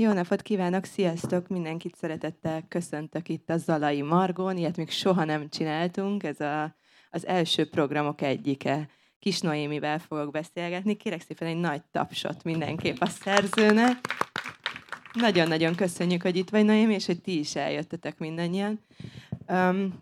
Jó 0.00 0.12
napot 0.12 0.42
kívánok, 0.42 0.84
sziasztok! 0.84 1.48
Mindenkit 1.48 1.96
szeretettel 1.96 2.64
köszöntök 2.68 3.28
itt 3.28 3.50
a 3.50 3.56
Zalai 3.56 4.02
Margon. 4.02 4.56
Ilyet 4.56 4.76
még 4.76 4.90
soha 4.90 5.24
nem 5.24 5.48
csináltunk, 5.48 6.22
ez 6.22 6.40
a, 6.40 6.76
az 7.10 7.26
első 7.26 7.68
programok 7.68 8.20
egyike. 8.20 8.88
Kis 9.18 9.40
Noémivel 9.40 9.98
fogok 9.98 10.30
beszélgetni. 10.30 10.96
Kérek 10.96 11.20
szépen 11.20 11.48
egy 11.48 11.56
nagy 11.56 11.82
tapsot 11.92 12.44
mindenképp 12.44 12.96
a 13.00 13.06
szerzőnek. 13.06 13.96
Nagyon-nagyon 15.12 15.74
köszönjük, 15.74 16.22
hogy 16.22 16.36
itt 16.36 16.50
vagy, 16.50 16.64
Noémi, 16.64 16.94
és 16.94 17.06
hogy 17.06 17.20
ti 17.20 17.38
is 17.38 17.56
eljöttetek 17.56 18.18
mindannyian. 18.18 18.80
Um, 19.48 19.98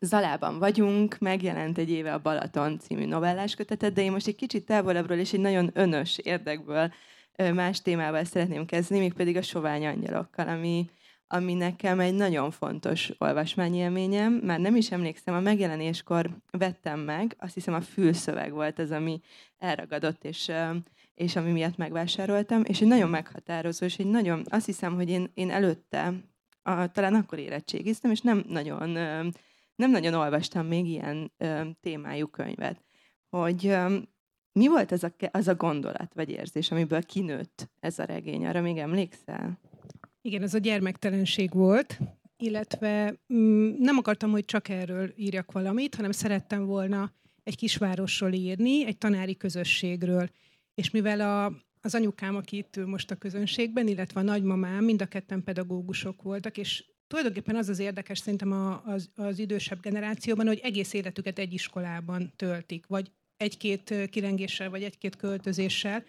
Zalában 0.00 0.58
vagyunk, 0.58 1.18
megjelent 1.18 1.78
egy 1.78 1.90
éve 1.90 2.12
a 2.12 2.20
Balaton 2.20 2.78
című 2.78 3.06
novellás 3.06 3.54
kötetet, 3.54 3.92
de 3.92 4.02
én 4.02 4.12
most 4.12 4.26
egy 4.26 4.36
kicsit 4.36 4.66
távolabbról 4.66 5.18
és 5.18 5.32
egy 5.32 5.40
nagyon 5.40 5.70
önös 5.74 6.18
érdekből 6.18 6.92
más 7.54 7.82
témával 7.82 8.24
szeretném 8.24 8.66
kezdeni, 8.66 9.00
mégpedig 9.00 9.36
a 9.36 9.42
sovány 9.42 9.86
angyalokkal, 9.86 10.48
ami, 10.48 10.90
ami 11.26 11.54
nekem 11.54 12.00
egy 12.00 12.14
nagyon 12.14 12.50
fontos 12.50 13.12
olvasmányélményem. 13.18 14.32
Már 14.32 14.60
nem 14.60 14.76
is 14.76 14.90
emlékszem, 14.90 15.34
a 15.34 15.40
megjelenéskor 15.40 16.30
vettem 16.50 17.00
meg, 17.00 17.36
azt 17.38 17.54
hiszem 17.54 17.74
a 17.74 17.80
fülszöveg 17.80 18.52
volt 18.52 18.78
az, 18.78 18.90
ami 18.90 19.20
elragadott, 19.58 20.24
és, 20.24 20.50
és 21.14 21.36
ami 21.36 21.52
miatt 21.52 21.76
megvásároltam, 21.76 22.62
és 22.64 22.80
egy 22.80 22.88
nagyon 22.88 23.10
meghatározó, 23.10 23.84
és 23.84 23.98
egy 23.98 24.06
nagyon, 24.06 24.42
azt 24.48 24.66
hiszem, 24.66 24.94
hogy 24.94 25.08
én, 25.08 25.30
én 25.34 25.50
előtte, 25.50 26.14
a, 26.62 26.86
talán 26.86 27.14
akkor 27.14 27.38
érettségiztem, 27.38 28.10
és 28.10 28.20
nem 28.20 28.44
nagyon, 28.48 28.88
nem 29.74 29.90
nagyon 29.90 30.14
olvastam 30.14 30.66
még 30.66 30.86
ilyen 30.86 31.32
témájú 31.80 32.26
könyvet. 32.26 32.84
Hogy 33.28 33.76
mi 34.52 34.68
volt 34.68 34.92
az 34.92 35.04
a, 35.04 35.12
az 35.30 35.48
a 35.48 35.54
gondolat 35.54 36.14
vagy 36.14 36.30
érzés, 36.30 36.70
amiből 36.70 37.02
kinőtt 37.02 37.70
ez 37.80 37.98
a 37.98 38.04
regény? 38.04 38.46
Arra 38.46 38.60
még 38.60 38.76
emlékszel? 38.76 39.58
Igen, 40.22 40.42
ez 40.42 40.54
a 40.54 40.58
gyermektelenség 40.58 41.52
volt, 41.52 41.98
illetve 42.36 43.14
mm, 43.34 43.74
nem 43.78 43.96
akartam, 43.98 44.30
hogy 44.30 44.44
csak 44.44 44.68
erről 44.68 45.12
írjak 45.16 45.52
valamit, 45.52 45.94
hanem 45.94 46.12
szerettem 46.12 46.64
volna 46.64 47.12
egy 47.42 47.56
kisvárosról 47.56 48.32
írni, 48.32 48.86
egy 48.86 48.98
tanári 48.98 49.36
közösségről. 49.36 50.30
És 50.74 50.90
mivel 50.90 51.20
a, 51.20 51.52
az 51.80 51.94
anyukám, 51.94 52.36
aki 52.36 52.56
itt 52.56 52.76
ül 52.76 52.86
most 52.86 53.10
a 53.10 53.16
közönségben, 53.16 53.86
illetve 53.86 54.20
a 54.20 54.24
nagymamám, 54.24 54.84
mind 54.84 55.02
a 55.02 55.06
ketten 55.06 55.44
pedagógusok 55.44 56.22
voltak, 56.22 56.58
és 56.58 56.84
tulajdonképpen 57.06 57.56
az 57.56 57.68
az 57.68 57.78
érdekes 57.78 58.18
szerintem 58.18 58.80
az, 58.84 59.10
az 59.14 59.38
idősebb 59.38 59.80
generációban, 59.80 60.46
hogy 60.46 60.60
egész 60.62 60.92
életüket 60.92 61.38
egy 61.38 61.52
iskolában 61.52 62.32
töltik, 62.36 62.86
vagy 62.86 63.10
egy-két 63.40 63.94
kilengéssel, 64.10 64.70
vagy 64.70 64.82
egy-két 64.82 65.16
költözéssel, 65.16 66.04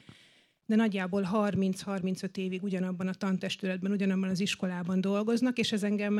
de 0.65 0.75
nagyjából 0.75 1.29
30-35 1.33 2.37
évig 2.37 2.63
ugyanabban 2.63 3.07
a 3.07 3.13
tantestületben, 3.13 3.91
ugyanabban 3.91 4.29
az 4.29 4.39
iskolában 4.39 5.01
dolgoznak, 5.01 5.57
és 5.57 5.71
ez 5.71 5.83
engem 5.83 6.19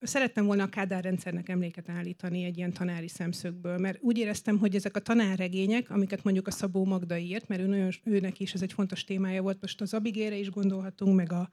Szerettem 0.00 0.46
volna 0.46 0.62
a 0.62 0.68
Kádár 0.68 1.04
rendszernek 1.04 1.48
emléket 1.48 1.88
állítani 1.88 2.44
egy 2.44 2.56
ilyen 2.56 2.72
tanári 2.72 3.08
szemszögből, 3.08 3.78
mert 3.78 3.98
úgy 4.02 4.18
éreztem, 4.18 4.58
hogy 4.58 4.74
ezek 4.74 4.96
a 4.96 5.00
tanárregények, 5.00 5.90
amiket 5.90 6.24
mondjuk 6.24 6.46
a 6.46 6.50
Szabó 6.50 6.84
Magda 6.84 7.16
írt, 7.18 7.48
mert 7.48 7.60
ő 7.60 7.66
nagyon, 7.66 7.90
őnek 8.04 8.40
is 8.40 8.52
ez 8.52 8.62
egy 8.62 8.72
fontos 8.72 9.04
témája 9.04 9.42
volt, 9.42 9.60
most 9.60 9.80
az 9.80 9.94
Abigére 9.94 10.36
is 10.36 10.50
gondolhatunk, 10.50 11.16
meg, 11.16 11.32
a, 11.32 11.50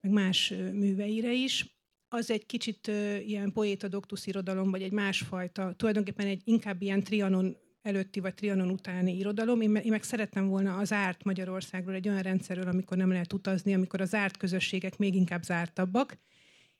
meg 0.00 0.12
más 0.12 0.54
műveire 0.72 1.32
is, 1.32 1.76
az 2.08 2.30
egy 2.30 2.46
kicsit 2.46 2.86
ilyen 3.26 3.52
poéta 3.52 3.88
doktusz 3.88 4.26
irodalom, 4.26 4.70
vagy 4.70 4.82
egy 4.82 4.92
másfajta, 4.92 5.72
tulajdonképpen 5.76 6.26
egy 6.26 6.42
inkább 6.44 6.82
ilyen 6.82 7.02
trianon 7.02 7.56
előtti 7.82 8.20
vagy 8.20 8.34
Trianon 8.34 8.70
utáni 8.70 9.16
irodalom. 9.16 9.60
Én, 9.60 9.74
én 9.74 9.90
meg 9.90 10.02
szerettem 10.02 10.48
volna 10.48 10.76
az 10.76 10.92
árt 10.92 11.24
Magyarországról, 11.24 11.94
egy 11.94 12.08
olyan 12.08 12.22
rendszerről, 12.22 12.68
amikor 12.68 12.96
nem 12.96 13.10
lehet 13.10 13.32
utazni, 13.32 13.74
amikor 13.74 14.00
az 14.00 14.14
árt 14.14 14.36
közösségek 14.36 14.98
még 14.98 15.14
inkább 15.14 15.42
zártabbak. 15.42 16.18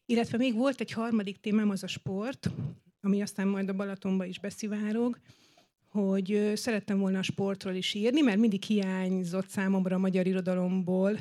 Illetve 0.06 0.38
még 0.38 0.54
volt 0.54 0.80
egy 0.80 0.92
harmadik 0.92 1.40
témám, 1.40 1.70
az 1.70 1.82
a 1.82 1.86
sport, 1.86 2.50
ami 3.00 3.22
aztán 3.22 3.48
majd 3.48 3.68
a 3.68 3.72
Balatonba 3.72 4.24
is 4.24 4.38
beszivárog, 4.38 5.18
hogy 5.88 6.52
szerettem 6.54 6.98
volna 6.98 7.18
a 7.18 7.22
sportról 7.22 7.74
is 7.74 7.94
írni, 7.94 8.20
mert 8.20 8.38
mindig 8.38 8.62
hiányzott 8.62 9.48
számomra 9.48 9.96
a 9.96 9.98
magyar 9.98 10.26
irodalomból 10.26 11.18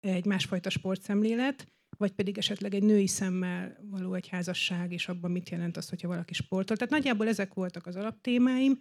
egy 0.00 0.24
másfajta 0.24 0.70
sportszemlélet, 0.70 1.66
vagy 1.96 2.12
pedig 2.12 2.38
esetleg 2.38 2.74
egy 2.74 2.82
női 2.82 3.06
szemmel 3.06 3.76
való 3.90 4.14
egy 4.14 4.28
házasság, 4.28 4.92
és 4.92 5.08
abban 5.08 5.30
mit 5.30 5.48
jelent 5.48 5.76
az, 5.76 5.88
hogyha 5.88 6.08
valaki 6.08 6.34
sportol. 6.34 6.76
Tehát 6.76 6.92
nagyjából 6.92 7.28
ezek 7.28 7.54
voltak 7.54 7.86
az 7.86 7.96
alaptémáim, 7.96 8.78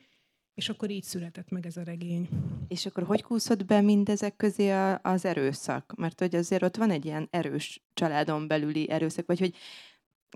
és 0.60 0.70
akkor 0.70 0.90
így 0.90 1.04
született 1.04 1.50
meg 1.50 1.66
ez 1.66 1.78
a 1.78 1.84
regény. 1.84 2.30
És 2.68 2.86
akkor 2.86 3.04
hogy 3.04 3.22
kúszott 3.22 3.66
be 3.66 3.82
mindezek 3.82 4.36
közé 4.36 4.70
az 5.02 5.26
erőszak? 5.26 5.94
Mert 5.98 6.20
hogy 6.20 6.36
azért 6.36 6.64
ott 6.64 6.76
van 6.76 6.92
egy 6.92 7.06
ilyen 7.06 7.28
erős 7.32 7.84
családon 7.94 8.48
belüli 8.48 8.90
erőszak, 8.90 9.26
vagy 9.26 9.40
hogy 9.40 9.56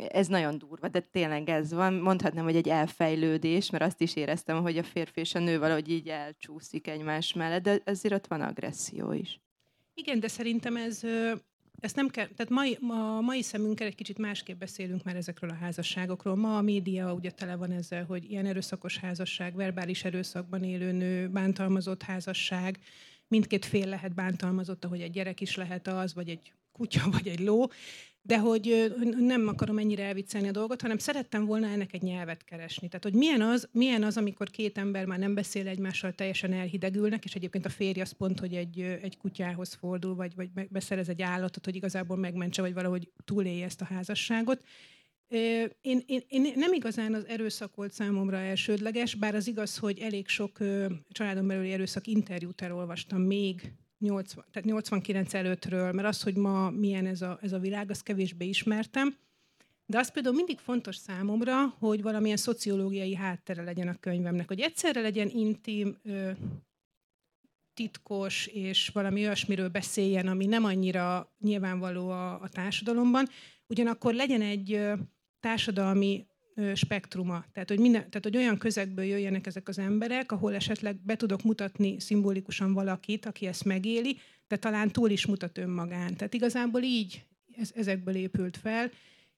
ez 0.07 0.28
nagyon 0.28 0.57
durva, 0.57 0.88
de 0.88 1.00
tényleg 1.00 1.50
ez 1.50 1.73
van. 1.73 1.94
Mondhatnám, 1.94 2.44
hogy 2.44 2.56
egy 2.56 2.69
elfejlődés, 2.69 3.69
mert 3.69 3.84
azt 3.84 4.01
is 4.01 4.16
éreztem, 4.16 4.61
hogy 4.61 4.78
a 4.78 4.84
férfi 4.84 5.19
és 5.19 5.35
a 5.35 5.39
nő 5.39 5.59
valahogy 5.59 5.89
így 5.89 6.07
elcsúszik 6.07 6.88
egymás 6.88 7.34
mellett, 7.34 7.63
de 7.63 7.81
ezért 7.84 8.13
ott 8.13 8.28
van 8.28 8.41
agresszió 8.41 9.11
is. 9.11 9.41
Igen, 9.94 10.19
de 10.19 10.28
szerintem 10.28 10.75
ez 10.75 11.01
ezt 11.83 11.95
nem 11.95 12.07
kell, 12.07 12.27
tehát 12.27 12.51
mai, 12.51 12.77
ma, 12.81 13.17
a 13.17 13.21
mai 13.21 13.41
szemünkkel 13.41 13.88
egy 13.88 13.95
kicsit 13.95 14.17
másképp 14.17 14.59
beszélünk 14.59 15.03
már 15.03 15.16
ezekről 15.16 15.49
a 15.49 15.53
házasságokról. 15.53 16.35
Ma 16.35 16.57
a 16.57 16.61
média 16.61 17.13
ugye 17.13 17.31
tele 17.31 17.55
van 17.55 17.71
ezzel, 17.71 18.05
hogy 18.05 18.31
ilyen 18.31 18.45
erőszakos 18.45 18.97
házasság, 18.97 19.55
verbális 19.55 20.03
erőszakban 20.03 20.63
élő 20.63 20.91
nő, 20.91 21.29
bántalmazott 21.29 22.03
házasság, 22.03 22.79
mindkét 23.27 23.66
fél 23.66 23.88
lehet 23.88 24.13
bántalmazott, 24.13 24.85
ahogy 24.85 25.01
egy 25.01 25.11
gyerek 25.11 25.41
is 25.41 25.55
lehet 25.55 25.88
az, 25.88 26.13
vagy 26.13 26.29
egy 26.29 26.53
kutya, 26.72 27.09
vagy 27.16 27.27
egy 27.27 27.39
ló, 27.39 27.67
de 28.25 28.38
hogy 28.38 28.94
nem 29.17 29.47
akarom 29.47 29.78
ennyire 29.78 30.03
elviccelni 30.03 30.47
a 30.47 30.51
dolgot, 30.51 30.81
hanem 30.81 30.97
szerettem 30.97 31.45
volna 31.45 31.67
ennek 31.67 31.94
egy 31.94 32.01
nyelvet 32.01 32.44
keresni. 32.44 32.88
Tehát, 32.88 33.03
hogy 33.03 33.13
milyen 33.13 33.41
az, 33.41 33.69
milyen 33.72 34.03
az, 34.03 34.17
amikor 34.17 34.50
két 34.50 34.78
ember 34.78 35.06
már 35.06 35.19
nem 35.19 35.34
beszél 35.34 35.67
egymással, 35.67 36.13
teljesen 36.13 36.53
elhidegülnek, 36.53 37.25
és 37.25 37.35
egyébként 37.35 37.66
a 37.66 37.69
férj 37.69 38.01
az 38.01 38.11
pont, 38.11 38.39
hogy 38.39 38.53
egy, 38.53 38.79
egy 38.79 39.17
kutyához 39.17 39.73
fordul, 39.73 40.16
vagy, 40.16 40.35
vagy 40.35 40.50
beszerez 40.69 41.09
egy 41.09 41.22
állatot, 41.22 41.66
hogy 41.66 41.75
igazából 41.75 42.17
megmentse, 42.17 42.61
vagy 42.61 42.73
valahogy 42.73 43.11
túlélje 43.25 43.66
ezt 43.66 43.81
a 43.81 43.85
házasságot. 43.85 44.63
Én, 45.28 46.03
én, 46.05 46.23
én 46.28 46.53
nem 46.55 46.73
igazán 46.73 47.13
az 47.13 47.28
erőszak 47.28 47.75
volt 47.75 47.94
számomra 47.94 48.38
elsődleges, 48.38 49.16
bár 49.16 49.35
az 49.35 49.47
igaz, 49.47 49.78
hogy 49.78 50.00
elég 50.00 50.28
sok 50.28 50.57
családon 51.09 51.47
belüli 51.47 51.72
erőszak 51.72 52.07
interjút 52.07 52.61
elolvastam 52.61 53.22
még 53.22 53.73
80, 54.03 54.46
tehát 54.52 54.69
89 54.69 55.34
előttről, 55.34 55.91
mert 55.91 56.08
az, 56.08 56.22
hogy 56.22 56.36
ma 56.36 56.69
milyen 56.69 57.06
ez 57.06 57.22
a, 57.22 57.40
ez 57.41 57.53
a 57.53 57.59
világ, 57.59 57.90
azt 57.90 58.03
kevésbé 58.03 58.46
ismertem. 58.46 59.16
De 59.86 59.97
az 59.97 60.12
például 60.12 60.36
mindig 60.36 60.59
fontos 60.59 60.96
számomra, 60.96 61.68
hogy 61.80 62.02
valamilyen 62.02 62.38
szociológiai 62.38 63.16
háttere 63.16 63.64
legyen 63.64 63.88
a 63.88 64.00
könyvemnek, 64.00 64.47
hogy 64.47 64.59
egyszerre 64.59 65.02
legyen 65.02 65.30
intim, 65.30 65.97
ö, 66.03 66.31
titkos, 67.74 68.47
és 68.47 68.90
valami 68.90 69.22
olyasmiről 69.25 69.69
beszéljen, 69.69 70.28
ami 70.28 70.46
nem 70.46 70.64
annyira 70.64 71.34
nyilvánvaló 71.40 72.09
a, 72.09 72.41
a 72.41 72.50
társadalomban, 72.50 73.28
ugyanakkor 73.68 74.14
legyen 74.14 74.41
egy 74.41 74.74
ö, 74.74 74.94
társadalmi 75.40 76.25
spektruma. 76.74 77.46
Tehát 77.53 77.69
hogy, 77.69 77.80
minden, 77.80 78.02
tehát, 78.02 78.24
hogy 78.24 78.38
olyan 78.38 78.58
közegből 78.58 79.06
jöjjenek 79.06 79.47
ezek 79.47 79.68
az 79.68 79.80
emberek, 79.80 80.31
ahol 80.31 80.53
esetleg 80.56 80.96
be 81.06 81.16
tudok 81.16 81.44
mutatni 81.44 82.00
szimbolikusan 82.00 82.74
valakit, 82.74 83.25
aki 83.25 83.46
ezt 83.46 83.66
megéli, 83.66 84.19
de 84.47 84.58
talán 84.58 84.91
túl 84.91 85.09
is 85.09 85.26
mutat 85.26 85.58
önmagán. 85.58 86.16
Tehát 86.16 86.34
igazából 86.34 86.82
így 86.82 87.26
ez, 87.58 87.72
ezekből 87.76 88.16
épült 88.16 88.58
fel. 88.58 88.91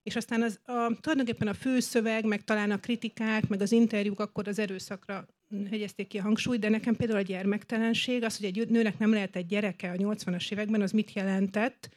És 0.03 0.15
aztán 0.15 0.41
az, 0.41 0.59
a, 0.63 0.99
tulajdonképpen 1.01 1.47
a 1.47 1.53
főszöveg, 1.53 2.25
meg 2.25 2.43
talán 2.43 2.71
a 2.71 2.79
kritikák, 2.79 3.47
meg 3.47 3.61
az 3.61 3.71
interjúk 3.71 4.19
akkor 4.19 4.47
az 4.47 4.59
erőszakra 4.59 5.27
hegyezték 5.69 6.07
ki 6.07 6.17
a 6.17 6.21
hangsúlyt, 6.21 6.59
de 6.59 6.69
nekem 6.69 6.95
például 6.95 7.19
a 7.19 7.23
gyermektelenség, 7.23 8.23
az, 8.23 8.37
hogy 8.37 8.45
egy 8.45 8.69
nőnek 8.69 8.97
nem 8.97 9.11
lehet 9.11 9.35
egy 9.35 9.45
gyereke 9.45 9.91
a 9.91 9.95
80-as 9.95 10.51
években, 10.51 10.81
az 10.81 10.91
mit 10.91 11.13
jelentett, 11.13 11.89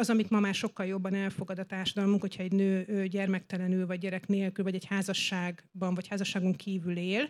az, 0.00 0.10
amit 0.10 0.30
ma 0.30 0.40
már 0.40 0.54
sokkal 0.54 0.86
jobban 0.86 1.14
elfogad 1.14 1.58
a 1.58 1.64
társadalmunk, 1.64 2.20
hogyha 2.20 2.42
egy 2.42 2.52
nő 2.52 3.06
gyermektelenül, 3.06 3.86
vagy 3.86 3.98
gyerek 3.98 4.26
nélkül, 4.26 4.64
vagy 4.64 4.74
egy 4.74 4.84
házasságban, 4.84 5.94
vagy 5.94 6.08
házasságon 6.08 6.52
kívül 6.52 6.96
él, 6.96 7.28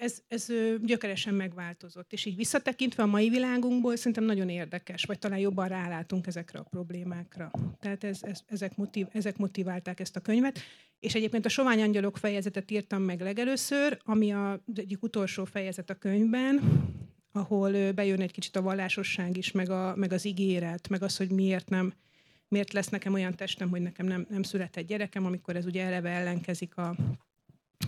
ez, 0.00 0.22
ez 0.28 0.46
gyökeresen 0.82 1.34
megváltozott. 1.34 2.12
És 2.12 2.24
így 2.24 2.36
visszatekintve 2.36 3.02
a 3.02 3.06
mai 3.06 3.28
világunkból 3.28 3.96
szerintem 3.96 4.24
nagyon 4.24 4.48
érdekes, 4.48 5.04
vagy 5.04 5.18
talán 5.18 5.38
jobban 5.38 5.68
rálátunk 5.68 6.26
ezekre 6.26 6.58
a 6.58 6.66
problémákra. 6.70 7.50
Tehát 7.80 8.04
ez, 8.04 8.22
ez, 8.22 8.40
ezek, 8.46 8.76
motiv, 8.76 9.06
ezek 9.12 9.36
motiválták 9.36 10.00
ezt 10.00 10.16
a 10.16 10.20
könyvet. 10.20 10.58
És 10.98 11.14
egyébként 11.14 11.46
a 11.46 11.48
Sovány 11.48 11.82
Angyalok 11.82 12.16
fejezetet 12.16 12.70
írtam 12.70 13.02
meg 13.02 13.20
legelőször, 13.20 13.98
ami 14.04 14.32
a, 14.32 14.62
egyik 14.74 15.02
utolsó 15.02 15.44
fejezet 15.44 15.90
a 15.90 15.94
könyvben, 15.94 16.60
ahol 17.38 17.92
bejön 17.92 18.20
egy 18.20 18.32
kicsit 18.32 18.56
a 18.56 18.62
vallásosság 18.62 19.36
is, 19.36 19.52
meg, 19.52 19.70
a, 19.70 19.92
meg 19.96 20.12
az 20.12 20.24
ígéret, 20.24 20.88
meg 20.88 21.02
az, 21.02 21.16
hogy 21.16 21.30
miért 21.30 21.68
nem, 21.68 21.92
miért 22.48 22.72
lesz 22.72 22.88
nekem 22.88 23.12
olyan 23.12 23.34
testem, 23.34 23.68
hogy 23.68 23.80
nekem 23.80 24.06
nem, 24.06 24.26
nem 24.30 24.42
született 24.42 24.86
gyerekem, 24.86 25.26
amikor 25.26 25.56
ez 25.56 25.66
ugye 25.66 25.84
eleve 25.84 26.10
ellenkezik 26.10 26.76
a, 26.76 26.94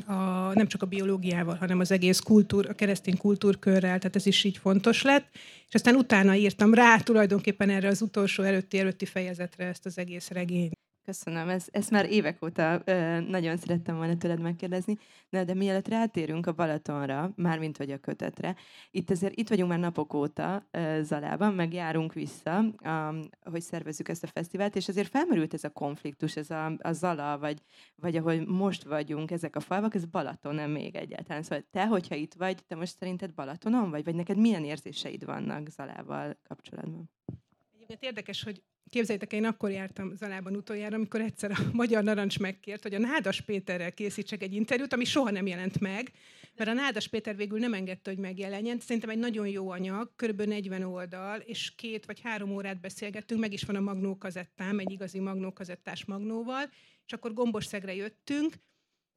a, 0.07 0.15
nem 0.55 0.67
csak 0.67 0.83
a 0.83 0.87
biológiával, 0.87 1.55
hanem 1.55 1.81
az 1.81 1.91
egész 1.91 2.19
kultúr, 2.19 2.69
a 2.69 2.75
keresztény 2.75 3.17
kultúrkörrel, 3.17 3.99
tehát 3.99 4.17
ez 4.17 4.27
is 4.27 4.45
így 4.45 4.57
fontos 4.57 5.03
lett. 5.03 5.27
És 5.69 5.75
aztán 5.75 5.95
utána 5.95 6.35
írtam 6.35 6.75
rá 6.75 6.99
tulajdonképpen 6.99 7.71
erre 7.71 7.89
az 7.89 8.03
utolsó 8.03 8.43
előtti 8.43 8.79
előtti 8.79 9.05
fejezetre 9.05 9.65
ezt 9.65 9.87
az 9.87 9.99
egész 9.99 10.29
regényt. 10.29 10.79
Köszönöm, 11.11 11.49
ez, 11.49 11.67
ezt 11.71 11.91
már 11.91 12.11
évek 12.11 12.45
óta 12.45 12.83
ö, 12.85 13.21
nagyon 13.21 13.57
szerettem 13.57 13.97
volna 13.97 14.17
tőled 14.17 14.41
megkérdezni, 14.41 14.99
de, 15.29 15.45
de 15.45 15.55
mielőtt 15.55 15.89
rátérünk 15.89 16.47
a 16.47 16.53
Balatonra, 16.53 17.33
mármint 17.37 17.77
vagy 17.77 17.91
a 17.91 17.99
kötetre, 17.99 18.57
itt 18.91 19.11
azért 19.11 19.37
itt 19.37 19.49
vagyunk 19.49 19.71
már 19.71 19.79
napok 19.79 20.15
óta 20.15 20.67
ö, 20.71 21.01
Zalában, 21.03 21.55
meg 21.55 21.73
járunk 21.73 22.13
vissza, 22.13 22.57
a, 22.59 23.15
hogy 23.51 23.61
szervezzük 23.61 24.09
ezt 24.09 24.23
a 24.23 24.27
fesztivált, 24.27 24.77
és 24.77 24.89
azért 24.89 25.09
felmerült 25.09 25.55
ez 25.55 25.65
a 25.65 25.71
konfliktus, 25.71 26.37
ez 26.37 26.51
a, 26.51 26.73
a 26.79 26.93
Zala, 26.93 27.39
vagy, 27.39 27.63
vagy 27.97 28.17
ahol 28.17 28.47
most 28.47 28.85
vagyunk, 28.85 29.31
ezek 29.31 29.57
a 29.57 29.61
falvak, 29.61 29.95
ez 29.95 30.05
Balaton 30.05 30.55
nem 30.55 30.71
még 30.71 30.97
egyáltalán. 30.97 31.43
Szóval 31.43 31.65
te, 31.71 31.87
hogyha 31.87 32.15
itt 32.15 32.35
vagy, 32.35 32.65
te 32.67 32.75
most 32.75 32.97
szerinted 32.97 33.35
Balatonon 33.35 33.91
vagy, 33.91 34.05
vagy 34.05 34.15
neked 34.15 34.37
milyen 34.37 34.65
érzéseid 34.65 35.25
vannak 35.25 35.69
Zalával 35.69 36.37
kapcsolatban? 36.49 37.11
Egyébként 37.91 38.13
érdekes, 38.13 38.43
hogy 38.43 38.63
Képzeljétek, 38.91 39.33
én 39.33 39.45
akkor 39.45 39.71
jártam 39.71 40.17
Zalában 40.17 40.57
utoljára, 40.57 40.97
amikor 40.97 41.21
egyszer 41.21 41.51
a 41.51 41.57
Magyar 41.73 42.03
Narancs 42.03 42.39
megkért, 42.39 42.83
hogy 42.83 42.95
a 42.95 42.99
Nádas 42.99 43.41
Péterrel 43.41 43.93
készítsek 43.93 44.43
egy 44.43 44.55
interjút, 44.55 44.93
ami 44.93 45.05
soha 45.05 45.31
nem 45.31 45.47
jelent 45.47 45.81
meg, 45.81 46.13
mert 46.57 46.71
a 46.71 46.73
Nádas 46.73 47.09
Péter 47.09 47.37
végül 47.37 47.59
nem 47.59 47.75
engedte, 47.75 48.11
hogy 48.11 48.19
megjelenjen. 48.19 48.81
Szerintem 48.81 49.11
egy 49.11 49.19
nagyon 49.19 49.49
jó 49.49 49.71
anyag, 49.71 50.13
kb. 50.17 50.43
40 50.43 50.83
oldal, 50.83 51.39
és 51.39 51.75
két 51.75 52.07
vagy 52.07 52.21
három 52.21 52.51
órát 52.51 52.81
beszélgettünk, 52.81 53.41
meg 53.41 53.53
is 53.53 53.63
van 53.63 53.77
a 53.77 53.81
magnó 53.81 54.19
kazettám, 54.19 54.79
egy 54.79 54.91
igazi 54.91 55.19
magnó 55.19 55.53
kazettás 55.53 56.05
magnóval, 56.05 56.71
és 57.07 57.13
akkor 57.13 57.33
Gombos-szegre 57.33 57.95
jöttünk, 57.95 58.55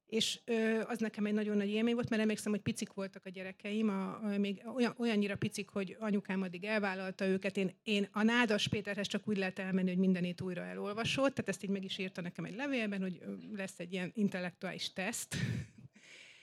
és 0.05 0.39
ö, 0.45 0.81
az 0.87 0.99
nekem 0.99 1.25
egy 1.25 1.33
nagyon 1.33 1.57
nagy 1.57 1.69
élmény 1.69 1.93
volt, 1.93 2.09
mert 2.09 2.21
emlékszem, 2.21 2.51
hogy 2.51 2.61
picik 2.61 2.93
voltak 2.93 3.25
a 3.25 3.29
gyerekeim, 3.29 3.89
a, 3.89 4.19
a, 4.23 4.37
még 4.37 4.61
olyan, 4.75 4.95
olyannyira 4.97 5.35
picik, 5.35 5.69
hogy 5.69 5.95
anyukám 5.99 6.41
addig 6.41 6.63
elvállalta 6.63 7.25
őket. 7.25 7.57
Én, 7.57 7.75
én 7.83 8.07
a 8.11 8.23
Nádas 8.23 8.67
Péterhez 8.67 9.07
csak 9.07 9.27
úgy 9.27 9.37
lehet 9.37 9.59
elmenni, 9.59 9.89
hogy 9.89 9.97
mindenét 9.97 10.41
újra 10.41 10.61
elolvasott, 10.61 11.33
tehát 11.33 11.49
ezt 11.49 11.63
így 11.63 11.69
meg 11.69 11.83
is 11.83 11.97
írta 11.97 12.21
nekem 12.21 12.45
egy 12.45 12.55
levélben, 12.55 13.01
hogy 13.01 13.21
lesz 13.55 13.79
egy 13.79 13.93
ilyen 13.93 14.11
intellektuális 14.15 14.93
teszt. 14.93 15.35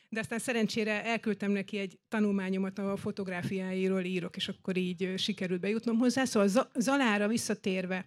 De 0.08 0.20
aztán 0.20 0.38
szerencsére 0.38 1.04
elküldtem 1.04 1.50
neki 1.50 1.78
egy 1.78 1.98
tanulmányomat, 2.08 2.78
a 2.78 2.96
fotográfiáiról 2.96 4.04
írok, 4.04 4.36
és 4.36 4.48
akkor 4.48 4.76
így 4.76 5.12
sikerült 5.16 5.60
bejutnom 5.60 5.98
hozzá. 5.98 6.24
Szóval 6.24 6.68
Zalára 6.74 7.28
visszatérve, 7.28 8.06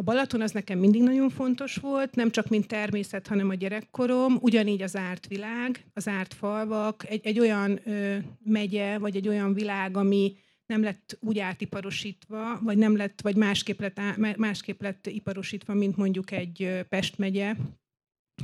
a 0.00 0.02
Balaton 0.02 0.40
az 0.40 0.52
nekem 0.52 0.78
mindig 0.78 1.02
nagyon 1.02 1.30
fontos 1.30 1.76
volt, 1.76 2.14
nem 2.14 2.30
csak 2.30 2.48
mint 2.48 2.66
természet, 2.66 3.26
hanem 3.26 3.48
a 3.48 3.54
gyerekkorom, 3.54 4.38
ugyanígy 4.40 4.82
az 4.82 4.96
árt 4.96 5.26
világ, 5.26 5.84
az 5.94 6.08
árt 6.08 6.34
falvak, 6.34 7.08
egy, 7.08 7.20
egy 7.26 7.38
olyan 7.38 7.80
ö, 7.84 8.16
megye, 8.44 8.98
vagy 8.98 9.16
egy 9.16 9.28
olyan 9.28 9.54
világ, 9.54 9.96
ami 9.96 10.36
nem 10.66 10.82
lett 10.82 11.18
úgy 11.20 11.38
átiparosítva, 11.38 12.58
vagy 12.62 12.78
nem 12.78 12.96
lett, 12.96 13.20
vagy 13.20 13.36
másképp 13.36 13.80
lett, 13.80 14.16
másképp 14.36 14.82
lett 14.82 15.06
iparosítva, 15.06 15.74
mint 15.74 15.96
mondjuk 15.96 16.30
egy 16.30 16.84
Pest 16.88 17.18
megye, 17.18 17.56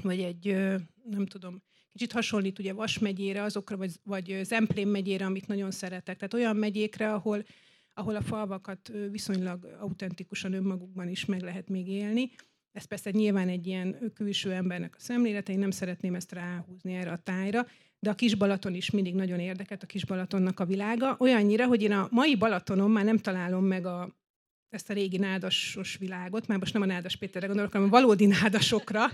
vagy 0.03 0.21
egy, 0.21 0.57
nem 1.11 1.27
tudom, 1.27 1.63
kicsit 1.93 2.13
hasonlít 2.13 2.59
ugye 2.59 2.73
Vas 2.73 2.99
megyére, 2.99 3.43
azokra, 3.43 3.77
vagy, 3.77 3.91
vagy 4.05 4.41
Zemplén 4.43 4.89
megyére, 4.89 5.25
amit 5.25 5.47
nagyon 5.47 5.71
szeretek. 5.71 6.17
Tehát 6.17 6.35
olyan 6.35 6.57
megyékre, 6.57 7.13
ahol 7.13 7.45
ahol 7.99 8.17
a 8.17 8.23
falvakat 8.23 8.93
viszonylag 9.11 9.77
autentikusan 9.81 10.53
önmagukban 10.53 11.09
is 11.09 11.25
meg 11.25 11.41
lehet 11.41 11.69
még 11.69 11.89
élni. 11.89 12.31
Ez 12.73 12.85
persze 12.85 13.11
nyilván 13.11 13.49
egy 13.49 13.67
ilyen 13.67 14.13
külső 14.15 14.53
embernek 14.53 14.95
a 14.97 15.01
szemlélete, 15.01 15.53
én 15.53 15.59
nem 15.59 15.71
szeretném 15.71 16.15
ezt 16.15 16.33
ráhúzni 16.33 16.95
erre 16.95 17.11
a 17.11 17.17
tájra, 17.17 17.67
de 17.99 18.11
a 18.11 18.15
kis 18.15 18.35
Balaton 18.35 18.75
is 18.75 18.91
mindig 18.91 19.15
nagyon 19.15 19.41
érdekelt, 19.41 19.83
a 19.83 19.87
kis 19.87 20.05
Balatonnak 20.05 20.61
a 20.61 20.65
világa. 20.65 21.17
Olyannyira, 21.19 21.67
hogy 21.67 21.83
én 21.83 21.93
a 21.93 22.09
mai 22.11 22.37
Balatonon 22.37 22.91
már 22.91 23.05
nem 23.05 23.19
találom 23.19 23.65
meg 23.65 23.87
a, 23.87 24.17
ezt 24.69 24.91
a 24.91 24.93
régi 24.93 25.17
nádasos 25.17 25.97
világot, 25.97 26.47
már 26.47 26.59
most 26.59 26.73
nem 26.73 26.83
a 26.83 26.87
nádas 26.87 27.17
Péterre 27.17 27.47
gondolok, 27.47 27.73
hanem 27.73 27.87
a 27.87 27.91
valódi 27.91 28.27
nádasokra. 28.27 29.07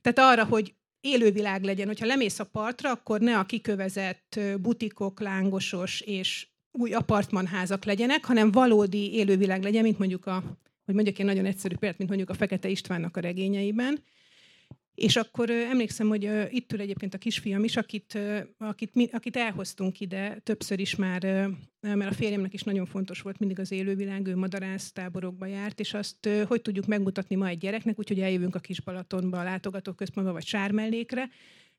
Tehát 0.00 0.18
arra, 0.32 0.44
hogy 0.44 0.74
élővilág 1.00 1.64
legyen. 1.64 1.86
Hogyha 1.86 2.06
lemész 2.06 2.38
a 2.38 2.44
partra, 2.44 2.90
akkor 2.90 3.20
ne 3.20 3.38
a 3.38 3.44
kikövezett 3.44 4.40
butikok, 4.60 5.20
lángosos 5.20 6.00
és 6.00 6.48
új 6.72 6.92
apartmanházak 6.92 7.84
legyenek, 7.84 8.24
hanem 8.24 8.50
valódi 8.50 9.12
élővilág 9.12 9.62
legyen, 9.62 9.82
mint 9.82 9.98
mondjuk 9.98 10.26
a, 10.26 10.42
hogy 10.84 10.94
mondjuk 10.94 11.18
egy 11.18 11.24
nagyon 11.24 11.46
egyszerű 11.46 11.76
példát, 11.76 11.98
mint 11.98 12.10
mondjuk 12.10 12.30
a 12.30 12.34
Fekete 12.34 12.68
Istvánnak 12.68 13.16
a 13.16 13.20
regényeiben. 13.20 14.02
És 14.94 15.16
akkor 15.16 15.50
emlékszem, 15.50 16.08
hogy 16.08 16.30
itt 16.50 16.72
ül 16.72 16.80
egyébként 16.80 17.14
a 17.14 17.18
kisfiam 17.18 17.64
is, 17.64 17.76
akit, 17.76 18.18
akit, 18.58 19.08
akit 19.12 19.36
elhoztunk 19.36 20.00
ide 20.00 20.38
többször 20.42 20.80
is 20.80 20.96
már, 20.96 21.22
mert 21.80 22.10
a 22.10 22.14
férjemnek 22.14 22.52
is 22.52 22.62
nagyon 22.62 22.86
fontos 22.86 23.20
volt 23.20 23.38
mindig 23.38 23.58
az 23.58 23.72
élővilág, 23.72 24.26
ő 24.26 24.36
madarász 24.36 24.92
táborokba 24.92 25.46
járt, 25.46 25.80
és 25.80 25.94
azt 25.94 26.28
hogy 26.46 26.62
tudjuk 26.62 26.86
megmutatni 26.86 27.36
ma 27.36 27.48
egy 27.48 27.58
gyereknek, 27.58 27.98
úgyhogy 27.98 28.20
eljövünk 28.20 28.54
a 28.54 28.58
kis 28.58 28.80
Balatonba, 28.80 29.40
a 29.40 29.44
látogatóközpontba, 29.44 30.32
vagy 30.32 30.46
Sármellékre. 30.46 31.28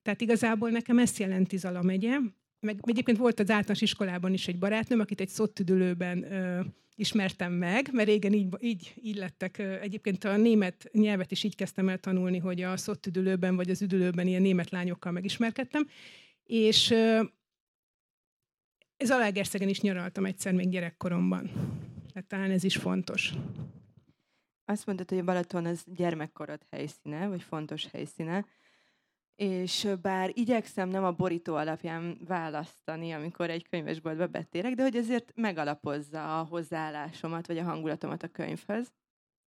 Tehát 0.01 0.21
igazából 0.21 0.69
nekem 0.69 0.99
ezt 0.99 1.19
jelenti 1.19 1.57
Zala 1.57 1.81
megye, 1.81 2.17
meg 2.61 2.79
egyébként 2.81 3.17
volt 3.17 3.39
az 3.39 3.49
általános 3.49 3.81
iskolában 3.81 4.33
is 4.33 4.47
egy 4.47 4.59
barátnőm, 4.59 4.99
akit 4.99 5.19
egy 5.21 5.29
szottüdülőben 5.29 6.31
ö, 6.31 6.61
ismertem 6.95 7.53
meg, 7.53 7.89
mert 7.91 8.07
régen 8.07 8.33
így, 8.33 8.47
így, 8.59 8.93
így 9.01 9.15
lettek. 9.15 9.57
Egyébként 9.59 10.23
a 10.23 10.37
német 10.37 10.89
nyelvet 10.91 11.31
is 11.31 11.43
így 11.43 11.55
kezdtem 11.55 11.89
el 11.89 11.97
tanulni, 11.97 12.37
hogy 12.37 12.61
a 12.61 12.77
szottüdülőben 12.77 13.55
vagy 13.55 13.69
az 13.69 13.81
üdülőben 13.81 14.27
ilyen 14.27 14.41
német 14.41 14.69
lányokkal 14.69 15.11
megismerkedtem. 15.11 15.87
És 16.43 16.91
ö, 16.91 17.21
ez 18.97 19.11
Alágerszegen 19.11 19.69
is 19.69 19.81
nyaraltam 19.81 20.25
egyszer 20.25 20.53
még 20.53 20.69
gyerekkoromban. 20.69 21.51
Tehát 22.13 22.27
talán 22.27 22.51
ez 22.51 22.63
is 22.63 22.75
fontos. 22.75 23.33
Azt 24.65 24.85
mondtad, 24.85 25.09
hogy 25.09 25.17
a 25.17 25.23
Balaton 25.23 25.65
az 25.65 25.83
gyermekkorod 25.85 26.61
helyszíne, 26.69 27.27
vagy 27.27 27.41
fontos 27.41 27.87
helyszíne 27.91 28.45
és 29.41 29.87
bár 30.01 30.31
igyekszem 30.33 30.89
nem 30.89 31.03
a 31.03 31.11
borító 31.11 31.55
alapján 31.55 32.17
választani, 32.27 33.11
amikor 33.11 33.49
egy 33.49 33.67
könyvesboltba 33.69 34.27
betérek, 34.27 34.73
de 34.73 34.83
hogy 34.83 34.95
ezért 34.95 35.31
megalapozza 35.35 36.39
a 36.39 36.43
hozzáállásomat, 36.43 37.47
vagy 37.47 37.57
a 37.57 37.63
hangulatomat 37.63 38.23
a 38.23 38.27
könyvhöz. 38.27 38.91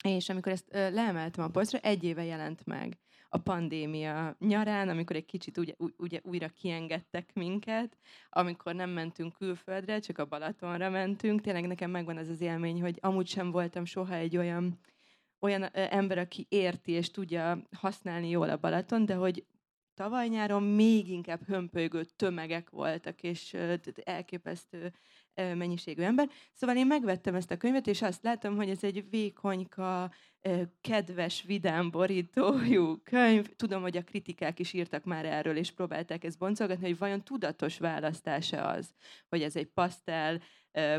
És 0.04 0.28
amikor 0.28 0.52
ezt 0.52 0.68
leemeltem 0.71 1.45
a 1.45 1.49
polcra, 1.49 1.78
egy 1.78 2.04
éve 2.04 2.25
jelent 2.25 2.66
meg 2.66 2.99
a 3.28 3.38
pandémia 3.38 4.37
nyarán, 4.38 4.88
amikor 4.88 5.16
egy 5.16 5.25
kicsit 5.25 5.59
ugye, 5.59 5.73
ugye 5.97 6.21
újra 6.23 6.49
kiengedtek 6.49 7.30
minket, 7.35 7.97
amikor 8.28 8.75
nem 8.75 8.90
mentünk 8.90 9.33
külföldre, 9.33 9.99
csak 9.99 10.18
a 10.18 10.26
Balatonra 10.26 10.90
mentünk. 10.90 11.40
Tényleg 11.40 11.66
nekem 11.66 11.90
megvan 11.90 12.16
az 12.16 12.28
az 12.28 12.40
élmény, 12.40 12.80
hogy 12.80 12.99
amúgy 13.00 13.28
sem 13.28 13.50
voltam 13.50 13.85
soha 13.85 14.14
egy 14.14 14.37
olyan 14.37 14.78
olyan 15.40 15.62
ember, 15.73 16.18
aki 16.18 16.47
érti 16.49 16.92
és 16.92 17.11
tudja 17.11 17.62
használni 17.76 18.28
jól 18.28 18.50
a 18.50 18.57
Balaton, 18.57 19.04
de 19.04 19.14
hogy 19.14 19.45
tavaly 19.94 20.28
nyáron 20.28 20.62
még 20.62 21.08
inkább 21.08 21.40
hömpölygő 21.46 22.04
tömegek 22.16 22.70
voltak, 22.70 23.22
és 23.22 23.56
elképesztő 24.04 24.92
mennyiségű 25.34 26.02
ember. 26.02 26.28
Szóval 26.52 26.76
én 26.76 26.86
megvettem 26.86 27.34
ezt 27.34 27.50
a 27.50 27.56
könyvet, 27.56 27.86
és 27.86 28.02
azt 28.02 28.22
látom, 28.22 28.56
hogy 28.56 28.70
ez 28.70 28.84
egy 28.84 29.04
vékonyka, 29.10 30.10
kedves, 30.80 31.42
vidám 31.42 31.90
borítójú 31.90 33.02
könyv. 33.02 33.46
Tudom, 33.56 33.82
hogy 33.82 33.96
a 33.96 34.04
kritikák 34.04 34.58
is 34.58 34.72
írtak 34.72 35.04
már 35.04 35.24
erről, 35.24 35.56
és 35.56 35.70
próbálták 35.70 36.24
ezt 36.24 36.38
boncolgatni, 36.38 36.86
hogy 36.86 36.98
vajon 36.98 37.22
tudatos 37.22 37.78
választása 37.78 38.66
az, 38.66 38.94
hogy 39.28 39.42
ez 39.42 39.56
egy 39.56 39.66
pasztel, 39.66 40.40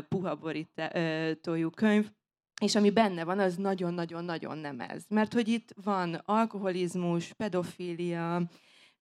puha 0.08 0.36
borítójú 0.36 1.70
könyv, 1.70 2.10
és 2.60 2.74
ami 2.74 2.90
benne 2.90 3.24
van, 3.24 3.38
az 3.38 3.56
nagyon-nagyon-nagyon 3.56 4.58
nem 4.58 4.80
ez. 4.80 5.04
Mert 5.08 5.32
hogy 5.32 5.48
itt 5.48 5.74
van 5.82 6.14
alkoholizmus, 6.14 7.32
pedofília, 7.32 8.42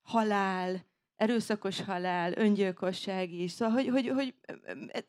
halál, 0.05 0.85
erőszakos 1.15 1.81
halál, 1.81 2.33
öngyilkosság 2.35 3.31
is. 3.31 3.51
Szóval, 3.51 3.73
hogy, 3.73 3.87
hogy, 3.87 4.07
hogy 4.07 4.33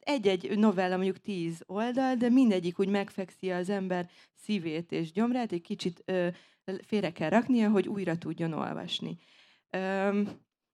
egy-egy 0.01 0.59
novella 0.59 0.97
mondjuk 0.97 1.21
tíz 1.21 1.63
oldal, 1.67 2.15
de 2.15 2.29
mindegyik 2.29 2.79
úgy 2.79 2.89
megfekszi 2.89 3.51
az 3.51 3.71
ember 3.71 4.11
szívét 4.35 4.93
és 4.93 5.13
gyomrát, 5.13 5.53
egy 5.53 5.61
kicsit 5.61 6.03
ö, 6.05 6.29
félre 6.87 7.13
kell 7.13 7.29
raknia, 7.29 7.71
hogy 7.71 7.89
újra 7.89 8.19
tudjon 8.19 8.53
olvasni. 8.53 9.19
Ö, 9.71 10.23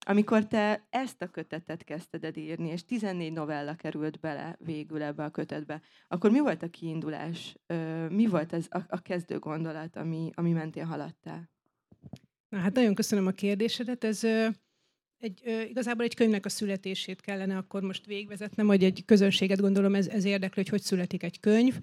amikor 0.04 0.46
te 0.46 0.86
ezt 0.90 1.22
a 1.22 1.28
kötetet 1.28 1.84
kezdted 1.84 2.36
írni, 2.36 2.68
és 2.68 2.84
14 2.84 3.32
novella 3.32 3.74
került 3.74 4.20
bele 4.20 4.56
végül 4.58 5.02
ebbe 5.02 5.24
a 5.24 5.30
kötetbe, 5.30 5.82
akkor 6.08 6.30
mi 6.30 6.40
volt 6.40 6.62
a 6.62 6.70
kiindulás? 6.70 7.56
Ö, 7.66 8.08
mi 8.08 8.26
volt 8.26 8.52
ez 8.52 8.66
a, 8.70 8.78
a 8.88 9.00
kezdő 9.00 9.38
gondolat, 9.38 9.96
ami, 9.96 10.30
ami 10.34 10.52
mentén 10.52 10.86
haladtál? 10.86 11.51
Na, 12.52 12.58
hát 12.58 12.74
nagyon 12.74 12.94
köszönöm 12.94 13.26
a 13.26 13.30
kérdésedet. 13.30 14.04
Ez 14.04 14.24
egy, 15.18 15.66
igazából 15.68 16.04
egy 16.04 16.14
könyvnek 16.14 16.44
a 16.44 16.48
születését 16.48 17.20
kellene 17.20 17.56
akkor 17.56 17.82
most 17.82 18.06
végvezetnem, 18.06 18.66
hogy 18.66 18.84
egy 18.84 19.04
közönséget 19.04 19.60
gondolom 19.60 19.94
ez, 19.94 20.08
ez 20.08 20.24
érdekli, 20.24 20.62
hogy 20.62 20.70
hogy 20.70 20.82
születik 20.82 21.22
egy 21.22 21.40
könyv. 21.40 21.78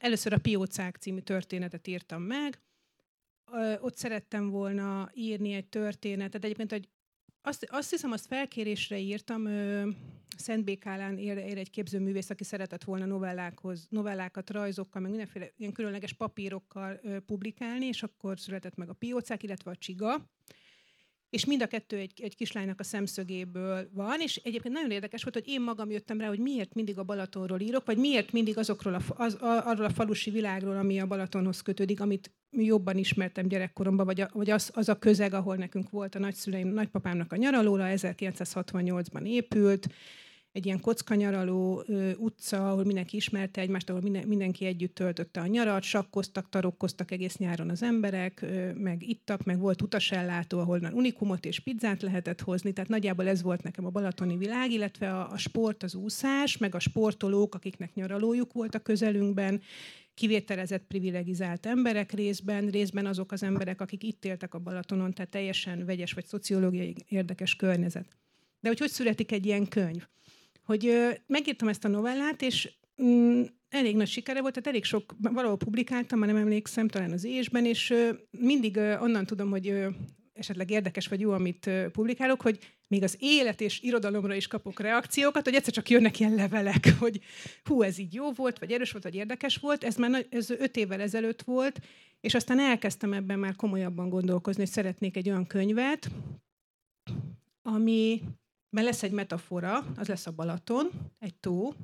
Először 0.00 0.32
a 0.32 0.38
Piócák 0.38 0.96
című 0.96 1.20
történetet 1.20 1.86
írtam 1.86 2.22
meg, 2.22 2.60
ott 3.80 3.96
szerettem 3.96 4.50
volna 4.50 5.10
írni 5.14 5.52
egy 5.52 5.68
történetet. 5.68 6.44
Egyébként 6.44 6.72
egy 6.72 6.88
azt, 7.46 7.66
azt 7.70 7.90
hiszem, 7.90 8.12
azt 8.12 8.26
felkérésre 8.26 8.98
írtam, 8.98 9.48
Szent 10.36 10.64
Békálán 10.64 11.18
ér, 11.18 11.36
ér 11.36 11.58
egy 11.58 11.70
képzőművész, 11.70 12.30
aki 12.30 12.44
szeretett 12.44 12.84
volna 12.84 13.04
novellákhoz, 13.04 13.86
novellákat, 13.90 14.50
rajzokkal, 14.50 15.00
meg 15.00 15.10
mindenféle 15.10 15.52
ilyen 15.56 15.72
különleges 15.72 16.12
papírokkal 16.12 17.00
ö, 17.02 17.20
publikálni, 17.20 17.86
és 17.86 18.02
akkor 18.02 18.40
született 18.40 18.76
meg 18.76 18.88
a 18.88 18.92
piócák, 18.92 19.42
illetve 19.42 19.70
a 19.70 19.76
csiga 19.76 20.30
és 21.30 21.44
mind 21.44 21.62
a 21.62 21.66
kettő 21.66 21.96
egy, 21.96 22.20
egy 22.22 22.36
kislánynak 22.36 22.80
a 22.80 22.84
szemszögéből 22.84 23.88
van, 23.92 24.20
és 24.20 24.36
egyébként 24.36 24.74
nagyon 24.74 24.90
érdekes 24.90 25.22
volt, 25.22 25.34
hogy 25.34 25.48
én 25.48 25.60
magam 25.60 25.90
jöttem 25.90 26.20
rá, 26.20 26.28
hogy 26.28 26.38
miért 26.38 26.74
mindig 26.74 26.98
a 26.98 27.02
Balatonról 27.02 27.60
írok, 27.60 27.86
vagy 27.86 27.98
miért 27.98 28.32
mindig 28.32 28.58
azokról 28.58 28.94
a, 28.94 29.00
az, 29.08 29.34
a, 29.34 29.66
arról 29.66 29.84
a 29.84 29.90
falusi 29.90 30.30
világról, 30.30 30.76
ami 30.76 31.00
a 31.00 31.06
Balatonhoz 31.06 31.60
kötődik, 31.60 32.00
amit 32.00 32.30
jobban 32.50 32.96
ismertem 32.96 33.48
gyerekkoromban, 33.48 34.06
vagy, 34.06 34.20
a, 34.20 34.30
vagy 34.32 34.50
az, 34.50 34.70
az 34.74 34.88
a 34.88 34.98
közeg, 34.98 35.34
ahol 35.34 35.56
nekünk 35.56 35.90
volt 35.90 36.14
a 36.14 36.18
nagyszüleim, 36.18 36.68
nagypapámnak 36.68 37.32
a 37.32 37.36
nyaralóra, 37.36 37.84
1968-ban 37.88 39.26
épült, 39.26 39.86
egy 40.56 40.66
ilyen 40.66 40.80
kockanyaraló 40.80 41.82
ö, 41.86 42.10
utca, 42.14 42.70
ahol 42.70 42.84
mindenki 42.84 43.16
ismerte 43.16 43.60
egymást, 43.60 43.90
ahol 43.90 44.02
minden, 44.02 44.28
mindenki 44.28 44.64
együtt 44.64 44.94
töltötte 44.94 45.40
a 45.40 45.46
nyarat, 45.46 45.82
sakkoztak, 45.82 46.48
tarokkoztak 46.48 47.10
egész 47.10 47.36
nyáron 47.36 47.70
az 47.70 47.82
emberek, 47.82 48.42
ö, 48.42 48.72
meg 48.72 49.08
ittak, 49.08 49.44
meg 49.44 49.58
volt 49.58 49.82
utasellátó, 49.82 50.58
ahol 50.58 50.80
unikumot 50.92 51.44
és 51.44 51.60
pizzát 51.60 52.02
lehetett 52.02 52.40
hozni, 52.40 52.72
tehát 52.72 52.90
nagyjából 52.90 53.28
ez 53.28 53.42
volt 53.42 53.62
nekem 53.62 53.86
a 53.86 53.90
balatoni 53.90 54.36
világ, 54.36 54.70
illetve 54.70 55.10
a, 55.10 55.30
a 55.30 55.36
sport, 55.36 55.82
az 55.82 55.94
úszás, 55.94 56.56
meg 56.56 56.74
a 56.74 56.78
sportolók, 56.78 57.54
akiknek 57.54 57.94
nyaralójuk 57.94 58.52
volt 58.52 58.74
a 58.74 58.78
közelünkben, 58.78 59.60
kivételezett 60.14 60.84
privilegizált 60.88 61.66
emberek 61.66 62.12
részben, 62.12 62.68
részben 62.68 63.06
azok 63.06 63.32
az 63.32 63.42
emberek, 63.42 63.80
akik 63.80 64.02
itt 64.02 64.24
éltek 64.24 64.54
a 64.54 64.58
Balatonon, 64.58 65.12
tehát 65.12 65.30
teljesen 65.30 65.84
vegyes 65.84 66.12
vagy 66.12 66.26
szociológiai 66.26 66.94
érdekes 67.08 67.56
környezet. 67.56 68.06
De 68.60 68.68
hogy 68.68 68.78
hogy 68.78 68.90
születik 68.90 69.32
egy 69.32 69.46
ilyen 69.46 69.68
könyv? 69.68 70.06
Hogy 70.66 70.86
ö, 70.86 71.10
megírtam 71.26 71.68
ezt 71.68 71.84
a 71.84 71.88
novellát, 71.88 72.42
és 72.42 72.72
mm, 73.02 73.42
elég 73.68 73.96
nagy 73.96 74.08
sikere 74.08 74.40
volt, 74.40 74.52
tehát 74.52 74.68
elég 74.68 74.84
sok, 74.84 75.14
valahol 75.18 75.56
publikáltam, 75.56 76.18
már 76.18 76.28
nem 76.28 76.38
emlékszem, 76.40 76.88
talán 76.88 77.12
az 77.12 77.24
ésben, 77.24 77.64
és 77.64 77.90
ö, 77.90 78.10
mindig 78.30 78.76
ö, 78.76 78.98
onnan 78.98 79.26
tudom, 79.26 79.50
hogy 79.50 79.68
ö, 79.68 79.88
esetleg 80.32 80.70
érdekes 80.70 81.08
vagy 81.08 81.20
jó, 81.20 81.30
amit 81.30 81.66
ö, 81.66 81.88
publikálok, 81.90 82.40
hogy 82.40 82.58
még 82.88 83.02
az 83.02 83.16
élet 83.18 83.60
és 83.60 83.80
irodalomra 83.80 84.34
is 84.34 84.46
kapok 84.46 84.80
reakciókat, 84.80 85.44
hogy 85.44 85.54
egyszer 85.54 85.72
csak 85.72 85.90
jönnek 85.90 86.20
ilyen 86.20 86.34
levelek, 86.34 86.88
hogy 86.98 87.20
hú, 87.64 87.82
ez 87.82 87.98
így 87.98 88.14
jó 88.14 88.32
volt, 88.32 88.58
vagy 88.58 88.72
erős 88.72 88.90
volt, 88.92 89.04
vagy 89.04 89.14
érdekes 89.14 89.56
volt. 89.56 89.84
Ez 89.84 89.96
már 89.96 90.26
ez 90.30 90.50
öt 90.50 90.76
évvel 90.76 91.00
ezelőtt 91.00 91.42
volt, 91.42 91.80
és 92.20 92.34
aztán 92.34 92.58
elkezdtem 92.58 93.12
ebben 93.12 93.38
már 93.38 93.56
komolyabban 93.56 94.08
gondolkozni, 94.08 94.62
hogy 94.62 94.72
szeretnék 94.72 95.16
egy 95.16 95.28
olyan 95.28 95.46
könyvet, 95.46 96.10
ami 97.62 98.22
mert 98.76 98.88
lesz 98.88 99.02
egy 99.02 99.10
metafora, 99.10 99.86
az 99.96 100.08
lesz 100.08 100.26
a 100.26 100.30
Balaton, 100.30 100.90
egy 101.18 101.34
tó, 101.34 101.74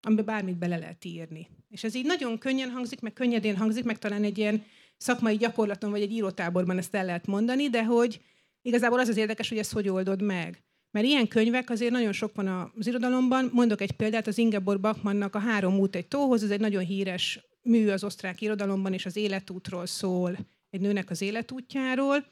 amiben 0.00 0.24
bármit 0.24 0.56
bele 0.56 0.76
lehet 0.76 1.04
írni. 1.04 1.48
És 1.68 1.84
ez 1.84 1.94
így 1.94 2.04
nagyon 2.04 2.38
könnyen 2.38 2.70
hangzik, 2.70 3.00
meg 3.00 3.12
könnyedén 3.12 3.56
hangzik, 3.56 3.84
meg 3.84 3.98
talán 3.98 4.24
egy 4.24 4.38
ilyen 4.38 4.64
szakmai 4.96 5.36
gyakorlaton, 5.36 5.90
vagy 5.90 6.02
egy 6.02 6.12
írótáborban 6.12 6.78
ezt 6.78 6.94
el 6.94 7.04
lehet 7.04 7.26
mondani, 7.26 7.68
de 7.68 7.84
hogy 7.84 8.20
igazából 8.62 8.98
az 8.98 9.08
az 9.08 9.16
érdekes, 9.16 9.48
hogy 9.48 9.58
ezt 9.58 9.72
hogy 9.72 9.88
oldod 9.88 10.22
meg. 10.22 10.62
Mert 10.90 11.06
ilyen 11.06 11.28
könyvek 11.28 11.70
azért 11.70 11.92
nagyon 11.92 12.12
sok 12.12 12.34
van 12.34 12.72
az 12.78 12.86
irodalomban. 12.86 13.50
Mondok 13.52 13.80
egy 13.80 13.92
példát, 13.92 14.26
az 14.26 14.38
Ingeborg 14.38 14.80
Bachmannnak 14.80 15.34
a 15.34 15.38
Három 15.38 15.78
út 15.78 15.96
egy 15.96 16.08
tóhoz, 16.08 16.42
ez 16.42 16.50
egy 16.50 16.60
nagyon 16.60 16.84
híres 16.84 17.40
mű 17.62 17.88
az 17.88 18.04
osztrák 18.04 18.40
irodalomban, 18.40 18.92
és 18.92 19.06
az 19.06 19.16
életútról 19.16 19.86
szól, 19.86 20.38
egy 20.70 20.80
nőnek 20.80 21.10
az 21.10 21.20
életútjáról. 21.20 22.26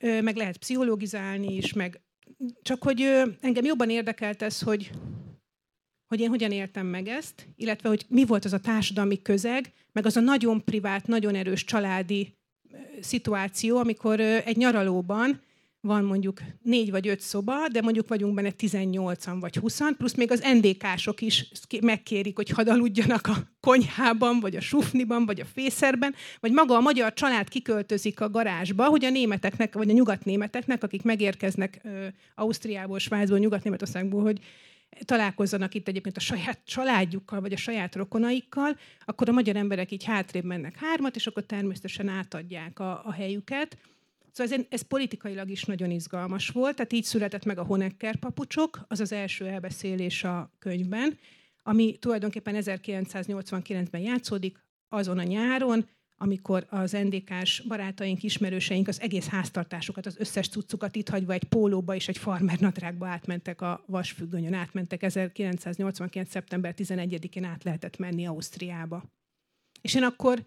Meg 0.00 0.36
lehet 0.36 0.56
pszichológizálni 0.56 1.56
is, 1.56 1.72
meg 1.72 2.00
csak 2.62 2.82
hogy 2.82 3.00
engem 3.40 3.64
jobban 3.64 3.90
érdekelt 3.90 4.42
ez, 4.42 4.60
hogy, 4.60 4.90
hogy 6.06 6.20
én 6.20 6.28
hogyan 6.28 6.50
éltem 6.50 6.86
meg 6.86 7.08
ezt, 7.08 7.48
illetve 7.56 7.88
hogy 7.88 8.04
mi 8.08 8.24
volt 8.24 8.44
az 8.44 8.52
a 8.52 8.60
társadalmi 8.60 9.22
közeg, 9.22 9.72
meg 9.92 10.06
az 10.06 10.16
a 10.16 10.20
nagyon 10.20 10.64
privát, 10.64 11.06
nagyon 11.06 11.34
erős 11.34 11.64
családi 11.64 12.36
szituáció, 13.00 13.76
amikor 13.76 14.20
egy 14.20 14.56
nyaralóban 14.56 15.40
van 15.80 16.04
mondjuk 16.04 16.40
négy 16.62 16.90
vagy 16.90 17.08
öt 17.08 17.20
szoba, 17.20 17.68
de 17.68 17.80
mondjuk 17.80 18.08
vagyunk 18.08 18.34
benne 18.34 18.52
18-an 18.58 19.36
vagy 19.40 19.56
20 19.56 19.80
plusz 19.96 20.14
még 20.14 20.30
az 20.30 20.44
NDK-sok 20.54 21.20
is 21.20 21.50
megkérik, 21.80 22.36
hogy 22.36 22.50
hadd 22.50 22.68
aludjanak 22.68 23.26
a 23.26 23.36
konyhában, 23.60 24.40
vagy 24.40 24.56
a 24.56 24.60
sufniban, 24.60 25.26
vagy 25.26 25.40
a 25.40 25.44
fészerben, 25.44 26.14
vagy 26.40 26.52
maga 26.52 26.76
a 26.76 26.80
magyar 26.80 27.12
család 27.14 27.48
kiköltözik 27.48 28.20
a 28.20 28.30
garázsba, 28.30 28.84
hogy 28.84 29.04
a 29.04 29.10
németeknek, 29.10 29.74
vagy 29.74 29.90
a 29.90 29.92
nyugatnémeteknek, 29.92 30.82
akik 30.82 31.02
megérkeznek 31.02 31.80
ö, 31.82 32.06
Ausztriából, 32.34 32.98
Svájcból, 32.98 33.38
Nyugat-Németországból, 33.38 34.22
hogy 34.22 34.40
találkozzanak 35.04 35.74
itt 35.74 35.88
egyébként 35.88 36.16
a 36.16 36.20
saját 36.20 36.58
családjukkal, 36.64 37.40
vagy 37.40 37.52
a 37.52 37.56
saját 37.56 37.94
rokonaikkal, 37.94 38.76
akkor 39.04 39.28
a 39.28 39.32
magyar 39.32 39.56
emberek 39.56 39.90
így 39.90 40.04
hátrébb 40.04 40.44
mennek 40.44 40.76
hármat, 40.76 41.16
és 41.16 41.26
akkor 41.26 41.42
természetesen 41.42 42.08
átadják 42.08 42.78
a, 42.78 43.02
a 43.04 43.12
helyüket 43.12 43.76
Szóval 44.38 44.58
ez, 44.58 44.64
ez 44.68 44.82
politikailag 44.82 45.50
is 45.50 45.64
nagyon 45.64 45.90
izgalmas 45.90 46.48
volt, 46.48 46.74
tehát 46.74 46.92
így 46.92 47.04
született 47.04 47.44
meg 47.44 47.58
a 47.58 47.64
Honecker 47.64 48.16
papucsok, 48.16 48.84
az 48.88 49.00
az 49.00 49.12
első 49.12 49.46
elbeszélés 49.46 50.24
a 50.24 50.52
könyvben, 50.58 51.18
ami 51.62 51.96
tulajdonképpen 51.98 52.54
1989-ben 52.58 54.00
játszódik, 54.00 54.58
azon 54.88 55.18
a 55.18 55.22
nyáron, 55.22 55.88
amikor 56.16 56.66
az 56.70 56.92
NDK-s 56.92 57.60
barátaink, 57.60 58.22
ismerőseink 58.22 58.88
az 58.88 59.00
egész 59.00 59.26
háztartásukat, 59.26 60.06
az 60.06 60.16
összes 60.18 60.48
cuccukat 60.48 60.96
itt 60.96 61.08
hagyva 61.08 61.32
egy 61.32 61.44
pólóba 61.44 61.94
és 61.94 62.08
egy 62.08 62.18
farmer 62.18 62.58
nadrágba 62.58 63.06
átmentek 63.06 63.60
a 63.60 63.84
vasfüggönyön, 63.86 64.54
átmentek 64.54 65.02
1989. 65.02 66.30
szeptember 66.30 66.74
11-én 66.76 67.44
át 67.44 67.64
lehetett 67.64 67.96
menni 67.96 68.26
Ausztriába. 68.26 69.04
És 69.80 69.94
én 69.94 70.02
akkor 70.02 70.46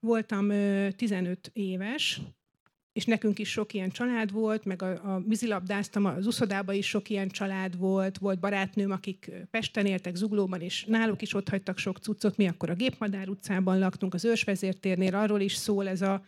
voltam 0.00 0.48
15 0.96 1.50
éves, 1.52 2.20
és 2.98 3.04
nekünk 3.04 3.38
is 3.38 3.50
sok 3.50 3.72
ilyen 3.72 3.90
család 3.90 4.32
volt, 4.32 4.64
meg 4.64 4.82
a, 4.82 4.90
a 4.90 5.22
vízilabdáztam, 5.26 6.04
az 6.04 6.26
uszodában 6.26 6.74
is 6.74 6.88
sok 6.88 7.10
ilyen 7.10 7.28
család 7.28 7.78
volt, 7.78 8.18
volt 8.18 8.38
barátnőm, 8.38 8.90
akik 8.90 9.30
Pesten 9.50 9.86
éltek, 9.86 10.14
Zuglóban, 10.14 10.60
és 10.60 10.84
náluk 10.84 11.22
is 11.22 11.34
ott 11.34 11.48
hagytak 11.48 11.78
sok 11.78 11.98
cuccot, 11.98 12.36
mi 12.36 12.48
akkor 12.48 12.70
a 12.70 12.74
Gépmadár 12.74 13.28
utcában 13.28 13.78
laktunk, 13.78 14.14
az 14.14 14.24
Ősvezértérnél, 14.24 15.14
arról 15.14 15.40
is 15.40 15.54
szól 15.54 15.88
ez 15.88 16.02
a 16.02 16.24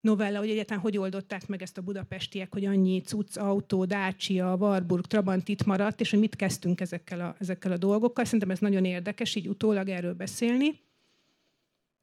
novella, 0.00 0.38
hogy 0.38 0.50
egyáltalán 0.50 0.82
hogy 0.82 0.98
oldották 0.98 1.46
meg 1.46 1.62
ezt 1.62 1.78
a 1.78 1.82
budapestiek, 1.82 2.52
hogy 2.52 2.64
annyi 2.64 3.00
cucc, 3.00 3.36
autó, 3.36 3.84
Dacia, 3.84 4.56
Warburg, 4.58 5.06
Trabant 5.06 5.48
itt 5.48 5.64
maradt, 5.64 6.00
és 6.00 6.10
hogy 6.10 6.18
mit 6.18 6.36
kezdtünk 6.36 6.80
ezekkel 6.80 7.20
a, 7.20 7.34
ezekkel 7.38 7.72
a 7.72 7.76
dolgokkal. 7.76 8.24
Szerintem 8.24 8.50
ez 8.50 8.58
nagyon 8.58 8.84
érdekes, 8.84 9.34
így 9.34 9.48
utólag 9.48 9.88
erről 9.88 10.14
beszélni 10.14 10.88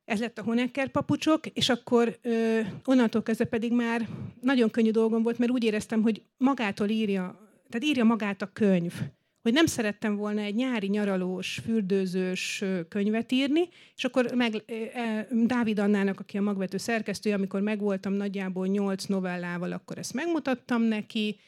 ez 0.07 0.19
lett 0.19 0.37
a 0.37 0.43
Honecker 0.43 0.89
papucsok, 0.89 1.47
és 1.47 1.69
akkor 1.69 2.17
ö, 2.21 2.59
onnantól 2.85 3.23
kezdve 3.23 3.45
pedig 3.45 3.73
már 3.73 4.07
nagyon 4.41 4.69
könnyű 4.69 4.91
dolgom 4.91 5.23
volt, 5.23 5.37
mert 5.37 5.51
úgy 5.51 5.63
éreztem, 5.63 6.01
hogy 6.01 6.21
magától 6.37 6.89
írja, 6.89 7.21
tehát 7.69 7.87
írja 7.87 8.03
magát 8.03 8.41
a 8.41 8.49
könyv. 8.53 8.93
Hogy 9.41 9.53
nem 9.53 9.65
szerettem 9.65 10.15
volna 10.15 10.41
egy 10.41 10.55
nyári 10.55 10.87
nyaralós, 10.87 11.59
fürdőzős 11.63 12.63
könyvet 12.89 13.31
írni, 13.31 13.69
és 13.95 14.03
akkor 14.03 14.31
meg 14.35 14.63
e, 14.93 15.27
Dávid 15.31 15.79
Annának, 15.79 16.19
aki 16.19 16.37
a 16.37 16.41
magvető 16.41 16.77
szerkesztője, 16.77 17.35
amikor 17.35 17.61
megvoltam 17.61 18.13
nagyjából 18.13 18.67
nyolc 18.67 19.05
novellával, 19.05 19.71
akkor 19.71 19.97
ezt 19.97 20.13
megmutattam 20.13 20.81
neki, 20.81 21.39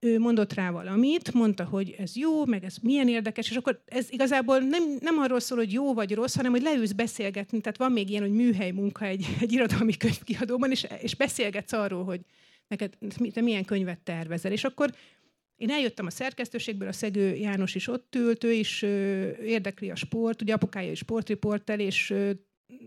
ő 0.00 0.18
mondott 0.18 0.52
rá 0.52 0.70
valamit, 0.70 1.32
mondta, 1.32 1.64
hogy 1.64 1.94
ez 1.98 2.16
jó, 2.16 2.44
meg 2.44 2.64
ez 2.64 2.76
milyen 2.82 3.08
érdekes, 3.08 3.50
és 3.50 3.56
akkor 3.56 3.82
ez 3.84 4.10
igazából 4.10 4.58
nem, 4.58 4.82
nem 5.00 5.18
arról 5.18 5.40
szól, 5.40 5.58
hogy 5.58 5.72
jó 5.72 5.94
vagy 5.94 6.14
rossz, 6.14 6.36
hanem 6.36 6.50
hogy 6.50 6.62
leülsz 6.62 6.92
beszélgetni, 6.92 7.60
tehát 7.60 7.78
van 7.78 7.92
még 7.92 8.10
ilyen, 8.10 8.22
hogy 8.22 8.32
műhely 8.32 8.70
munka 8.70 9.04
egy, 9.04 9.26
egy 9.40 9.52
irodalmi 9.52 9.96
könyvkiadóban, 9.96 10.70
és, 10.70 10.86
és 11.00 11.14
beszélgetsz 11.14 11.72
arról, 11.72 12.04
hogy 12.04 12.20
neked 12.68 12.92
te 13.32 13.40
milyen 13.40 13.64
könyvet 13.64 14.00
tervezel. 14.00 14.52
És 14.52 14.64
akkor 14.64 14.90
én 15.56 15.70
eljöttem 15.70 16.06
a 16.06 16.10
szerkesztőségből, 16.10 16.88
a 16.88 16.92
Szegő 16.92 17.34
János 17.34 17.74
is 17.74 17.88
ott 17.88 18.14
ült, 18.14 18.44
ő 18.44 18.52
is 18.52 18.82
ö, 18.82 19.28
érdekli 19.42 19.90
a 19.90 19.94
sport, 19.94 20.42
ugye 20.42 20.54
apukája 20.54 20.90
is 20.90 20.98
sportriporter, 20.98 21.80
és 21.80 22.10
ö, 22.10 22.30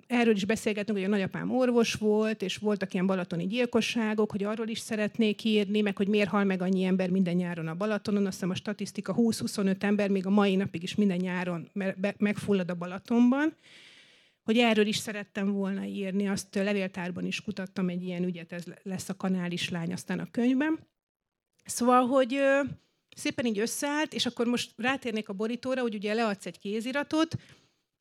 erről 0.08 0.36
is 0.36 0.46
beszélgetünk, 0.46 0.98
hogy 0.98 1.08
a 1.08 1.10
nagyapám 1.10 1.52
orvos 1.56 1.94
volt, 1.94 2.42
és 2.42 2.58
voltak 2.58 2.94
ilyen 2.94 3.06
balatoni 3.06 3.48
gyilkosságok, 3.48 4.32
hogy 4.32 4.44
arról 4.44 4.68
is 4.68 4.80
szeretnék 4.80 5.44
írni, 5.44 5.82
meg 5.82 5.98
hogy 5.98 6.08
miért 6.08 6.30
hal 6.30 6.44
meg 6.44 6.62
annyi 6.62 6.84
ember 6.84 7.10
minden 7.10 7.36
nyáron 7.36 7.68
a 7.68 7.76
Balatonon. 7.76 8.26
Azt 8.26 8.34
hiszem 8.34 8.50
a 8.50 8.56
statisztika 8.56 9.16
20-25 9.18 9.84
ember 9.84 10.10
még 10.10 10.26
a 10.26 10.30
mai 10.30 10.56
napig 10.56 10.84
is 10.84 10.96
minden 10.96 11.18
nyáron 11.18 11.70
megfullad 12.18 12.70
a 12.70 12.76
Balatonban. 12.76 13.56
Hogy 14.44 14.58
erről 14.58 14.88
is 14.88 14.98
szerettem 14.98 15.52
volna 15.52 15.86
írni, 15.86 16.28
azt 16.28 16.56
levéltárban 16.56 17.26
is 17.26 17.42
kutattam 17.42 17.90
egy 17.90 18.04
ilyen 18.04 18.24
ügyet, 18.24 18.52
ez 18.52 18.64
lesz 18.84 19.10
a 19.10 19.16
kanális 19.16 19.70
lány 19.70 19.94
aztán 19.94 20.20
a 20.20 20.32
könyvben. 20.32 20.80
Szóval, 21.66 22.08
hogy 22.08 22.40
szépen 23.16 23.46
így 23.46 23.60
összeállt, 23.60 24.14
és 24.14 24.26
akkor 24.26 24.48
most 24.48 24.72
rátérnék 24.78 25.30
a 25.30 25.34
borítóra, 25.34 25.82
hogy 25.82 25.96
ugye 25.96 26.14
leadsz 26.14 26.46
egy 26.46 26.60
kéziratot, 26.60 27.36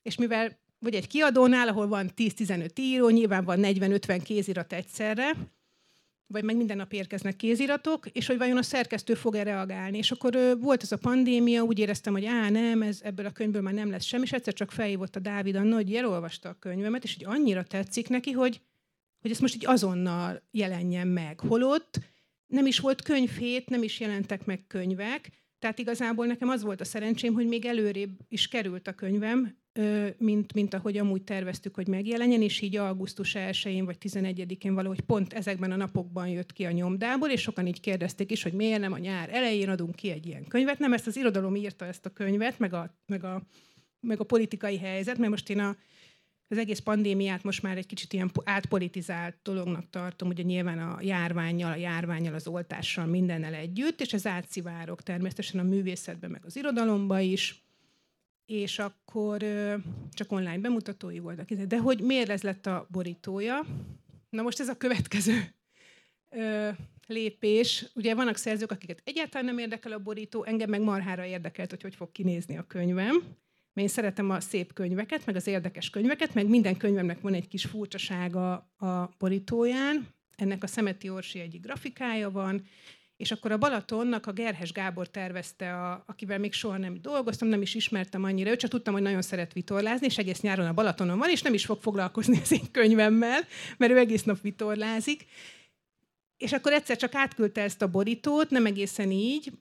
és 0.01 0.15
mivel 0.15 0.59
vagy 0.79 0.95
egy 0.95 1.07
kiadónál, 1.07 1.67
ahol 1.67 1.87
van 1.87 2.11
10-15 2.15 2.79
író, 2.79 3.09
nyilván 3.09 3.43
van 3.43 3.59
40-50 3.61 4.21
kézirat 4.23 4.73
egyszerre, 4.73 5.31
vagy 6.27 6.43
meg 6.43 6.55
minden 6.55 6.77
nap 6.77 6.93
érkeznek 6.93 7.35
kéziratok, 7.35 8.07
és 8.11 8.27
hogy 8.27 8.37
vajon 8.37 8.57
a 8.57 8.61
szerkesztő 8.61 9.13
fog-e 9.13 9.43
reagálni. 9.43 9.97
És 9.97 10.11
akkor 10.11 10.35
ö, 10.35 10.53
volt 10.55 10.83
ez 10.83 10.91
a 10.91 10.97
pandémia, 10.97 11.61
úgy 11.61 11.79
éreztem, 11.79 12.13
hogy 12.13 12.25
á, 12.25 12.49
nem, 12.49 12.81
ez, 12.81 12.99
ebből 13.03 13.25
a 13.25 13.31
könyvből 13.31 13.61
már 13.61 13.73
nem 13.73 13.89
lesz 13.89 14.03
semmi, 14.03 14.23
és 14.23 14.31
egyszer 14.31 14.53
csak 14.53 14.71
felhívott 14.71 15.15
a 15.15 15.19
Dávid 15.19 15.55
Anna, 15.55 15.75
hogy 15.75 15.95
elolvasta 15.95 16.49
a 16.49 16.57
könyvemet, 16.59 17.03
és 17.03 17.15
hogy 17.15 17.35
annyira 17.35 17.63
tetszik 17.63 18.09
neki, 18.09 18.31
hogy, 18.31 18.61
hogy 19.21 19.31
ezt 19.31 19.41
most 19.41 19.55
így 19.55 19.65
azonnal 19.65 20.41
jelenjen 20.51 21.07
meg. 21.07 21.39
Holott 21.39 21.99
nem 22.47 22.65
is 22.65 22.79
volt 22.79 23.01
könyvhét, 23.01 23.69
nem 23.69 23.83
is 23.83 23.99
jelentek 23.99 24.45
meg 24.45 24.63
könyvek, 24.67 25.29
tehát 25.59 25.79
igazából 25.79 26.25
nekem 26.25 26.49
az 26.49 26.63
volt 26.63 26.81
a 26.81 26.85
szerencsém, 26.85 27.33
hogy 27.33 27.47
még 27.47 27.65
előrébb 27.65 28.19
is 28.27 28.47
került 28.47 28.87
a 28.87 28.93
könyvem, 28.93 29.57
mint, 30.17 30.53
mint 30.53 30.73
ahogy 30.73 30.97
amúgy 30.97 31.23
terveztük, 31.23 31.75
hogy 31.75 31.87
megjelenjen, 31.87 32.41
és 32.41 32.61
így 32.61 32.75
augusztus 32.75 33.35
1-én 33.37 33.85
vagy 33.85 33.97
11-én 33.99 34.73
valahogy 34.73 35.01
pont 35.01 35.33
ezekben 35.33 35.71
a 35.71 35.75
napokban 35.75 36.27
jött 36.27 36.53
ki 36.53 36.65
a 36.65 36.71
nyomdából, 36.71 37.29
és 37.29 37.41
sokan 37.41 37.67
így 37.67 37.79
kérdezték 37.79 38.31
is, 38.31 38.43
hogy 38.43 38.53
miért 38.53 38.79
nem 38.79 38.93
a 38.93 38.97
nyár 38.97 39.29
elején 39.33 39.69
adunk 39.69 39.95
ki 39.95 40.11
egy 40.11 40.25
ilyen 40.25 40.47
könyvet. 40.47 40.79
Nem, 40.79 40.93
ezt 40.93 41.07
az 41.07 41.17
irodalom 41.17 41.55
írta 41.55 41.85
ezt 41.85 42.05
a 42.05 42.09
könyvet, 42.09 42.59
meg 42.59 42.73
a, 42.73 42.95
meg 43.05 43.23
a, 43.23 43.41
meg 43.99 44.19
a 44.19 44.23
politikai 44.23 44.77
helyzet, 44.77 45.17
mert 45.17 45.29
most 45.29 45.49
én 45.49 45.59
a, 45.59 45.75
az 46.47 46.57
egész 46.57 46.79
pandémiát 46.79 47.43
most 47.43 47.61
már 47.61 47.77
egy 47.77 47.85
kicsit 47.85 48.13
ilyen 48.13 48.31
átpolitizált 48.43 49.35
dolognak 49.43 49.89
tartom, 49.89 50.29
ugye 50.29 50.43
nyilván 50.43 50.79
a 50.79 50.97
járványjal, 51.01 51.71
a 51.71 51.75
járványjal, 51.75 52.33
az 52.33 52.47
oltással, 52.47 53.05
mindennel 53.05 53.53
együtt, 53.53 54.01
és 54.01 54.13
ez 54.13 54.25
átszivárok 54.25 55.03
természetesen 55.03 55.59
a 55.59 55.63
művészetben, 55.63 56.31
meg 56.31 56.41
az 56.45 56.55
irodalomba 56.55 57.19
is, 57.19 57.68
és 58.49 58.79
akkor 58.79 59.37
csak 60.11 60.31
online 60.31 60.57
bemutatói 60.57 61.19
voltak. 61.19 61.49
De 61.49 61.77
hogy 61.77 62.01
miért 62.01 62.29
ez 62.29 62.41
lett 62.41 62.65
a 62.65 62.87
borítója? 62.91 63.65
Na 64.29 64.41
most 64.41 64.59
ez 64.59 64.67
a 64.67 64.77
következő 64.77 65.53
lépés. 67.07 67.85
Ugye 67.95 68.15
vannak 68.15 68.35
szerzők, 68.35 68.71
akiket 68.71 69.01
egyáltalán 69.03 69.45
nem 69.45 69.57
érdekel 69.57 69.91
a 69.91 69.99
borító, 69.99 70.43
engem 70.43 70.69
meg 70.69 70.81
marhára 70.81 71.25
érdekelt, 71.25 71.69
hogy 71.69 71.81
hogy 71.81 71.95
fog 71.95 72.11
kinézni 72.11 72.57
a 72.57 72.67
könyvem 72.67 73.23
mert 73.73 73.87
én 73.87 73.95
szeretem 73.95 74.29
a 74.29 74.39
szép 74.39 74.73
könyveket, 74.73 75.25
meg 75.25 75.35
az 75.35 75.47
érdekes 75.47 75.89
könyveket, 75.89 76.33
meg 76.33 76.47
minden 76.47 76.77
könyvemnek 76.77 77.21
van 77.21 77.33
egy 77.33 77.47
kis 77.47 77.65
furcsasága 77.65 78.53
a 78.77 79.15
borítóján. 79.17 80.07
Ennek 80.35 80.63
a 80.63 80.67
Szemeti 80.67 81.09
Orsi 81.09 81.39
egyik 81.39 81.61
grafikája 81.61 82.31
van, 82.31 82.65
és 83.19 83.31
akkor 83.31 83.51
a 83.51 83.57
Balatonnak 83.57 84.25
a 84.25 84.31
Gerhes 84.31 84.71
Gábor 84.71 85.07
tervezte, 85.07 85.73
a, 85.73 86.03
akivel 86.07 86.39
még 86.39 86.53
soha 86.53 86.77
nem 86.77 87.01
dolgoztam, 87.01 87.47
nem 87.47 87.61
is 87.61 87.75
ismertem 87.75 88.23
annyira, 88.23 88.49
ő 88.49 88.55
csak 88.55 88.69
tudtam, 88.69 88.93
hogy 88.93 89.01
nagyon 89.01 89.21
szeret 89.21 89.53
vitorlázni, 89.53 90.05
és 90.05 90.17
egész 90.17 90.41
nyáron 90.41 90.67
a 90.67 90.73
Balatonon 90.73 91.17
van, 91.17 91.29
és 91.29 91.41
nem 91.41 91.53
is 91.53 91.65
fog 91.65 91.81
foglalkozni 91.81 92.39
az 92.41 92.51
én 92.51 92.71
könyvemmel, 92.71 93.41
mert 93.77 93.91
ő 93.91 93.97
egész 93.97 94.23
nap 94.23 94.41
vitorlázik. 94.41 95.25
És 96.37 96.51
akkor 96.51 96.71
egyszer 96.71 96.97
csak 96.97 97.15
átküldte 97.15 97.61
ezt 97.61 97.81
a 97.81 97.89
borítót, 97.89 98.49
nem 98.49 98.65
egészen 98.65 99.11
így, 99.11 99.51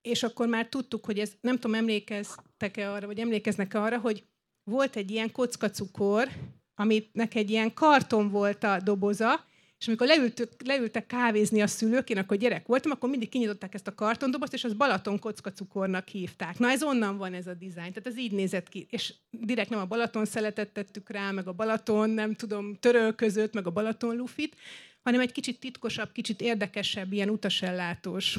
és 0.00 0.22
akkor 0.22 0.48
már 0.48 0.66
tudtuk, 0.66 1.04
hogy 1.04 1.18
ez, 1.18 1.32
nem 1.40 1.54
tudom, 1.54 1.76
emlékeztek-e 1.76 2.92
arra, 2.92 3.06
vagy 3.06 3.18
emlékeznek-e 3.18 3.80
arra, 3.80 3.98
hogy 3.98 4.24
volt 4.64 4.96
egy 4.96 5.10
ilyen 5.10 5.32
kockacukor, 5.32 6.28
aminek 6.74 7.34
egy 7.34 7.50
ilyen 7.50 7.74
karton 7.74 8.30
volt 8.30 8.64
a 8.64 8.80
doboza, 8.80 9.48
és 9.80 9.88
amikor 9.88 10.06
leültük, 10.06 10.50
leültek 10.64 11.06
kávézni 11.06 11.62
a 11.62 11.66
szülők, 11.66 12.10
én 12.10 12.18
akkor 12.18 12.36
gyerek 12.36 12.66
voltam, 12.66 12.90
akkor 12.90 13.10
mindig 13.10 13.28
kinyitották 13.28 13.74
ezt 13.74 13.86
a 13.86 13.94
kartondobozt, 13.94 14.52
és 14.52 14.64
az 14.64 14.74
Balaton 14.74 15.18
kockacukornak 15.18 16.08
hívták. 16.08 16.58
Na 16.58 16.70
ez 16.70 16.82
onnan 16.82 17.16
van 17.16 17.34
ez 17.34 17.46
a 17.46 17.54
dizájn, 17.54 17.92
tehát 17.92 18.06
ez 18.06 18.18
így 18.18 18.32
nézett 18.32 18.68
ki. 18.68 18.86
És 18.90 19.14
direkt 19.30 19.70
nem 19.70 19.78
a 19.78 19.86
Balaton 19.86 20.24
szeletet 20.24 20.72
tettük 20.72 21.10
rá, 21.10 21.30
meg 21.30 21.46
a 21.46 21.52
Balaton, 21.52 22.10
nem 22.10 22.34
tudom, 22.34 22.74
töröl 22.74 23.14
között, 23.14 23.54
meg 23.54 23.66
a 23.66 23.70
Balaton 23.70 24.16
lufit, 24.16 24.56
hanem 25.02 25.20
egy 25.20 25.32
kicsit 25.32 25.60
titkosabb, 25.60 26.12
kicsit 26.12 26.40
érdekesebb, 26.40 27.12
ilyen 27.12 27.28
utasellátós 27.28 28.38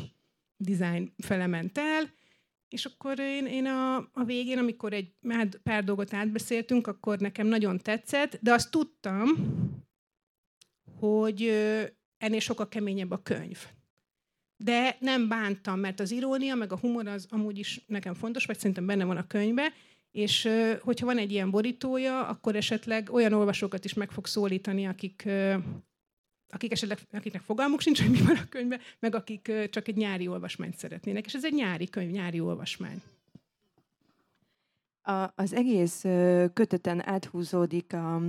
design 0.57 1.13
fele 1.17 1.47
ment 1.47 1.77
el, 1.77 2.09
és 2.69 2.85
akkor 2.85 3.19
én, 3.19 3.45
én 3.45 3.65
a, 3.65 3.95
a 3.95 4.23
végén, 4.25 4.57
amikor 4.57 4.93
egy 4.93 5.13
pár 5.63 5.83
dolgot 5.83 6.13
átbeszéltünk, 6.13 6.87
akkor 6.87 7.17
nekem 7.17 7.47
nagyon 7.47 7.77
tetszett, 7.77 8.37
de 8.41 8.53
azt 8.53 8.71
tudtam, 8.71 9.29
hogy 11.01 11.41
ennél 12.17 12.39
sokkal 12.39 12.67
keményebb 12.67 13.11
a 13.11 13.21
könyv. 13.23 13.57
De 14.57 14.97
nem 14.99 15.27
bántam, 15.27 15.79
mert 15.79 15.99
az 15.99 16.11
irónia, 16.11 16.55
meg 16.55 16.71
a 16.71 16.77
humor 16.77 17.07
az 17.07 17.27
amúgy 17.29 17.57
is 17.57 17.83
nekem 17.87 18.13
fontos, 18.13 18.45
vagy 18.45 18.57
szerintem 18.57 18.85
benne 18.85 19.03
van 19.03 19.17
a 19.17 19.27
könyvbe, 19.27 19.73
és 20.11 20.49
hogyha 20.81 21.05
van 21.05 21.17
egy 21.17 21.31
ilyen 21.31 21.51
borítója, 21.51 22.27
akkor 22.27 22.55
esetleg 22.55 23.09
olyan 23.11 23.33
olvasókat 23.33 23.85
is 23.85 23.93
meg 23.93 24.11
fog 24.11 24.25
szólítani, 24.25 24.87
akik 24.87 25.29
akik 26.53 26.71
esetleg, 26.71 26.99
akiknek 27.11 27.41
fogalmuk 27.41 27.81
sincs, 27.81 28.01
hogy 28.01 28.11
mi 28.11 28.21
van 28.21 28.35
a 28.35 28.49
könyvben, 28.49 28.79
meg 28.99 29.15
akik 29.15 29.51
csak 29.69 29.87
egy 29.87 29.95
nyári 29.95 30.27
olvasmányt 30.27 30.77
szeretnének. 30.77 31.25
És 31.25 31.33
ez 31.33 31.45
egy 31.45 31.53
nyári 31.53 31.89
könyv, 31.89 32.11
nyári 32.11 32.39
olvasmány. 32.39 33.01
A, 35.01 35.31
az 35.35 35.53
egész 35.53 36.01
köteten 36.53 37.07
áthúzódik 37.07 37.93
a, 37.93 38.21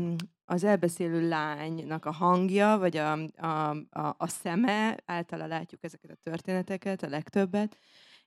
az 0.45 0.65
elbeszélő 0.65 1.29
lánynak 1.29 2.05
a 2.05 2.13
hangja, 2.13 2.77
vagy 2.79 2.97
a, 2.97 3.13
a, 3.37 3.71
a, 3.91 4.15
a 4.19 4.27
szeme, 4.27 4.97
általa 5.05 5.47
látjuk 5.47 5.85
ezeket 5.85 6.11
a 6.11 6.21
történeteket, 6.23 7.03
a 7.03 7.09
legtöbbet, 7.09 7.79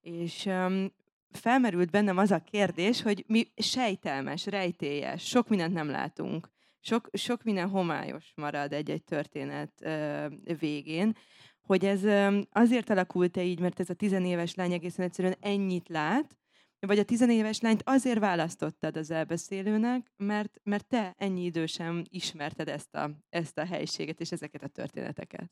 és 0.02 0.46
um, 0.46 0.92
felmerült 1.30 1.92
bennem 1.92 2.18
az 2.18 2.32
a 2.32 2.44
kérdés, 2.44 3.02
hogy 3.02 3.24
mi 3.28 3.48
sejtelmes, 3.56 4.46
rejtélyes, 4.46 5.28
sok 5.28 5.48
mindent 5.48 5.74
nem 5.74 5.90
látunk. 5.90 6.54
Sok, 6.80 7.10
sok 7.14 7.44
minden 7.44 7.70
homályos 7.70 8.34
marad 8.36 8.74
egy-egy 8.74 9.04
történet 9.04 9.72
ö, 9.82 10.26
végén, 10.60 11.16
hogy 11.62 11.86
ez 11.86 12.04
ö, 12.04 12.40
azért 12.52 12.90
alakult-e 12.90 13.44
így, 13.44 13.60
mert 13.60 13.80
ez 13.80 13.90
a 13.90 13.94
tizenéves 13.94 14.56
lány 14.56 14.74
egészen 14.74 15.06
egyszerűen 15.06 15.36
ennyit 15.40 15.90
lát, 15.90 16.38
vagy 16.86 17.00
a 17.00 17.04
tizenéves 17.04 17.60
lányt 17.60 17.82
azért 17.86 18.20
választottad 18.20 18.98
az 18.98 19.12
elbeszélőnek, 19.12 20.12
mert, 20.18 20.60
mert 20.64 20.88
te 20.88 21.14
ennyi 21.18 21.44
idősen 21.44 22.08
ismerted 22.10 22.68
ezt 22.68 22.96
a, 22.96 23.12
ezt 23.30 23.58
a 23.58 23.66
helységet 23.66 24.20
és 24.20 24.32
ezeket 24.32 24.64
a 24.64 24.68
történeteket. 24.68 25.52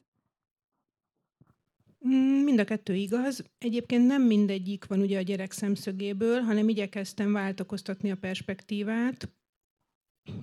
Mm, 2.07 2.43
mind 2.43 2.59
a 2.59 2.63
kettő 2.63 2.95
igaz. 2.95 3.43
Egyébként 3.57 4.07
nem 4.07 4.21
mindegyik 4.21 4.85
van 4.85 4.99
ugye 4.99 5.17
a 5.17 5.21
gyerek 5.21 5.51
szemszögéből, 5.51 6.41
hanem 6.41 6.69
igyekeztem 6.69 7.33
változtatni 7.33 8.11
a 8.11 8.15
perspektívát. 8.15 9.29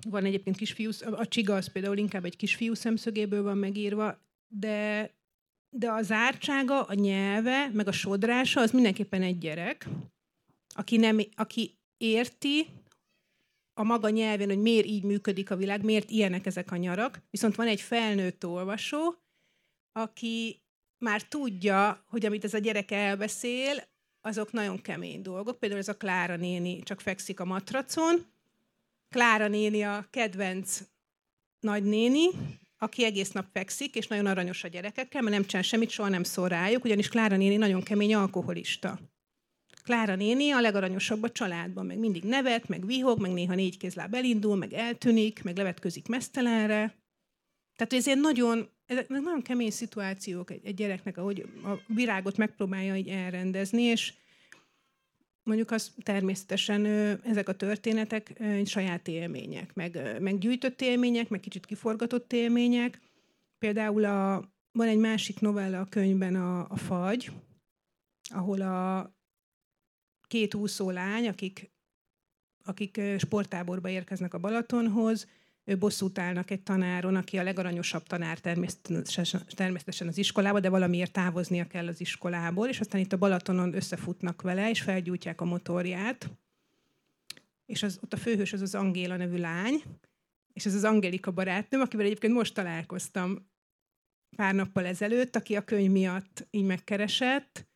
Van 0.09 0.25
egyébként 0.25 0.57
kisfiú, 0.57 0.91
a 1.01 1.29
csiga 1.29 1.55
az 1.55 1.73
például 1.73 1.97
inkább 1.97 2.25
egy 2.25 2.37
kisfiú 2.37 2.75
szemszögéből 2.75 3.43
van 3.43 3.59
megírva, 3.59 4.21
de, 4.49 5.11
de 5.77 5.91
az 5.91 6.13
ártsága, 6.13 6.83
a 6.83 6.95
nyelve, 6.95 7.69
meg 7.73 7.89
a 7.89 7.93
sodrása 7.93 8.61
az 8.61 8.71
mindenképpen 8.71 9.23
egy 9.23 9.39
gyerek, 9.39 9.89
aki, 10.75 10.97
nem, 10.97 11.21
aki 11.37 11.79
érti 11.97 12.67
a 13.75 13.83
maga 13.83 14.09
nyelvén, 14.09 14.49
hogy 14.49 14.61
miért 14.61 14.87
így 14.87 15.05
működik 15.05 15.51
a 15.51 15.57
világ, 15.57 15.85
miért 15.85 16.11
ilyenek 16.11 16.47
ezek 16.47 16.71
a 16.71 16.77
nyarak. 16.77 17.23
Viszont 17.31 17.55
van 17.55 17.67
egy 17.67 17.81
felnőtt 17.81 18.47
olvasó, 18.47 19.15
aki 19.93 20.63
már 20.99 21.23
tudja, 21.23 22.05
hogy 22.07 22.27
amit 22.27 22.45
ez 22.45 22.55
a 22.55 22.59
gyerek 22.59 22.91
elbeszél, 22.91 23.89
azok 24.21 24.53
nagyon 24.53 24.81
kemény 24.83 25.23
dolgok. 25.23 25.59
Például 25.59 25.81
ez 25.81 25.89
a 25.89 25.97
Klára 25.97 26.37
néni 26.37 26.83
csak 26.83 27.01
fekszik 27.01 27.41
a 27.41 27.45
matracon, 27.45 28.27
Klára 29.09 29.49
néni 29.49 29.83
a 29.83 30.07
kedvenc 30.11 30.81
nagynéni, 31.61 32.27
aki 32.79 33.05
egész 33.05 33.31
nap 33.31 33.47
fekszik, 33.53 33.95
és 33.95 34.07
nagyon 34.07 34.27
aranyos 34.27 34.65
a 34.65 34.69
gyerekekkel, 34.69 35.23
mert 35.23 35.35
nem 35.35 35.45
csinál 35.45 35.63
semmit, 35.63 35.91
soha 35.91 36.09
nem 36.09 36.23
szól 36.23 36.49
rájuk, 36.49 36.85
ugyanis 36.85 37.09
Klára 37.09 37.37
néni 37.37 37.57
nagyon 37.57 37.83
kemény 37.83 38.15
alkoholista. 38.15 38.99
Klára 39.83 40.15
néni 40.15 40.51
a 40.51 40.61
legaranyosabb 40.61 41.23
a 41.23 41.31
családban, 41.31 41.87
meg 41.87 41.99
mindig 41.99 42.23
nevet, 42.23 42.69
meg 42.69 42.87
vihog, 42.87 43.21
meg 43.21 43.33
néha 43.33 43.55
négy 43.55 43.77
kézláb 43.77 44.15
elindul, 44.15 44.57
meg 44.57 44.73
eltűnik, 44.73 45.43
meg 45.43 45.57
levetközik 45.57 46.09
mesztelenre. 46.09 46.95
Tehát 47.77 47.93
ez 47.93 48.07
ilyen 48.07 48.19
nagyon, 48.19 48.69
ezek 48.87 49.09
nagyon 49.09 49.43
kemény 49.43 49.71
szituációk 49.71 50.51
egy, 50.51 50.61
egy 50.65 50.75
gyereknek, 50.75 51.17
ahogy 51.17 51.47
a 51.65 51.93
virágot 51.95 52.37
megpróbálja 52.37 52.97
így 52.97 53.09
elrendezni, 53.09 53.83
és 53.83 54.13
mondjuk 55.43 55.71
az 55.71 55.93
természetesen 56.03 56.87
ezek 57.25 57.49
a 57.49 57.57
történetek 57.57 58.43
saját 58.65 59.09
élmények, 59.09 59.75
meg, 59.75 60.21
meg 60.21 60.39
gyűjtött 60.39 60.81
élmények, 60.81 61.29
meg 61.29 61.41
kicsit 61.41 61.67
kiforgatott 61.67 62.33
élmények. 62.33 63.01
Például 63.59 64.05
a, 64.05 64.51
van 64.73 64.89
egy 64.89 64.99
másik 64.99 65.41
novella 65.41 65.81
a 65.81 65.89
könyvben, 65.89 66.35
a, 66.35 66.67
a 66.69 66.77
Fagy, 66.77 67.31
ahol 68.35 68.61
a 68.61 69.11
két 70.31 70.55
úszó 70.55 70.91
lány, 70.91 71.29
akik, 71.29 71.71
akik 72.65 73.01
sporttáborba 73.19 73.89
érkeznek 73.89 74.35
a 74.35 74.39
Balatonhoz, 74.39 75.27
bosszút 75.79 76.19
állnak 76.19 76.51
egy 76.51 76.63
tanáron, 76.63 77.17
aki 77.17 77.39
a 77.39 77.43
legaranyosabb 77.43 78.03
tanár 78.03 78.39
természetesen, 78.39 79.43
természetesen 79.49 80.09
az 80.09 80.19
iskolába, 80.19 80.61
de 80.61 80.69
valamiért 80.69 81.13
távoznia 81.13 81.67
kell 81.67 81.87
az 81.87 82.01
iskolából, 82.01 82.69
és 82.69 82.81
aztán 82.81 83.01
itt 83.01 83.13
a 83.13 83.17
Balatonon 83.17 83.75
összefutnak 83.75 84.43
vele, 84.43 84.71
és 84.71 84.81
felgyújtják 84.81 85.41
a 85.41 85.45
motorját. 85.45 86.31
És 87.67 87.83
az, 87.83 87.99
ott 88.03 88.13
a 88.13 88.17
főhős 88.17 88.53
az 88.53 88.61
az 88.61 88.75
Angéla 88.75 89.17
nevű 89.17 89.37
lány, 89.37 89.83
és 90.53 90.67
ez 90.67 90.75
az 90.75 90.85
Angelika 90.85 91.31
barátnőm, 91.31 91.81
akivel 91.81 92.07
egyébként 92.07 92.33
most 92.33 92.55
találkoztam 92.55 93.49
pár 94.37 94.55
nappal 94.55 94.87
ezelőtt, 94.87 95.37
aki 95.37 95.57
a 95.57 95.65
könyv 95.65 95.91
miatt 95.91 96.47
így 96.51 96.65
megkeresett, 96.65 97.69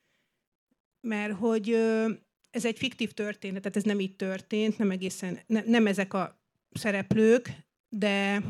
mert 1.00 1.32
hogy 1.32 1.76
ez 2.54 2.64
egy 2.64 2.78
fiktív 2.78 3.12
történet, 3.12 3.62
tehát 3.62 3.76
ez 3.76 3.82
nem 3.82 4.00
így 4.00 4.16
történt, 4.16 4.78
nem 4.78 4.90
egészen, 4.90 5.38
ne, 5.46 5.62
nem 5.66 5.86
ezek 5.86 6.14
a 6.14 6.40
szereplők, 6.72 7.50
de 7.88 8.42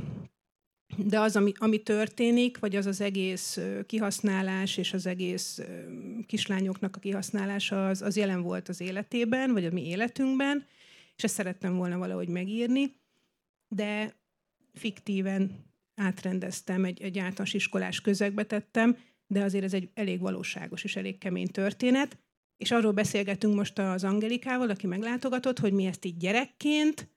de 0.97 1.21
az, 1.21 1.37
ami, 1.37 1.53
ami 1.57 1.83
történik, 1.83 2.59
vagy 2.59 2.77
az 2.77 2.87
az 2.87 3.01
egész 3.01 3.59
kihasználás 3.87 4.77
és 4.77 4.93
az 4.93 5.07
egész 5.07 5.61
kislányoknak 6.27 6.97
a 6.97 6.99
kihasználása, 6.99 7.89
az, 7.89 8.03
az 8.03 8.17
jelen 8.17 8.43
volt 8.43 8.69
az 8.69 8.81
életében, 8.81 9.53
vagy 9.53 9.65
a 9.65 9.71
mi 9.71 9.87
életünkben, 9.87 10.67
és 11.17 11.25
ezt 11.25 11.35
szerettem 11.35 11.77
volna 11.77 11.99
valahogy 11.99 12.29
megírni, 12.29 12.97
de 13.69 14.17
fiktíven 14.73 15.65
átrendeztem, 15.95 16.85
egy, 16.85 17.03
egy 17.03 17.19
általános 17.19 17.55
iskolás 17.55 18.01
közegbe 18.01 18.45
tettem, 18.45 18.97
de 19.27 19.43
azért 19.43 19.65
ez 19.65 19.75
egy 19.75 19.89
elég 19.95 20.21
valóságos 20.21 20.85
és 20.85 20.97
elég 20.97 21.19
kemény 21.19 21.49
történet. 21.49 22.19
És 22.57 22.71
arról 22.71 22.93
beszélgetünk 22.93 23.55
most 23.55 23.79
az 23.79 24.05
Angelikával, 24.05 24.71
aki 24.71 24.87
meglátogatott, 24.87 25.59
hogy 25.59 25.73
mi 25.73 25.85
ezt 25.87 26.05
így 26.05 26.17
gyerekként, 26.17 27.09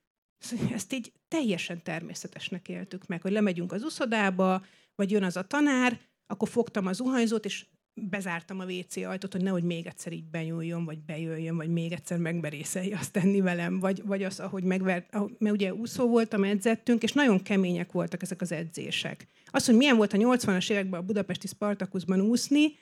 ezt 0.72 0.92
így 0.92 1.12
teljesen 1.28 1.82
természetesnek 1.82 2.68
éltük 2.68 3.06
meg, 3.06 3.22
hogy 3.22 3.32
lemegyünk 3.32 3.72
az 3.72 3.82
uszodába, 3.82 4.64
vagy 4.94 5.10
jön 5.10 5.22
az 5.22 5.36
a 5.36 5.42
tanár, 5.42 6.00
akkor 6.26 6.48
fogtam 6.48 6.86
az 6.86 6.96
zuhanyzót, 6.96 7.44
és 7.44 7.66
bezártam 7.94 8.60
a 8.60 8.64
WC 8.64 8.96
ajtót, 8.96 9.32
hogy 9.32 9.42
nehogy 9.42 9.62
még 9.62 9.86
egyszer 9.86 10.12
így 10.12 10.24
benyúljon, 10.24 10.84
vagy 10.84 10.98
bejöjjön, 10.98 11.56
vagy 11.56 11.68
még 11.68 11.92
egyszer 11.92 12.18
megberészelje 12.18 12.98
azt 12.98 13.12
tenni 13.12 13.40
velem, 13.40 13.78
vagy, 13.78 14.02
vagy 14.04 14.22
az, 14.22 14.40
ahogy 14.40 14.62
megvert, 14.62 15.14
ahogy, 15.14 15.36
mert 15.38 15.54
ugye 15.54 15.74
úszó 15.74 16.08
voltam, 16.08 16.44
edzettünk, 16.44 17.02
és 17.02 17.12
nagyon 17.12 17.42
kemények 17.42 17.92
voltak 17.92 18.22
ezek 18.22 18.40
az 18.40 18.52
edzések. 18.52 19.26
Az, 19.46 19.66
hogy 19.66 19.76
milyen 19.76 19.96
volt 19.96 20.12
a 20.12 20.16
80-as 20.16 20.70
években 20.70 21.00
a 21.00 21.04
budapesti 21.04 21.46
Spartakuszban 21.46 22.20
úszni, 22.20 22.76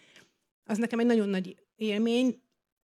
az 0.65 0.79
nekem 0.79 0.99
egy 0.99 1.07
nagyon 1.07 1.29
nagy 1.29 1.57
élmény, 1.77 2.43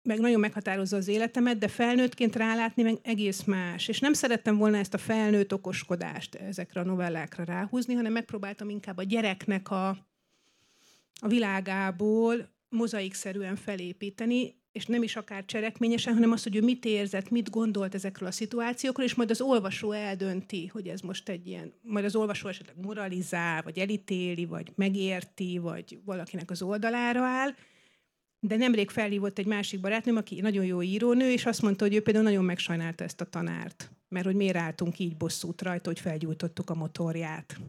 meg 0.09 0.21
nagyon 0.21 0.40
meghatározza 0.40 0.97
az 0.97 1.09
életemet, 1.09 1.59
de 1.59 1.68
felnőttként 1.68 2.37
rálátni 2.37 2.83
meg 2.83 2.99
egész 3.03 3.44
más. 3.44 3.88
És 3.88 4.01
nem 4.01 4.12
szerettem 4.12 4.57
volna 4.57 4.77
ezt 4.77 4.94
a 4.94 4.99
felnőtt 4.99 5.55
okoskodást 5.55 6.35
ezekre 6.35 6.81
a 6.81 6.85
novellákra 6.85 7.44
ráhúzni, 7.44 7.94
hanem 7.94 8.12
megpróbáltam 8.12 8.68
inkább 8.68 8.97
a 8.97 9.03
gyereknek 9.03 9.71
a, 9.71 9.88
a 11.21 11.29
világából 11.29 12.49
mozaikszerűen 12.68 13.57
felépíteni, 13.57 14.57
és 14.73 14.87
nem 14.87 15.03
is 15.03 15.16
akár 15.16 15.44
cselekményesen, 15.44 16.14
hanem 16.14 16.33
azt, 16.33 16.44
hogy 16.44 16.57
ő 16.57 16.62
mit 16.62 16.85
érzett, 16.85 17.31
mit 17.31 17.51
gondolt 17.51 17.94
ezekről 17.94 18.29
a 18.29 18.33
szituációkról, 18.33 19.07
és 19.07 19.14
majd 19.14 19.31
az 19.31 19.40
olvasó 19.40 19.92
eldönti, 19.92 20.66
hogy 20.66 20.88
ez 20.88 21.01
most 21.01 21.29
egy 21.29 21.47
ilyen, 21.47 21.73
majd 21.83 22.05
az 22.05 22.16
olvasó 22.16 22.49
esetleg 22.49 22.77
moralizál, 22.85 23.62
vagy 23.62 23.79
elítéli, 23.79 24.47
vagy 24.47 24.73
megérti, 24.75 25.59
vagy 25.59 25.99
valakinek 26.05 26.51
az 26.51 26.62
oldalára 26.62 27.23
áll, 27.25 27.55
de 28.40 28.57
nemrég 28.57 28.90
felhívott 28.90 29.38
egy 29.38 29.46
másik 29.46 29.81
barátnőm, 29.81 30.16
aki 30.16 30.40
nagyon 30.40 30.64
jó 30.64 30.83
írónő, 30.83 31.31
és 31.31 31.46
azt 31.46 31.62
mondta, 31.62 31.85
hogy 31.85 31.94
ő 31.94 32.03
például 32.03 32.24
nagyon 32.24 32.44
megsajnálta 32.44 33.05
ezt 33.05 33.20
a 33.20 33.24
tanárt, 33.24 33.90
mert 34.09 34.24
hogy 34.24 34.35
miért 34.35 34.57
álltunk 34.57 34.98
így 34.98 35.16
bosszút 35.16 35.62
rajta, 35.62 35.88
hogy 35.88 36.01
felgyújtottuk 36.01 36.70
a 36.70 36.74
motorját. 36.74 37.61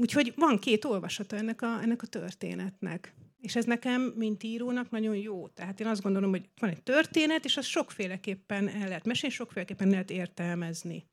Úgyhogy 0.00 0.32
van 0.36 0.58
két 0.58 0.84
olvasata 0.84 1.36
ennek 1.36 1.62
a, 1.62 1.82
ennek 1.82 2.02
a 2.02 2.06
történetnek. 2.06 3.14
És 3.40 3.56
ez 3.56 3.64
nekem, 3.64 4.02
mint 4.02 4.42
írónak 4.42 4.90
nagyon 4.90 5.16
jó. 5.16 5.48
Tehát 5.48 5.80
én 5.80 5.86
azt 5.86 6.02
gondolom, 6.02 6.30
hogy 6.30 6.48
van 6.60 6.70
egy 6.70 6.82
történet, 6.82 7.44
és 7.44 7.56
az 7.56 7.64
sokféleképpen 7.64 8.68
el 8.68 8.88
lehet 8.88 9.04
mesélni, 9.04 9.34
sokféleképpen 9.34 9.88
lehet 9.88 10.10
értelmezni. 10.10 11.06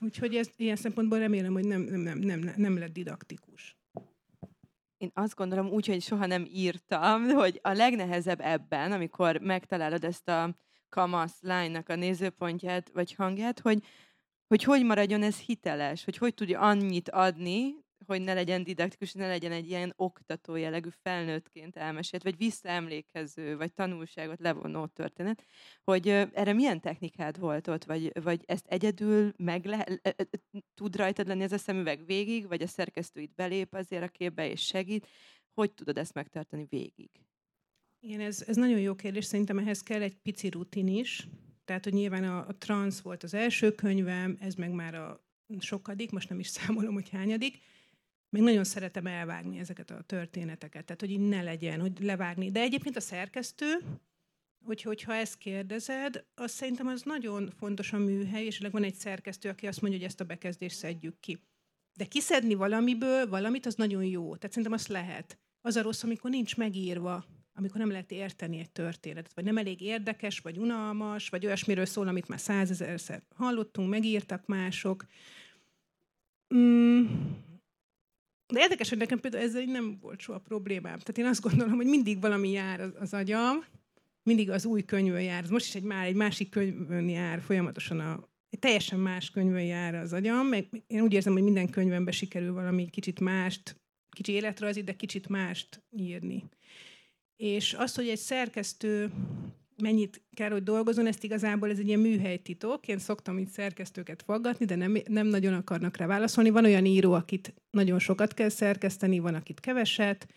Úgyhogy 0.00 0.36
ez, 0.36 0.50
ilyen 0.56 0.76
szempontból 0.76 1.18
remélem, 1.18 1.52
hogy 1.52 1.64
nem, 1.64 1.80
nem, 1.80 2.18
nem, 2.18 2.38
nem, 2.38 2.54
nem 2.56 2.78
lett 2.78 2.92
didaktikus. 2.92 3.79
Én 5.00 5.10
azt 5.14 5.34
gondolom 5.34 5.68
úgy, 5.68 5.86
hogy 5.86 6.02
soha 6.02 6.26
nem 6.26 6.46
írtam, 6.50 7.28
hogy 7.28 7.60
a 7.62 7.72
legnehezebb 7.72 8.40
ebben, 8.40 8.92
amikor 8.92 9.38
megtalálod 9.38 10.04
ezt 10.04 10.28
a 10.28 10.56
kamasz 10.88 11.36
lánynak 11.40 11.88
a 11.88 11.94
nézőpontját 11.94 12.90
vagy 12.92 13.14
hangját, 13.14 13.60
hogy 13.60 13.82
hogy 14.46 14.62
hogy 14.62 14.84
maradjon 14.84 15.22
ez 15.22 15.38
hiteles, 15.38 16.04
hogy 16.04 16.16
hogy 16.16 16.34
tudja 16.34 16.60
annyit 16.60 17.10
adni, 17.10 17.74
hogy 18.06 18.20
ne 18.20 18.34
legyen 18.34 18.64
didaktikus, 18.64 19.12
ne 19.12 19.26
legyen 19.26 19.52
egy 19.52 19.68
ilyen 19.68 19.92
oktató 19.96 20.56
jellegű 20.56 20.88
felnőttként 21.02 21.76
elmesélt, 21.76 22.22
vagy 22.22 22.36
visszaemlékező, 22.36 23.56
vagy 23.56 23.72
tanulságot 23.72 24.40
levonó 24.40 24.86
történet, 24.86 25.44
hogy 25.84 26.08
erre 26.08 26.52
milyen 26.52 26.80
technikád 26.80 27.38
volt 27.38 27.68
ott, 27.68 27.84
vagy, 27.84 28.22
vagy 28.22 28.42
ezt 28.46 28.66
egyedül 28.66 29.32
meg 29.36 29.64
le, 29.64 29.86
tud 30.74 30.96
rajtad 30.96 31.26
lenni 31.26 31.42
ez 31.42 31.52
a 31.52 31.58
szemüveg 31.58 32.06
végig, 32.06 32.48
vagy 32.48 32.62
a 32.62 32.66
szerkesztő 32.66 33.20
itt 33.20 33.34
belép 33.34 33.74
azért 33.74 34.02
a 34.02 34.08
képbe 34.08 34.50
és 34.50 34.60
segít, 34.60 35.08
hogy 35.54 35.72
tudod 35.72 35.98
ezt 35.98 36.14
megtartani 36.14 36.66
végig? 36.68 37.10
Igen, 38.00 38.20
ez, 38.20 38.44
ez 38.46 38.56
nagyon 38.56 38.80
jó 38.80 38.94
kérdés, 38.94 39.24
szerintem 39.24 39.58
ehhez 39.58 39.82
kell 39.82 40.02
egy 40.02 40.16
pici 40.16 40.48
rutin 40.48 40.88
is, 40.88 41.28
tehát, 41.64 41.84
hogy 41.84 41.92
nyilván 41.92 42.24
a, 42.24 42.46
a 42.46 42.56
trans 42.58 43.00
volt 43.02 43.22
az 43.22 43.34
első 43.34 43.74
könyvem, 43.74 44.36
ez 44.40 44.54
meg 44.54 44.70
már 44.70 44.94
a 44.94 45.24
sokadik, 45.58 46.10
most 46.10 46.28
nem 46.28 46.38
is 46.38 46.46
számolom, 46.46 46.94
hogy 46.94 47.08
hányadik, 47.08 47.58
még 48.30 48.42
nagyon 48.42 48.64
szeretem 48.64 49.06
elvágni 49.06 49.58
ezeket 49.58 49.90
a 49.90 50.02
történeteket, 50.02 50.84
tehát 50.84 51.00
hogy 51.00 51.10
így 51.10 51.28
ne 51.28 51.42
legyen, 51.42 51.80
hogy 51.80 52.00
levágni. 52.00 52.50
De 52.50 52.60
egyébként 52.60 52.96
a 52.96 53.00
szerkesztő, 53.00 53.76
hogy, 54.64 54.82
hogyha 54.82 55.14
ezt 55.14 55.38
kérdezed, 55.38 56.24
az 56.34 56.50
szerintem 56.50 56.86
az 56.86 57.02
nagyon 57.02 57.52
fontos 57.58 57.92
a 57.92 57.98
műhely, 57.98 58.44
és 58.44 58.60
van 58.70 58.84
egy 58.84 58.94
szerkesztő, 58.94 59.48
aki 59.48 59.66
azt 59.66 59.80
mondja, 59.80 59.98
hogy 59.98 60.08
ezt 60.08 60.20
a 60.20 60.24
bekezdést 60.24 60.76
szedjük 60.76 61.20
ki. 61.20 61.38
De 61.96 62.04
kiszedni 62.04 62.54
valamiből 62.54 63.28
valamit, 63.28 63.66
az 63.66 63.74
nagyon 63.74 64.04
jó. 64.04 64.36
Tehát 64.36 64.48
szerintem 64.48 64.72
azt 64.72 64.88
lehet. 64.88 65.38
Az 65.60 65.76
a 65.76 65.82
rossz, 65.82 66.02
amikor 66.02 66.30
nincs 66.30 66.56
megírva, 66.56 67.24
amikor 67.54 67.78
nem 67.80 67.90
lehet 67.90 68.10
érteni 68.10 68.58
egy 68.58 68.70
történetet, 68.70 69.34
vagy 69.34 69.44
nem 69.44 69.56
elég 69.56 69.80
érdekes, 69.80 70.38
vagy 70.38 70.58
unalmas, 70.58 71.28
vagy 71.28 71.46
olyasmiről 71.46 71.84
szól, 71.84 72.08
amit 72.08 72.28
már 72.28 72.40
százezerszer 72.40 73.22
hallottunk, 73.34 73.88
megírtak 73.88 74.46
mások. 74.46 75.06
Mm, 76.54 77.06
de 78.50 78.60
érdekes, 78.60 78.88
hogy 78.88 78.98
nekem 78.98 79.20
például 79.20 79.44
ezzel 79.44 79.64
nem 79.64 79.98
volt 80.00 80.20
soha 80.20 80.38
problémám. 80.38 80.98
Tehát 80.98 81.18
én 81.18 81.26
azt 81.26 81.40
gondolom, 81.40 81.74
hogy 81.74 81.86
mindig 81.86 82.20
valami 82.20 82.50
jár 82.50 82.80
az, 82.80 82.92
az 83.00 83.14
agyam, 83.14 83.64
mindig 84.22 84.50
az 84.50 84.64
új 84.64 84.84
könyvön 84.84 85.22
jár. 85.22 85.50
Most 85.50 85.66
is 85.66 85.74
egy, 85.74 85.82
már 85.82 86.06
egy 86.06 86.14
másik 86.14 86.48
könyvön 86.48 87.08
jár 87.08 87.40
folyamatosan 87.40 88.00
a, 88.00 88.28
egy 88.50 88.58
teljesen 88.58 88.98
más 88.98 89.30
könyvön 89.30 89.64
jár 89.64 89.94
az 89.94 90.12
agyam, 90.12 90.46
meg 90.46 90.68
én 90.86 91.00
úgy 91.00 91.12
érzem, 91.12 91.32
hogy 91.32 91.42
minden 91.42 91.70
könyvemben 91.70 92.12
sikerül 92.12 92.52
valami 92.52 92.90
kicsit 92.90 93.20
mást, 93.20 93.76
kicsi 94.10 94.32
életrajzi, 94.32 94.82
de 94.82 94.92
kicsit 94.92 95.28
mást 95.28 95.82
írni. 95.90 96.44
És 97.36 97.74
az, 97.74 97.94
hogy 97.94 98.08
egy 98.08 98.18
szerkesztő 98.18 99.12
mennyit 99.80 100.22
kell, 100.34 100.50
hogy 100.50 100.62
dolgozon, 100.62 101.06
ezt 101.06 101.24
igazából 101.24 101.70
ez 101.70 101.78
egy 101.78 101.86
ilyen 101.86 102.00
műhelytitok. 102.00 102.88
Én 102.88 102.98
szoktam 102.98 103.38
itt 103.38 103.48
szerkesztőket 103.48 104.22
faggatni, 104.22 104.64
de 104.64 104.74
nem, 104.74 104.96
nem 105.08 105.26
nagyon 105.26 105.54
akarnak 105.54 105.96
rá 105.96 106.06
válaszolni. 106.06 106.50
Van 106.50 106.64
olyan 106.64 106.84
író, 106.84 107.12
akit 107.12 107.54
nagyon 107.70 107.98
sokat 107.98 108.34
kell 108.34 108.48
szerkeszteni, 108.48 109.18
van, 109.18 109.34
akit 109.34 109.60
keveset. 109.60 110.28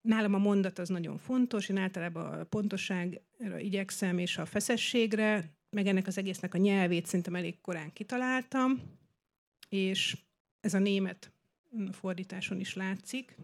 Nálam 0.00 0.34
a 0.34 0.38
mondat 0.38 0.78
az 0.78 0.88
nagyon 0.88 1.18
fontos, 1.18 1.68
én 1.68 1.76
általában 1.76 2.40
a 2.40 2.44
pontosságra 2.44 3.58
igyekszem, 3.58 4.18
és 4.18 4.38
a 4.38 4.44
feszességre, 4.44 5.56
meg 5.70 5.86
ennek 5.86 6.06
az 6.06 6.18
egésznek 6.18 6.54
a 6.54 6.58
nyelvét 6.58 7.06
szerintem 7.06 7.34
elég 7.34 7.60
korán 7.60 7.92
kitaláltam, 7.92 8.82
és 9.68 10.16
ez 10.60 10.74
a 10.74 10.78
német 10.78 11.32
fordításon 11.92 12.60
is 12.60 12.74
látszik, 12.74 13.36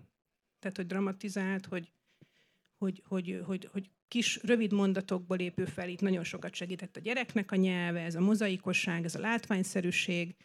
tehát, 0.59 0.77
hogy 0.77 0.87
dramatizált, 0.87 1.67
hogy, 1.67 1.93
hogy, 2.79 3.03
hogy, 3.07 3.43
hogy, 3.47 3.69
hogy 3.73 3.91
kis, 4.13 4.43
rövid 4.43 4.73
mondatokból 4.73 5.39
épül 5.39 5.67
fel, 5.67 5.89
itt 5.89 6.01
nagyon 6.01 6.25
sokat 6.25 6.55
segített 6.55 6.97
a 6.97 7.01
gyereknek 7.01 7.51
a 7.53 7.57
nyelve, 7.57 8.01
ez 8.01 8.15
a 8.15 8.21
mozaikosság, 8.21 9.05
ez 9.05 9.15
a 9.15 9.21
látványszerűség. 9.21 10.37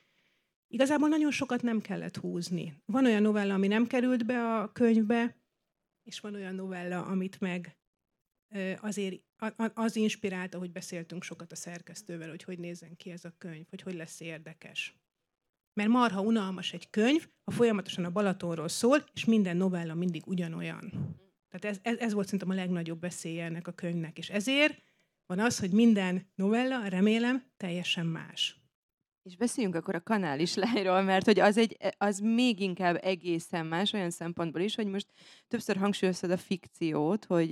Igazából 0.67 1.10
nagyon 1.10 1.32
sokat 1.32 1.62
nem 1.62 1.82
kellett 1.82 2.17
húzni. 2.17 2.82
Van 2.86 3.06
olyan 3.06 3.21
novella, 3.21 3.53
ami 3.53 3.67
nem 3.67 3.88
került 3.88 4.25
be 4.25 4.56
a 4.56 4.71
könyvbe, 4.71 5.38
és 6.03 6.19
van 6.19 6.34
olyan 6.34 6.56
novella, 6.56 7.06
amit 7.06 7.39
meg 7.39 7.77
azért 8.80 9.21
az 9.73 9.95
inspirálta, 9.95 10.58
hogy 10.58 10.71
beszéltünk 10.71 11.23
sokat 11.23 11.51
a 11.51 11.56
szerkesztővel, 11.56 12.30
hogy 12.30 12.43
hogy 12.43 12.60
nézzen 12.60 12.95
ki 12.95 13.12
ez 13.12 13.25
a 13.25 13.36
könyv, 13.38 13.65
hogy 13.69 13.82
hogy 13.82 13.95
lesz 13.95 14.19
érdekes. 14.19 14.97
Mert 15.73 15.89
marha 15.89 16.21
unalmas 16.21 16.73
egy 16.73 16.89
könyv, 16.89 17.27
ha 17.43 17.51
folyamatosan 17.51 18.06
a 18.06 18.12
Balatonról 18.12 18.67
szól, 18.67 19.06
és 19.13 19.25
minden 19.25 19.58
novella 19.58 19.93
mindig 19.93 20.27
ugyanolyan. 20.27 21.15
Tehát 21.49 21.77
ez, 21.77 21.93
ez, 21.93 21.97
ez 21.99 22.13
volt 22.13 22.25
szerintem 22.25 22.49
a 22.49 22.53
legnagyobb 22.53 23.01
veszélye 23.01 23.45
ennek 23.45 23.67
a 23.67 23.71
könyvnek. 23.71 24.17
És 24.17 24.29
ezért 24.29 24.81
van 25.25 25.39
az, 25.39 25.60
hogy 25.60 25.71
minden 25.71 26.31
novella, 26.36 26.88
remélem, 26.88 27.51
teljesen 27.57 28.05
más. 28.05 28.62
És 29.23 29.36
beszéljünk 29.36 29.75
akkor 29.75 29.95
a 29.95 30.03
kanális 30.03 30.55
lányról, 30.55 31.01
mert 31.01 31.25
hogy 31.25 31.39
az, 31.39 31.57
egy, 31.57 31.77
az 31.97 32.19
még 32.19 32.60
inkább 32.60 32.99
egészen 33.01 33.65
más 33.65 33.93
olyan 33.93 34.10
szempontból 34.10 34.62
is, 34.62 34.75
hogy 34.75 34.88
most 34.88 35.07
többször 35.47 35.77
hangsúlyoztad 35.77 36.31
a 36.31 36.38
fikciót, 36.38 37.25
hogy, 37.25 37.51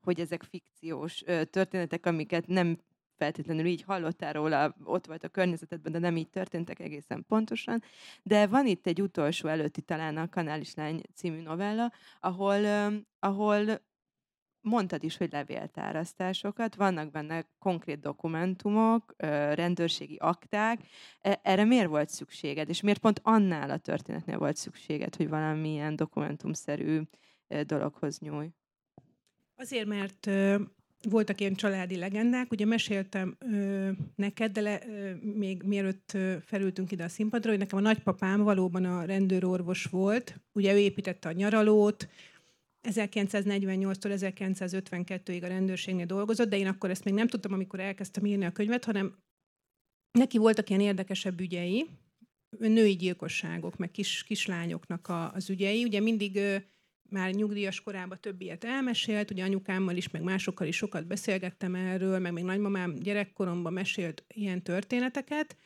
hogy 0.00 0.20
ezek 0.20 0.42
fikciós 0.42 1.24
történetek, 1.50 2.06
amiket 2.06 2.46
nem 2.46 2.78
feltétlenül 3.16 3.66
így 3.66 3.82
hallottál 3.82 4.32
róla, 4.32 4.76
ott 4.84 5.06
volt 5.06 5.24
a 5.24 5.28
környezetedben, 5.28 5.92
de 5.92 5.98
nem 5.98 6.16
így 6.16 6.28
történtek 6.28 6.80
egészen 6.80 7.24
pontosan. 7.28 7.82
De 8.22 8.46
van 8.46 8.66
itt 8.66 8.86
egy 8.86 9.02
utolsó 9.02 9.48
előtti 9.48 9.80
talán 9.80 10.16
a 10.16 10.28
Kanálislány 10.28 11.02
című 11.14 11.40
novella, 11.40 11.92
ahol, 12.20 12.64
ahol 13.18 13.80
mondtad 14.60 15.04
is, 15.04 15.16
hogy 15.16 15.32
levéltárasztásokat, 15.32 16.74
vannak 16.74 17.10
benne 17.10 17.46
konkrét 17.58 18.00
dokumentumok, 18.00 19.14
rendőrségi 19.52 20.16
akták. 20.16 20.80
E, 21.20 21.40
erre 21.42 21.64
miért 21.64 21.88
volt 21.88 22.08
szükséged, 22.08 22.68
és 22.68 22.80
miért 22.80 23.00
pont 23.00 23.20
annál 23.22 23.70
a 23.70 23.78
történetnél 23.78 24.38
volt 24.38 24.56
szükséged, 24.56 25.16
hogy 25.16 25.28
valamilyen 25.28 25.96
dokumentumszerű 25.96 27.00
dologhoz 27.62 28.18
nyúlj? 28.18 28.48
Azért, 29.56 29.86
mert 29.86 30.26
voltak 31.02 31.40
ilyen 31.40 31.54
családi 31.54 31.96
legendák, 31.96 32.50
ugye 32.50 32.64
meséltem 32.64 33.36
ö, 33.38 33.90
neked, 34.14 34.52
de 34.52 34.60
le, 34.60 34.82
ö, 34.86 35.14
még 35.14 35.62
mielőtt 35.62 36.10
ö, 36.14 36.36
felültünk 36.44 36.92
ide 36.92 37.04
a 37.04 37.08
színpadra, 37.08 37.50
hogy 37.50 37.58
nekem 37.58 37.78
a 37.78 37.82
nagypapám 37.82 38.42
valóban 38.42 38.84
a 38.84 39.04
rendőrorvos 39.04 39.84
volt, 39.84 40.40
ugye 40.52 40.74
ő 40.74 40.78
építette 40.78 41.28
a 41.28 41.32
nyaralót, 41.32 42.08
1948-tól 42.88 44.36
1952-ig 44.38 45.42
a 45.42 45.46
rendőrségnél 45.46 46.06
dolgozott, 46.06 46.48
de 46.48 46.58
én 46.58 46.66
akkor 46.66 46.90
ezt 46.90 47.04
még 47.04 47.14
nem 47.14 47.26
tudtam, 47.26 47.52
amikor 47.52 47.80
elkezdtem 47.80 48.26
írni 48.26 48.44
a 48.44 48.52
könyvet, 48.52 48.84
hanem 48.84 49.16
neki 50.10 50.38
voltak 50.38 50.68
ilyen 50.68 50.80
érdekesebb 50.80 51.40
ügyei, 51.40 51.86
női 52.58 52.96
gyilkosságok, 52.96 53.76
meg 53.76 53.90
kis, 53.90 54.24
kislányoknak 54.24 55.08
a, 55.08 55.32
az 55.32 55.50
ügyei. 55.50 55.84
Ugye 55.84 56.00
mindig 56.00 56.40
már 57.16 57.30
nyugdíjas 57.34 57.80
korában 57.80 58.18
több 58.20 58.40
ilyet 58.40 58.64
elmesélt, 58.64 59.30
ugye 59.30 59.44
anyukámmal 59.44 59.96
is, 59.96 60.10
meg 60.10 60.22
másokkal 60.22 60.66
is 60.66 60.76
sokat 60.76 61.06
beszélgettem 61.06 61.74
erről, 61.74 62.18
meg 62.18 62.32
még 62.32 62.44
nagymamám 62.44 62.94
gyerekkoromban 62.94 63.72
mesélt 63.72 64.24
ilyen 64.28 64.62
történeteket, 64.62 65.56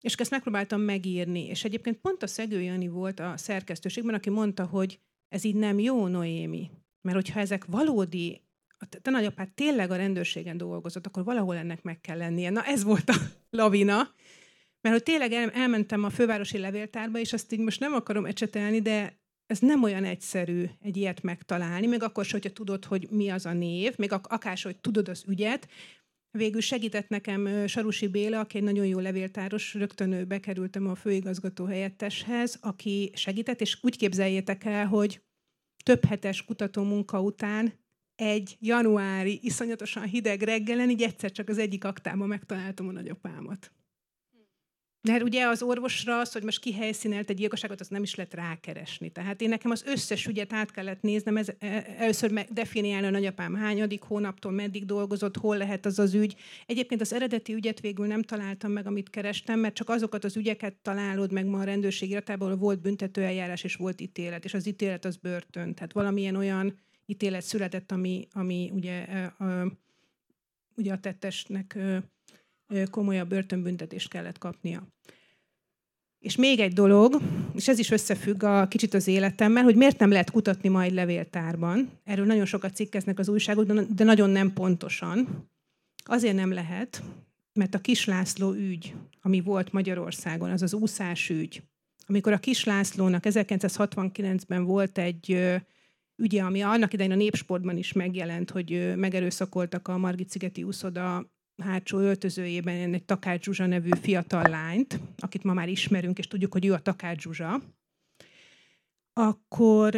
és 0.00 0.14
ezt 0.14 0.30
megpróbáltam 0.30 0.80
megírni. 0.80 1.46
És 1.46 1.64
egyébként 1.64 1.96
pont 2.00 2.22
a 2.22 2.26
Szegő 2.26 2.60
Jani 2.60 2.88
volt 2.88 3.20
a 3.20 3.36
szerkesztőségben, 3.36 4.14
aki 4.14 4.30
mondta, 4.30 4.64
hogy 4.64 5.00
ez 5.28 5.44
így 5.44 5.54
nem 5.54 5.78
jó, 5.78 6.06
Noémi. 6.06 6.70
Mert 7.00 7.16
hogyha 7.16 7.40
ezek 7.40 7.64
valódi, 7.64 8.42
a 8.78 8.86
te 9.02 9.10
nagyapád 9.10 9.48
tényleg 9.50 9.90
a 9.90 9.96
rendőrségen 9.96 10.56
dolgozott, 10.56 11.06
akkor 11.06 11.24
valahol 11.24 11.56
ennek 11.56 11.82
meg 11.82 12.00
kell 12.00 12.16
lennie. 12.16 12.50
Na 12.50 12.64
ez 12.64 12.82
volt 12.82 13.08
a 13.08 13.14
lavina. 13.58 13.96
Mert 14.80 14.94
hogy 14.94 15.02
tényleg 15.02 15.32
el, 15.32 15.50
elmentem 15.50 16.04
a 16.04 16.10
fővárosi 16.10 16.58
levéltárba, 16.58 17.18
és 17.18 17.32
azt 17.32 17.52
így 17.52 17.58
most 17.58 17.80
nem 17.80 17.92
akarom 17.92 18.24
ecsetelni, 18.24 18.80
de 18.80 19.23
ez 19.46 19.58
nem 19.58 19.82
olyan 19.82 20.04
egyszerű 20.04 20.64
egy 20.80 20.96
ilyet 20.96 21.22
megtalálni, 21.22 21.86
még 21.86 22.02
akkor 22.02 22.24
sem, 22.24 22.40
hogyha 22.40 22.54
tudod, 22.54 22.84
hogy 22.84 23.06
mi 23.10 23.28
az 23.28 23.46
a 23.46 23.52
név, 23.52 23.96
még 23.96 24.12
ak- 24.12 24.32
akár 24.32 24.58
hogy 24.62 24.76
tudod 24.76 25.08
az 25.08 25.24
ügyet. 25.28 25.68
Végül 26.30 26.60
segített 26.60 27.08
nekem 27.08 27.66
Sarusi 27.66 28.06
Béla, 28.06 28.40
aki 28.40 28.56
egy 28.56 28.62
nagyon 28.62 28.86
jó 28.86 28.98
levéltáros, 28.98 29.74
rögtön 29.74 30.28
bekerültem 30.28 30.86
a 30.86 30.94
főigazgató 30.94 31.64
helyetteshez, 31.64 32.58
aki 32.60 33.10
segített, 33.14 33.60
és 33.60 33.78
úgy 33.82 33.96
képzeljétek 33.96 34.64
el, 34.64 34.86
hogy 34.86 35.22
több 35.84 36.04
hetes 36.04 36.44
kutató 36.44 36.82
munka 36.82 37.20
után 37.20 37.72
egy 38.14 38.56
januári, 38.60 39.38
iszonyatosan 39.42 40.04
hideg 40.04 40.42
reggelen, 40.42 40.90
így 40.90 41.02
egyszer 41.02 41.32
csak 41.32 41.48
az 41.48 41.58
egyik 41.58 41.84
aktában 41.84 42.28
megtaláltam 42.28 42.88
a 42.88 42.92
nagyapámat. 42.92 43.72
Mert 45.08 45.22
ugye 45.22 45.46
az 45.46 45.62
orvosra 45.62 46.18
az, 46.18 46.32
hogy 46.32 46.42
most 46.42 46.60
kihelyszínelt 46.60 47.30
egy 47.30 47.36
gyilkosságot, 47.36 47.80
az 47.80 47.88
nem 47.88 48.02
is 48.02 48.14
lehet 48.14 48.34
rákeresni. 48.34 49.10
Tehát 49.10 49.40
én 49.40 49.48
nekem 49.48 49.70
az 49.70 49.82
összes 49.86 50.26
ügyet 50.26 50.52
át 50.52 50.70
kellett 50.70 51.00
néznem, 51.00 51.36
ez, 51.36 51.48
e, 51.58 51.84
először 51.98 52.46
definiálni 52.50 53.06
a 53.06 53.10
nagyapám 53.10 53.54
hányadik 53.54 54.02
hónaptól, 54.02 54.52
meddig 54.52 54.84
dolgozott, 54.84 55.36
hol 55.36 55.56
lehet 55.56 55.86
az 55.86 55.98
az 55.98 56.14
ügy. 56.14 56.36
Egyébként 56.66 57.00
az 57.00 57.12
eredeti 57.12 57.54
ügyet 57.54 57.80
végül 57.80 58.06
nem 58.06 58.22
találtam 58.22 58.72
meg, 58.72 58.86
amit 58.86 59.10
kerestem, 59.10 59.60
mert 59.60 59.74
csak 59.74 59.88
azokat 59.88 60.24
az 60.24 60.36
ügyeket 60.36 60.74
találod 60.74 61.32
meg 61.32 61.46
ma 61.46 61.58
a 61.58 61.64
rendőrség 61.64 62.10
iratában, 62.10 62.48
ahol 62.48 62.60
volt 62.60 62.80
büntetőeljárás 62.80 63.64
és 63.64 63.74
volt 63.74 64.00
ítélet, 64.00 64.44
és 64.44 64.54
az 64.54 64.66
ítélet 64.66 65.04
az 65.04 65.16
börtön. 65.16 65.74
Tehát 65.74 65.92
valamilyen 65.92 66.36
olyan 66.36 66.78
ítélet 67.06 67.42
született, 67.42 67.92
ami, 67.92 68.28
ami 68.32 68.70
ugye, 68.72 69.06
e, 69.06 69.34
ugye 70.76 70.92
a 70.92 71.00
tettesnek 71.00 71.78
komolyabb 72.90 73.28
börtönbüntetést 73.28 74.08
kellett 74.08 74.38
kapnia. 74.38 74.88
És 76.18 76.36
még 76.36 76.60
egy 76.60 76.72
dolog, 76.72 77.20
és 77.54 77.68
ez 77.68 77.78
is 77.78 77.90
összefügg 77.90 78.42
a 78.42 78.68
kicsit 78.68 78.94
az 78.94 79.06
életemmel, 79.06 79.62
hogy 79.62 79.76
miért 79.76 79.98
nem 79.98 80.10
lehet 80.10 80.30
kutatni 80.30 80.68
majd 80.68 80.92
levéltárban. 80.92 81.90
Erről 82.04 82.26
nagyon 82.26 82.44
sokat 82.44 82.74
cikkeznek 82.74 83.18
az 83.18 83.28
újságok, 83.28 83.72
de 83.72 84.04
nagyon 84.04 84.30
nem 84.30 84.52
pontosan. 84.52 85.48
Azért 86.04 86.34
nem 86.34 86.52
lehet, 86.52 87.02
mert 87.52 87.74
a 87.74 87.80
Kislászló 87.80 88.52
ügy, 88.52 88.94
ami 89.20 89.40
volt 89.40 89.72
Magyarországon, 89.72 90.50
az 90.50 90.62
az 90.62 90.74
úszás 90.74 91.30
ügy, 91.30 91.62
amikor 92.06 92.32
a 92.32 92.38
Kislászlónak 92.38 93.24
1969-ben 93.26 94.64
volt 94.64 94.98
egy 94.98 95.52
ügye, 96.16 96.42
ami 96.42 96.62
annak 96.62 96.92
idején 96.92 97.12
a 97.12 97.16
népsportban 97.16 97.76
is 97.76 97.92
megjelent, 97.92 98.50
hogy 98.50 98.92
megerőszakoltak 98.96 99.88
a 99.88 99.98
Margit 99.98 100.30
szigeti 100.30 100.62
úszoda 100.62 101.33
hátsó 101.62 101.98
öltözőjében 101.98 102.94
egy 102.94 103.04
Takács 103.04 103.44
Zsuzsa 103.44 103.66
nevű 103.66 103.90
fiatal 104.00 104.42
lányt, 104.42 105.00
akit 105.18 105.42
ma 105.42 105.52
már 105.52 105.68
ismerünk, 105.68 106.18
és 106.18 106.26
tudjuk, 106.26 106.52
hogy 106.52 106.66
ő 106.66 106.72
a 106.72 106.78
Takács 106.78 107.22
Zsuzsa, 107.22 107.62
akkor 109.12 109.94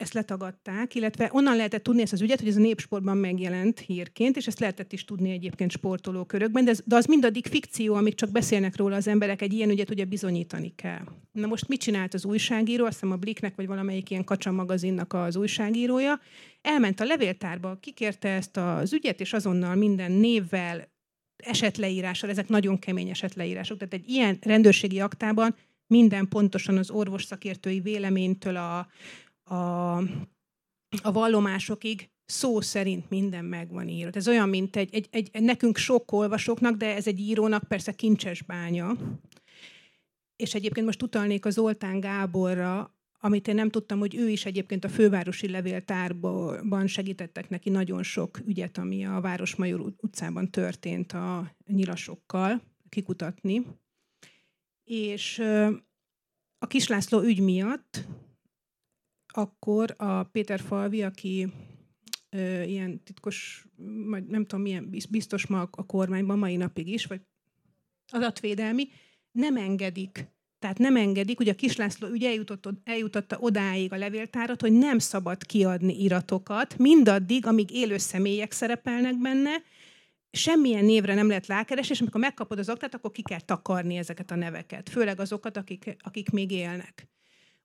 ezt 0.00 0.12
letagadták, 0.12 0.94
illetve 0.94 1.30
onnan 1.32 1.56
lehetett 1.56 1.82
tudni 1.82 2.02
ezt 2.02 2.12
az 2.12 2.20
ügyet, 2.20 2.38
hogy 2.38 2.48
ez 2.48 2.56
a 2.56 2.60
népsportban 2.60 3.16
megjelent 3.16 3.78
hírként, 3.78 4.36
és 4.36 4.46
ezt 4.46 4.60
lehetett 4.60 4.92
is 4.92 5.04
tudni 5.04 5.30
egyébként 5.30 5.70
sportoló 5.70 6.24
körökben, 6.24 6.64
de, 6.64 6.70
ez, 6.70 6.80
de 6.84 6.96
az 6.96 7.04
mindaddig 7.04 7.46
fikció, 7.46 7.94
amíg 7.94 8.14
csak 8.14 8.30
beszélnek 8.30 8.76
róla 8.76 8.96
az 8.96 9.08
emberek, 9.08 9.42
egy 9.42 9.52
ilyen 9.52 9.70
ügyet 9.70 9.90
ugye 9.90 10.04
bizonyítani 10.04 10.72
kell. 10.74 11.04
Na 11.32 11.46
most 11.46 11.68
mit 11.68 11.80
csinált 11.80 12.14
az 12.14 12.24
újságíró, 12.24 12.84
azt 12.84 12.92
hiszem 12.92 13.10
a 13.10 13.16
Bliknek, 13.16 13.56
vagy 13.56 13.66
valamelyik 13.66 14.10
ilyen 14.10 14.24
kacsa 14.24 14.50
magazinnak 14.50 15.12
az 15.12 15.36
újságírója, 15.36 16.20
elment 16.62 17.00
a 17.00 17.04
levéltárba, 17.04 17.78
kikérte 17.80 18.28
ezt 18.28 18.56
az 18.56 18.92
ügyet, 18.92 19.20
és 19.20 19.32
azonnal 19.32 19.74
minden 19.74 20.12
névvel, 20.12 20.88
esetleírással, 21.36 22.30
ezek 22.30 22.48
nagyon 22.48 22.78
kemény 22.78 23.08
esetleírások, 23.08 23.78
tehát 23.78 23.94
egy 23.94 24.08
ilyen 24.08 24.38
rendőrségi 24.40 25.00
aktában 25.00 25.54
minden 25.86 26.28
pontosan 26.28 26.76
az 26.76 26.90
orvos 26.90 27.24
szakértői 27.24 27.80
véleménytől 27.80 28.56
a, 28.56 28.88
a, 29.50 29.96
a 31.02 31.12
vallomásokig 31.12 32.10
szó 32.24 32.60
szerint 32.60 33.10
minden 33.10 33.44
meg 33.44 33.72
van 33.72 33.88
írva. 33.88 34.10
Ez 34.14 34.28
olyan, 34.28 34.48
mint 34.48 34.76
egy, 34.76 34.94
egy, 34.94 35.08
egy, 35.10 35.42
nekünk 35.42 35.76
sok 35.76 36.12
olvasóknak, 36.12 36.76
de 36.76 36.94
ez 36.94 37.06
egy 37.06 37.18
írónak 37.18 37.64
persze 37.64 37.92
kincses 37.92 38.42
bánya. 38.42 38.96
És 40.36 40.54
egyébként 40.54 40.86
most 40.86 41.02
utalnék 41.02 41.44
az 41.44 41.54
Zoltán 41.54 42.00
Gáborra, 42.00 42.94
amit 43.22 43.48
én 43.48 43.54
nem 43.54 43.70
tudtam, 43.70 43.98
hogy 43.98 44.16
ő 44.16 44.28
is 44.28 44.44
egyébként 44.44 44.84
a 44.84 44.88
fővárosi 44.88 45.48
levéltárban 45.48 46.86
segítettek 46.86 47.48
neki 47.48 47.70
nagyon 47.70 48.02
sok 48.02 48.38
ügyet, 48.46 48.78
ami 48.78 49.04
a 49.04 49.20
Városmajor 49.20 49.94
utcában 50.00 50.50
történt 50.50 51.12
a 51.12 51.56
nyilasokkal 51.66 52.62
kikutatni. 52.88 53.66
És 54.84 55.38
a 56.58 56.66
Kislászló 56.66 57.20
ügy 57.20 57.40
miatt 57.40 58.06
akkor 59.32 59.94
a 59.98 60.22
Péter 60.22 60.60
Falvi, 60.60 61.02
aki 61.02 61.52
ö, 62.30 62.62
ilyen 62.62 63.02
titkos, 63.02 63.66
vagy 64.06 64.24
nem 64.24 64.46
tudom 64.46 64.60
milyen 64.64 64.90
biztos 65.10 65.46
ma 65.46 65.68
a 65.70 65.86
kormányban, 65.86 66.38
mai 66.38 66.56
napig 66.56 66.88
is, 66.88 67.06
vagy 67.06 67.20
adatvédelmi, 68.06 68.88
nem 69.32 69.56
engedik 69.56 70.28
tehát 70.60 70.78
nem 70.78 70.96
engedik, 70.96 71.40
ugye 71.40 71.50
a 71.52 71.54
Kislászló 71.54 72.08
ügy 72.08 72.24
eljutott, 72.24 72.68
eljutatta 72.84 73.38
odáig 73.38 73.92
a 73.92 73.96
levéltárat, 73.96 74.60
hogy 74.60 74.72
nem 74.72 74.98
szabad 74.98 75.44
kiadni 75.44 76.02
iratokat, 76.02 76.78
mindaddig, 76.78 77.46
amíg 77.46 77.70
élő 77.70 77.98
személyek 77.98 78.52
szerepelnek 78.52 79.20
benne, 79.20 79.50
semmilyen 80.30 80.84
névre 80.84 81.14
nem 81.14 81.28
lehet 81.28 81.46
rákeresni, 81.46 81.94
és 81.94 82.00
amikor 82.00 82.20
megkapod 82.20 82.58
az 82.58 82.68
aktát, 82.68 82.94
akkor 82.94 83.10
ki 83.10 83.22
kell 83.22 83.40
takarni 83.40 83.96
ezeket 83.96 84.30
a 84.30 84.34
neveket, 84.34 84.88
főleg 84.88 85.20
azokat, 85.20 85.56
akik, 85.56 85.96
akik 86.00 86.30
még 86.30 86.50
élnek. 86.50 87.09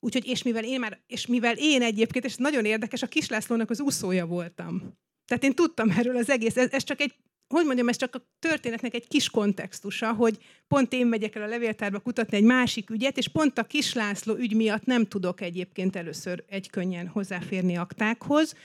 Úgyhogy, 0.06 0.28
és 0.28 0.44
mivel 0.44 0.64
én 0.64 0.80
már, 0.80 1.00
és 1.08 1.26
mivel 1.26 1.56
én 1.58 1.82
egyébként, 1.82 2.26
és 2.26 2.36
nagyon 2.36 2.66
érdekes, 2.66 3.02
a 3.02 3.08
Kislászlónak 3.08 3.70
az 3.70 3.82
úszója 3.82 4.26
voltam. 4.26 4.94
Tehát 5.28 5.44
én 5.44 5.54
tudtam 5.54 5.90
erről 5.90 6.18
az 6.18 6.30
egész, 6.30 6.58
ez, 6.58 6.72
ez 6.72 6.84
csak 6.84 7.02
egy 7.02 7.14
hogy 7.48 7.66
mondjam, 7.66 7.90
ez 7.90 7.96
csak 7.96 8.16
a 8.16 8.28
történetnek 8.40 8.94
egy 8.94 9.08
kis 9.08 9.30
kontextusa, 9.30 10.14
hogy 10.14 10.38
pont 10.68 10.94
én 10.94 11.08
megyek 11.08 11.36
el 11.36 11.42
a 11.42 11.48
levéltárba 11.48 12.00
kutatni 12.00 12.38
egy 12.38 12.44
másik 12.44 12.90
ügyet, 12.90 13.18
és 13.18 13.28
pont 13.28 13.58
a 13.58 13.64
Kislászló 13.64 14.36
ügy 14.36 14.56
miatt 14.56 14.86
nem 14.86 15.06
tudok 15.06 15.42
egyébként 15.42 15.96
először 15.96 16.44
egy 16.48 16.70
könnyen 16.70 17.08
hozzáférni 17.08 17.78
aktákhoz 17.78 18.56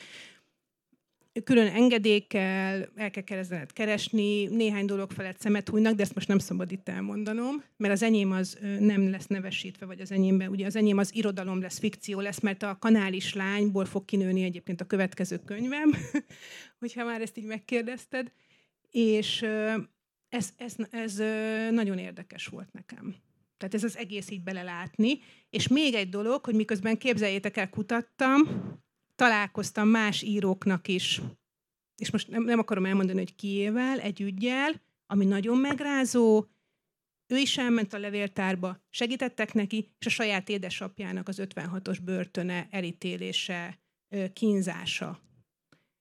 külön 1.45 1.67
engedékkel, 1.67 2.89
el 2.95 3.11
kell 3.11 3.23
kezdened 3.23 3.73
keresni, 3.73 4.47
néhány 4.47 4.85
dolog 4.85 5.11
felett 5.11 5.41
szemet 5.41 5.69
hújnak, 5.69 5.95
de 5.95 6.03
ezt 6.03 6.15
most 6.15 6.29
nem 6.29 6.39
szabad 6.39 6.73
itt 6.73 6.89
elmondanom, 6.89 7.65
mert 7.77 7.93
az 7.93 8.03
enyém 8.03 8.33
az 8.33 8.59
nem 8.79 9.11
lesz 9.11 9.27
nevesítve, 9.27 9.87
vagy 9.87 10.01
az 10.01 10.13
enyémben, 10.13 10.49
ugye 10.49 10.67
az 10.67 10.77
enyém 10.77 10.99
az 10.99 11.15
irodalom 11.15 11.61
lesz, 11.61 11.79
fikció 11.79 12.21
lesz, 12.21 12.41
mert 12.41 12.63
a 12.63 12.77
kanális 12.79 13.35
lányból 13.35 13.85
fog 13.85 14.05
kinőni 14.05 14.43
egyébként 14.43 14.81
a 14.81 14.87
következő 14.87 15.39
könyvem, 15.39 15.93
hogyha 16.81 17.05
már 17.05 17.21
ezt 17.21 17.37
így 17.37 17.47
megkérdezted. 17.47 18.33
És 18.91 19.43
ez, 20.29 20.53
ez, 20.57 20.75
ez 20.91 21.17
nagyon 21.71 21.99
érdekes 21.99 22.47
volt 22.47 22.73
nekem. 22.73 23.15
Tehát 23.57 23.75
ez 23.75 23.85
az 23.85 23.97
egész 23.97 24.31
így 24.31 24.43
belelátni. 24.43 25.19
És 25.51 25.69
még 25.69 25.95
egy 25.95 26.09
dolog, 26.09 26.45
hogy 26.45 26.55
miközben 26.55 26.99
képzeljétek 26.99 27.57
el, 27.57 27.71
kutattam, 27.71 28.39
találkoztam 29.21 29.89
más 29.89 30.23
íróknak 30.23 30.89
is, 30.89 31.21
és 31.97 32.11
most 32.11 32.29
nem, 32.29 32.43
nem 32.43 32.59
akarom 32.59 32.85
elmondani, 32.87 33.19
hogy 33.19 33.35
kiével, 33.35 34.01
egy 34.01 34.21
ügyjel, 34.21 34.83
ami 35.07 35.25
nagyon 35.25 35.59
megrázó, 35.59 36.45
ő 37.27 37.37
is 37.37 37.59
elment 37.59 37.93
a 37.93 37.99
levéltárba, 37.99 38.83
segítettek 38.89 39.53
neki, 39.53 39.89
és 39.99 40.07
a 40.07 40.11
saját 40.11 40.49
édesapjának 40.49 41.29
az 41.29 41.39
56-os 41.43 41.99
börtöne 42.05 42.69
elítélése, 42.71 43.79
kínzása. 44.33 45.21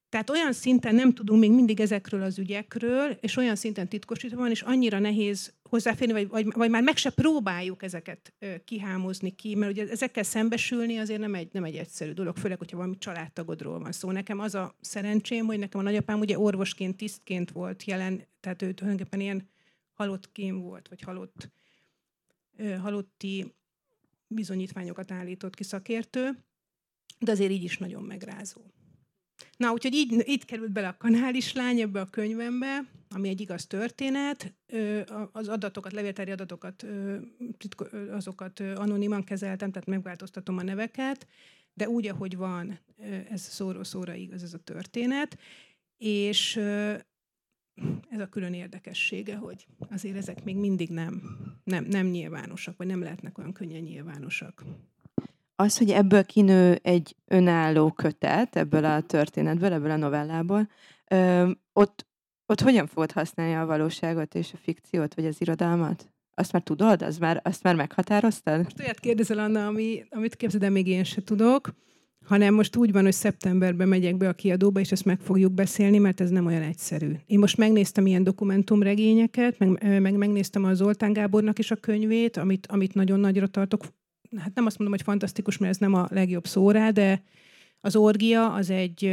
Tehát 0.10 0.30
olyan 0.30 0.54
szinten 0.54 0.96
nem 0.96 1.14
tudunk 1.14 1.40
még 1.40 1.52
mindig 1.52 1.80
ezekről 1.80 2.22
az 2.22 2.40
ügyekről, 2.40 3.12
és 3.12 3.38
olyan 3.38 3.56
szinten 3.56 3.88
titkosítva 3.88 4.38
van, 4.38 4.50
és 4.50 4.62
annyira 4.62 5.00
nehéz 5.00 5.54
hozzáférni, 5.64 6.14
vagy, 6.14 6.28
vagy, 6.28 6.46
vagy 6.54 6.70
már 6.70 6.84
meg 6.84 6.98
se 6.98 7.10
próbáljuk 7.10 7.84
ezeket 7.84 8.34
kihámozni 8.66 9.36
ki, 9.36 9.56
mert 9.56 9.72
ugye 9.72 9.90
ezekkel 9.90 10.24
szembesülni 10.24 10.98
azért 10.98 11.20
nem 11.20 11.36
egy, 11.36 11.50
nem 11.52 11.64
egy 11.64 11.76
egyszerű 11.76 12.12
dolog, 12.12 12.38
főleg, 12.38 12.58
hogyha 12.58 12.78
valami 12.78 12.98
családtagodról 12.98 13.80
van 13.80 13.92
szó. 13.92 14.12
Nekem 14.12 14.40
az 14.40 14.56
a 14.56 14.76
szerencsém, 14.82 15.46
hogy 15.46 15.60
nekem 15.60 15.80
a 15.80 15.84
nagyapám 15.84 16.20
ugye 16.20 16.40
orvosként, 16.40 16.98
tisztként 16.98 17.52
volt 17.52 17.84
jelen, 17.84 18.28
tehát 18.40 18.62
ő 18.62 18.74
tulajdonképpen 18.74 19.20
ilyen 19.20 19.50
halott 19.94 20.32
kém 20.32 20.62
volt, 20.62 20.88
vagy 20.88 21.02
halott, 21.02 21.50
halotti 22.82 23.54
bizonyítványokat 24.28 25.12
állított 25.12 25.56
ki 25.56 25.64
szakértő, 25.64 26.44
de 27.20 27.32
azért 27.32 27.52
így 27.52 27.64
is 27.64 27.78
nagyon 27.78 28.04
megrázó. 28.04 28.62
Na, 29.60 29.72
úgyhogy 29.72 29.94
így, 29.94 30.24
így 30.28 30.46
került 30.46 30.72
bele 30.72 30.88
a 30.88 30.98
kanálislány 30.98 31.80
ebbe 31.80 32.00
a 32.00 32.10
könyvembe, 32.10 32.86
ami 33.10 33.30
egy 33.30 33.42
igaz 33.42 33.68
történet. 33.68 34.54
Az 35.32 35.48
adatokat, 35.48 35.92
levéltári 35.92 36.32
adatokat, 36.32 36.86
azokat 38.12 38.60
anoniman 38.60 39.24
kezeltem, 39.24 39.72
tehát 39.72 39.88
megváltoztatom 39.88 40.58
a 40.58 40.64
neveket, 40.64 41.28
de 41.74 41.90
úgy, 41.90 42.08
ahogy 42.08 42.38
van, 42.38 42.80
ez 43.30 43.42
szóról 43.42 43.84
szóra 43.84 44.14
igaz 44.14 44.44
ez 44.44 44.54
a 44.54 44.58
történet. 44.58 45.38
És 45.98 46.56
ez 48.10 48.20
a 48.20 48.30
külön 48.30 48.54
érdekessége, 48.54 49.36
hogy 49.36 49.68
azért 49.90 50.18
ezek 50.18 50.44
még 50.44 50.56
mindig 50.56 50.90
nem, 50.90 51.22
nem, 51.64 51.86
nem 51.86 52.08
nyilvánosak, 52.08 52.78
vagy 52.78 52.88
nem 52.88 53.02
lehetnek 53.02 53.38
olyan 53.38 53.54
könnyen 53.54 53.82
nyilvánosak 53.82 54.64
az, 55.60 55.78
hogy 55.78 55.90
ebből 55.90 56.26
kinő 56.26 56.80
egy 56.82 57.16
önálló 57.26 57.92
kötet, 57.92 58.56
ebből 58.56 58.86
a 58.86 59.02
történetből, 59.02 59.74
ebből 59.74 59.92
a 59.92 59.96
novellából, 59.96 60.70
ott, 61.74 62.08
ott 62.46 62.62
hogyan 62.62 62.88
fogod 62.88 63.12
használni 63.12 63.56
a 63.56 63.66
valóságot 63.66 64.36
és 64.36 64.54
a 64.54 64.58
fikciót, 64.62 65.14
vagy 65.14 65.26
az 65.26 65.36
irodalmat? 65.40 66.10
Azt 66.34 66.52
már 66.52 66.62
tudod? 66.62 67.02
Az 67.02 67.18
már, 67.18 67.42
azt 67.44 67.64
már 67.64 67.76
meghatároztad? 67.76 68.64
Most 68.64 68.80
olyat 68.80 69.00
kérdezel, 69.00 69.40
Anna, 69.40 69.68
ami, 69.68 70.04
amit 70.10 70.36
képzeld, 70.36 70.64
de 70.64 70.70
még 70.70 70.88
én 70.88 71.04
se 71.04 71.24
tudok, 71.24 71.74
hanem 72.26 72.54
most 72.54 72.76
úgy 72.76 72.92
van, 72.92 73.04
hogy 73.04 73.14
szeptemberben 73.14 73.88
megyek 73.88 74.18
be 74.18 74.28
a 74.28 74.34
kiadóba, 74.34 74.80
és 74.80 74.92
ezt 74.92 75.06
meg 75.06 75.20
fogjuk 75.20 75.54
beszélni, 75.54 75.98
mert 75.98 76.22
ez 76.22 76.30
nem 76.30 76.46
olyan 76.46 76.62
egyszerű. 76.62 77.12
Én 77.26 77.40
most 77.40 77.58
megnéztem 77.58 78.06
ilyen 78.06 78.24
dokumentumregényeket, 78.24 79.58
meg, 79.58 80.00
meg 80.02 80.14
megnéztem 80.14 80.64
az 80.64 80.78
Zoltán 80.78 81.14
Gábornak 81.14 81.60
is 81.60 81.72
a 81.72 81.76
könyvét, 81.76 82.38
amit, 82.38 82.68
amit 82.68 82.94
nagyon 82.94 83.20
nagyra 83.20 83.48
tartok 83.48 83.84
hát 84.38 84.54
nem 84.54 84.66
azt 84.66 84.78
mondom, 84.78 84.98
hogy 84.98 85.06
fantasztikus, 85.06 85.58
mert 85.58 85.72
ez 85.72 85.80
nem 85.80 85.94
a 85.94 86.08
legjobb 86.12 86.48
szó 86.48 86.72
rá, 86.72 86.90
de 86.90 87.24
az 87.80 87.96
orgia 87.96 88.54
az 88.54 88.70
egy, 88.70 89.06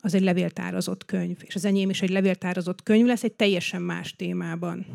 az 0.00 0.14
egy 0.14 0.22
levéltározott 0.22 1.04
könyv, 1.04 1.36
és 1.40 1.54
az 1.54 1.64
enyém 1.64 1.90
is 1.90 2.02
egy 2.02 2.10
levéltározott 2.10 2.82
könyv 2.82 3.06
lesz, 3.06 3.24
egy 3.24 3.32
teljesen 3.32 3.82
más 3.82 4.16
témában. 4.16 4.86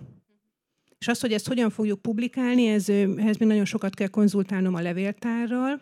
És 0.97 1.07
az, 1.07 1.19
hogy 1.19 1.33
ezt 1.33 1.47
hogyan 1.47 1.69
fogjuk 1.69 2.01
publikálni, 2.01 2.67
ez, 2.67 2.89
ehhez 2.89 3.37
még 3.37 3.47
nagyon 3.47 3.65
sokat 3.65 3.93
kell 3.93 4.07
konzultálnom 4.07 4.75
a 4.75 4.81
levéltárral, 4.81 5.81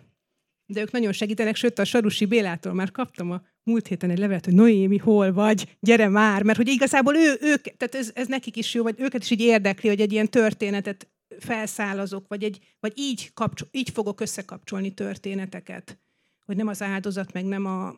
de 0.66 0.82
ők 0.82 0.92
nagyon 0.92 1.12
segítenek, 1.12 1.56
sőt 1.56 1.80
a 1.80 1.86
Sarusi 1.86 2.26
Bélától 2.26 2.74
már 2.74 2.92
kaptam 2.92 3.32
a 3.32 3.42
múlt 3.64 3.88
héten 3.88 4.10
egy 4.10 4.18
levelet, 4.18 4.46
hogy 4.46 4.54
Noémi, 4.54 4.98
hol 4.98 5.34
vagy, 5.34 5.78
gyere 5.80 6.08
már, 6.08 6.44
mert 6.44 6.58
hogy 6.58 6.68
igazából 6.68 7.16
ő, 7.16 7.38
ők, 7.42 7.62
tehát 7.62 7.96
ez, 7.96 8.12
ez 8.14 8.28
nekik 8.28 8.56
is 8.56 8.74
jó, 8.74 8.84
vagy 8.84 8.96
őket 8.98 9.24
is 9.24 9.30
így 9.30 9.42
érdekli, 9.42 9.90
hogy 9.90 10.02
egy 10.02 10.12
ilyen 10.12 10.30
történetet 10.30 11.08
felszállazok, 11.40 12.28
vagy, 12.28 12.44
egy, 12.44 12.76
vagy 12.80 12.94
így, 12.96 13.34
kapcsol, 13.34 13.68
így 13.72 13.90
fogok 13.90 14.22
összekapcsolni 14.22 14.94
történeteket, 14.94 16.00
hogy 16.46 16.56
nem 16.56 16.68
az 16.68 16.82
áldozat, 16.82 17.34
meg 17.34 17.46
nem 17.46 17.66
a 17.66 17.96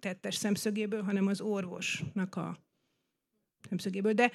tettes 0.00 0.34
szemszögéből, 0.34 1.02
hanem 1.02 1.26
az 1.26 1.40
orvosnak 1.40 2.36
a 2.36 2.58
szemszögéből. 3.68 4.12
De, 4.12 4.32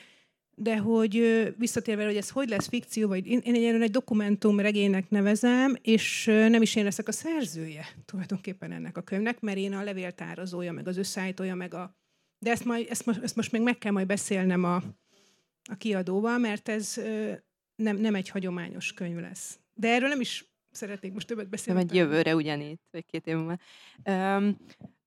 de 0.56 0.78
hogy 0.78 1.14
visszatérve, 1.58 2.06
hogy 2.06 2.16
ez 2.16 2.30
hogy 2.30 2.50
lesz 2.50 2.68
fikció, 2.68 3.08
vagy 3.08 3.28
én, 3.28 3.40
én 3.44 3.54
egy, 3.56 3.82
egy 3.82 3.92
dokumentum 3.92 4.60
regénynek 4.60 5.10
nevezem, 5.10 5.76
és 5.82 6.26
nem 6.26 6.62
is 6.62 6.76
én 6.76 6.84
leszek 6.84 7.08
a 7.08 7.12
szerzője 7.12 7.88
tulajdonképpen 8.06 8.72
ennek 8.72 8.98
a 8.98 9.02
könyvnek, 9.02 9.40
mert 9.40 9.58
én 9.58 9.74
a 9.74 9.84
levéltározója, 9.84 10.72
meg 10.72 10.88
az 10.88 10.98
összeállítója, 10.98 11.56
meg 11.56 11.74
a... 11.74 11.96
De 12.40 12.52
ezt, 12.52 12.66
majd, 12.66 12.88
ezt, 12.90 13.06
most, 13.06 13.22
ezt 13.22 13.36
most 13.36 13.52
még 13.52 13.62
meg 13.62 13.78
kell 13.78 13.92
majd 13.92 14.08
beszélnem 14.08 14.64
a, 14.64 14.76
a 15.72 15.76
kiadóval, 15.78 16.38
mert 16.38 16.70
ez 16.70 17.02
nem, 17.80 17.98
nem 17.98 18.16
egy 18.16 18.30
hagyományos 18.30 18.94
könyv 18.94 19.18
lesz. 19.18 19.60
De 19.74 19.88
erről 19.88 20.10
nem 20.10 20.22
is 20.22 20.46
szeretnék 20.72 21.14
most 21.14 21.28
többet 21.28 21.50
beszélni. 21.50 21.80
Nem 21.80 21.90
egy 21.90 21.96
jövőre 21.96 22.36
ugyanígy, 22.36 22.80
vagy 22.92 23.06
két 23.06 23.28
év 23.28 23.36
múlva. 23.36 23.58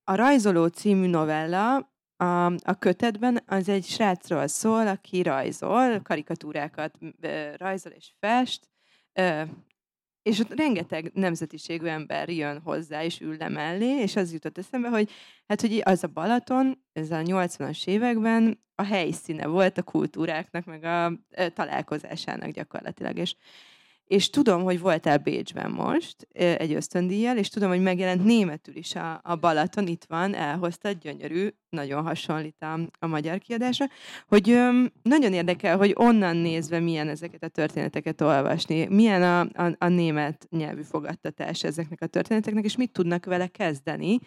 A 0.04 0.14
Rajzoló 0.14 0.66
című 0.66 1.06
novella 1.06 1.92
a, 2.16 2.44
a 2.44 2.78
kötetben 2.78 3.42
az 3.46 3.68
egy 3.68 3.84
srácról 3.84 4.46
szól, 4.46 4.86
aki 4.86 5.22
rajzol, 5.22 6.00
karikatúrákat 6.00 6.98
rajzol 7.56 7.92
és 7.92 8.12
fest, 8.20 8.68
és 10.22 10.38
ott 10.38 10.54
rengeteg 10.54 11.10
nemzetiségű 11.14 11.86
ember 11.86 12.28
jön 12.28 12.60
hozzá, 12.60 13.04
és 13.04 13.20
ül 13.20 13.36
le 13.36 13.48
mellé, 13.48 14.00
és 14.00 14.16
az 14.16 14.32
jutott 14.32 14.58
eszembe, 14.58 14.88
hogy 14.88 15.10
hát, 15.46 15.60
hogy 15.60 15.80
az 15.84 16.04
a 16.04 16.08
Balaton, 16.08 16.84
ez 16.92 17.10
a 17.10 17.16
80-as 17.16 17.86
években 17.86 18.60
a 18.74 18.82
helyszíne 18.82 19.46
volt 19.46 19.78
a 19.78 19.82
kultúráknak, 19.82 20.64
meg 20.64 20.84
a 20.84 21.12
találkozásának 21.54 22.50
gyakorlatilag, 22.50 23.18
és 23.18 23.34
és 24.12 24.30
tudom, 24.30 24.62
hogy 24.62 24.80
voltál 24.80 25.18
Bécsben 25.18 25.70
most 25.70 26.28
egy 26.32 26.72
ösztöndíjjal, 26.72 27.36
és 27.36 27.48
tudom, 27.48 27.68
hogy 27.68 27.82
megjelent 27.82 28.24
németül 28.24 28.76
is 28.76 28.94
a, 28.94 29.20
a 29.22 29.36
Balaton, 29.36 29.86
itt 29.86 30.04
van, 30.04 30.34
elhozta, 30.34 30.90
gyönyörű, 30.90 31.48
nagyon 31.68 32.02
hasonlít 32.02 32.62
a, 32.62 32.78
a 32.98 33.06
magyar 33.06 33.38
kiadásra, 33.38 33.86
hogy 34.26 34.50
öm, 34.50 34.92
nagyon 35.02 35.32
érdekel, 35.32 35.76
hogy 35.76 35.94
onnan 35.96 36.36
nézve 36.36 36.80
milyen 36.80 37.08
ezeket 37.08 37.42
a 37.42 37.48
történeteket 37.48 38.20
olvasni, 38.20 38.86
milyen 38.86 39.22
a, 39.22 39.40
a, 39.64 39.74
a 39.78 39.88
német 39.88 40.46
nyelvű 40.50 40.82
fogadtatás 40.82 41.64
ezeknek 41.64 42.00
a 42.00 42.06
történeteknek, 42.06 42.64
és 42.64 42.76
mit 42.76 42.92
tudnak 42.92 43.24
vele 43.24 43.46
kezdeni, 43.46 44.18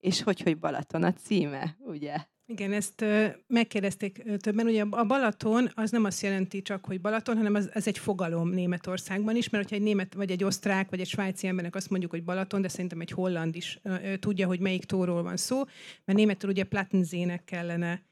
és 0.00 0.22
hogy, 0.22 0.40
hogy 0.40 0.58
Balaton 0.58 1.02
a 1.02 1.12
címe, 1.12 1.76
ugye? 1.78 2.16
Igen, 2.50 2.72
ezt 2.72 3.04
megkérdezték 3.46 4.22
többen. 4.40 4.66
Ugye 4.66 4.84
a 4.90 5.04
Balaton 5.04 5.70
az 5.74 5.90
nem 5.90 6.04
azt 6.04 6.22
jelenti 6.22 6.62
csak, 6.62 6.84
hogy 6.84 7.00
Balaton, 7.00 7.36
hanem 7.36 7.54
az, 7.54 7.70
az 7.74 7.86
egy 7.86 7.98
fogalom 7.98 8.50
Németországban 8.50 9.36
is, 9.36 9.48
mert 9.48 9.62
hogyha 9.64 9.78
egy 9.78 9.86
német, 9.88 10.14
vagy 10.14 10.30
egy 10.30 10.44
osztrák, 10.44 10.90
vagy 10.90 11.00
egy 11.00 11.06
svájci 11.06 11.46
embernek 11.46 11.74
azt 11.74 11.90
mondjuk, 11.90 12.10
hogy 12.10 12.24
Balaton, 12.24 12.62
de 12.62 12.68
szerintem 12.68 13.00
egy 13.00 13.10
holland 13.10 13.56
is 13.56 13.80
tudja, 14.18 14.46
hogy 14.46 14.60
melyik 14.60 14.84
tóról 14.84 15.22
van 15.22 15.36
szó, 15.36 15.56
mert 16.04 16.18
németül 16.18 16.50
ugye 16.50 16.64
Plattenzének 16.64 17.44
kellene 17.44 18.02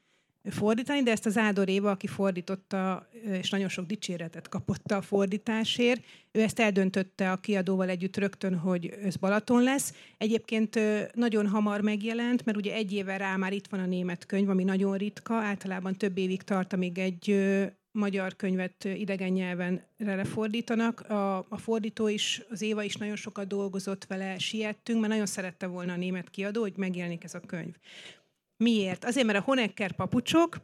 fordítani, 0.43 1.03
de 1.03 1.11
ezt 1.11 1.25
az 1.25 1.37
Ádor 1.37 1.69
Éva, 1.69 1.89
aki 1.89 2.07
fordította, 2.07 3.09
és 3.31 3.49
nagyon 3.49 3.69
sok 3.69 3.85
dicséretet 3.85 4.49
kapott 4.49 4.91
a 4.91 5.01
fordításért, 5.01 6.03
ő 6.31 6.41
ezt 6.41 6.59
eldöntötte 6.59 7.31
a 7.31 7.37
kiadóval 7.37 7.89
együtt 7.89 8.17
rögtön, 8.17 8.57
hogy 8.57 8.85
ez 9.03 9.15
Balaton 9.15 9.63
lesz. 9.63 9.93
Egyébként 10.17 10.79
nagyon 11.13 11.47
hamar 11.47 11.81
megjelent, 11.81 12.45
mert 12.45 12.57
ugye 12.57 12.73
egy 12.73 12.93
éve 12.93 13.17
rá 13.17 13.35
már 13.35 13.53
itt 13.53 13.67
van 13.67 13.79
a 13.79 13.85
német 13.85 14.25
könyv, 14.25 14.49
ami 14.49 14.63
nagyon 14.63 14.97
ritka, 14.97 15.33
általában 15.33 15.95
több 15.95 16.17
évig 16.17 16.41
tart, 16.41 16.73
amíg 16.73 16.97
egy 16.97 17.35
magyar 17.91 18.35
könyvet 18.35 18.83
idegen 18.83 19.31
nyelven 19.31 19.81
lefordítanak. 19.97 20.99
A, 20.99 21.37
a 21.37 21.57
fordító 21.57 22.07
is, 22.07 22.41
az 22.49 22.61
Éva 22.61 22.83
is 22.83 22.95
nagyon 22.95 23.15
sokat 23.15 23.47
dolgozott 23.47 24.05
vele, 24.05 24.37
siettünk, 24.37 24.99
mert 24.99 25.11
nagyon 25.11 25.25
szerette 25.25 25.67
volna 25.67 25.93
a 25.93 25.97
német 25.97 26.29
kiadó, 26.29 26.61
hogy 26.61 26.73
megjelenik 26.75 27.23
ez 27.23 27.33
a 27.33 27.39
könyv. 27.39 27.75
Miért? 28.63 29.05
Azért, 29.05 29.25
mert 29.25 29.37
a 29.39 29.41
Honecker 29.41 29.91
papucsok 29.91 30.57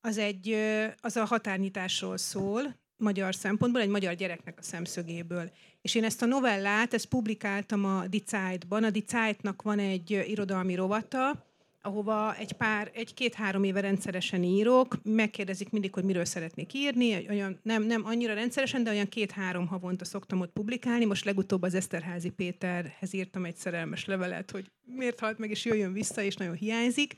az, 0.00 0.18
egy, 0.18 0.56
az 1.00 1.16
a 1.16 1.24
határnyitásról 1.24 2.16
szól, 2.16 2.76
magyar 2.96 3.34
szempontból, 3.34 3.82
egy 3.82 3.88
magyar 3.88 4.14
gyereknek 4.14 4.58
a 4.58 4.62
szemszögéből. 4.62 5.50
És 5.82 5.94
én 5.94 6.04
ezt 6.04 6.22
a 6.22 6.26
novellát, 6.26 6.94
ezt 6.94 7.06
publikáltam 7.06 7.84
a 7.84 8.06
Die 8.06 8.20
Zeitban. 8.26 8.84
A 8.84 8.90
Die 8.90 9.02
Zeitnak 9.06 9.62
van 9.62 9.78
egy 9.78 10.10
irodalmi 10.10 10.74
rovata, 10.74 11.47
ahova 11.88 12.36
egy 12.36 12.52
pár, 12.52 12.90
egy-két-három 12.94 13.64
éve 13.64 13.80
rendszeresen 13.80 14.42
írok, 14.42 14.98
megkérdezik 15.02 15.70
mindig, 15.70 15.94
hogy 15.94 16.04
miről 16.04 16.24
szeretnék 16.24 16.74
írni, 16.74 17.26
olyan, 17.28 17.58
nem, 17.62 17.82
nem 17.82 18.02
annyira 18.04 18.34
rendszeresen, 18.34 18.84
de 18.84 18.90
olyan 18.90 19.08
két-három 19.08 19.66
havonta 19.66 20.04
szoktam 20.04 20.40
ott 20.40 20.52
publikálni. 20.52 21.04
Most 21.04 21.24
legutóbb 21.24 21.62
az 21.62 21.74
Eszterházi 21.74 22.30
Péterhez 22.30 23.14
írtam 23.14 23.44
egy 23.44 23.56
szerelmes 23.56 24.04
levelet, 24.04 24.50
hogy 24.50 24.70
miért 24.84 25.20
halt 25.20 25.38
meg, 25.38 25.50
és 25.50 25.64
jöjjön 25.64 25.92
vissza, 25.92 26.22
és 26.22 26.36
nagyon 26.36 26.54
hiányzik. 26.54 27.16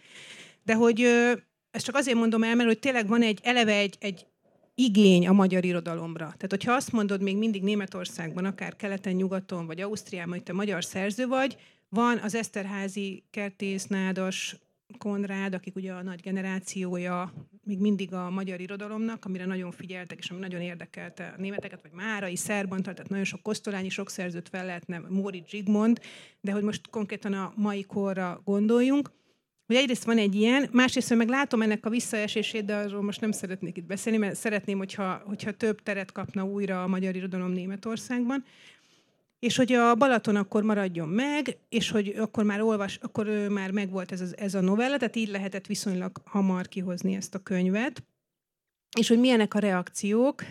De 0.63 0.75
hogy 0.75 1.01
ezt 1.71 1.85
csak 1.85 1.95
azért 1.95 2.17
mondom 2.17 2.43
el, 2.43 2.55
mert 2.55 2.69
hogy 2.69 2.79
tényleg 2.79 3.09
van 3.09 3.23
egy 3.23 3.41
eleve 3.43 3.75
egy, 3.75 3.97
egy 4.01 4.27
igény 4.75 5.27
a 5.27 5.33
magyar 5.33 5.65
irodalomra. 5.65 6.25
Tehát, 6.25 6.51
hogyha 6.51 6.73
azt 6.73 6.93
mondod 6.93 7.23
még 7.23 7.37
mindig 7.37 7.63
Németországban, 7.63 8.45
akár 8.45 8.77
keleten, 8.77 9.13
nyugaton, 9.13 9.67
vagy 9.67 9.81
Ausztriában, 9.81 10.33
hogy 10.33 10.43
te 10.43 10.53
magyar 10.53 10.85
szerző 10.85 11.27
vagy, 11.27 11.57
van 11.91 12.19
az 12.19 12.35
Eszterházi, 12.35 13.23
Kertész, 13.31 13.87
Nádas, 13.87 14.57
Konrád, 14.99 15.55
akik 15.55 15.77
ugye 15.77 15.93
a 15.93 16.03
nagy 16.03 16.21
generációja 16.21 17.33
még 17.65 17.79
mindig 17.79 18.13
a 18.13 18.31
magyar 18.31 18.61
irodalomnak, 18.61 19.25
amire 19.25 19.45
nagyon 19.45 19.71
figyeltek, 19.71 20.19
és 20.19 20.31
ami 20.31 20.41
nagyon 20.41 20.61
érdekelte 20.61 21.35
a 21.37 21.41
németeket, 21.41 21.83
vagy 21.83 21.93
Márai, 21.93 22.37
Szerbantal, 22.37 22.95
tehát 22.95 23.11
nagyon 23.11 23.25
sok 23.25 23.43
Kosztolányi, 23.43 23.89
sok 23.89 24.11
szerzőt 24.11 24.49
fel 24.49 24.67
lehetne, 24.67 25.03
Móri 25.09 25.45
Zsigmond, 25.49 26.01
de 26.41 26.53
hogy 26.53 26.63
most 26.63 26.89
konkrétan 26.91 27.33
a 27.33 27.53
mai 27.57 27.83
korra 27.83 28.41
gondoljunk, 28.45 29.11
hogy 29.67 29.77
egyrészt 29.77 30.05
van 30.05 30.19
egy 30.19 30.35
ilyen, 30.35 30.69
másrészt 30.73 31.15
meg 31.15 31.29
látom 31.29 31.63
ennek 31.63 31.87
a 31.87 31.91
visszaesését, 31.91 32.65
de 32.65 32.75
arról 32.75 33.03
most 33.03 33.21
nem 33.21 33.33
szeretnék 33.33 33.77
itt 33.77 33.87
beszélni, 33.87 34.19
mert 34.19 34.37
szeretném, 34.37 34.79
hogyha, 34.79 35.23
hogyha 35.25 35.53
több 35.53 35.83
teret 35.83 36.13
kapna 36.13 36.45
újra 36.45 36.83
a 36.83 36.87
magyar 36.87 37.17
irodalom 37.17 37.51
Németországban 37.51 38.45
és 39.41 39.57
hogy 39.57 39.73
a 39.73 39.95
Balaton 39.95 40.37
akkor 40.37 40.63
maradjon 40.63 41.09
meg, 41.09 41.57
és 41.69 41.91
hogy 41.91 42.09
akkor 42.19 42.45
már 42.45 42.61
olvas, 42.61 42.99
akkor 43.03 43.27
már 43.49 43.71
megvolt 43.71 44.13
ez, 44.13 44.35
ez 44.37 44.55
a 44.55 44.61
novella, 44.61 44.97
tehát 44.97 45.17
így 45.17 45.29
lehetett 45.29 45.67
viszonylag 45.67 46.21
hamar 46.25 46.69
kihozni 46.69 47.15
ezt 47.15 47.35
a 47.35 47.43
könyvet. 47.43 48.03
És 48.99 49.09
hogy 49.09 49.19
milyenek 49.19 49.55
a 49.55 49.59
reakciók. 49.59 50.45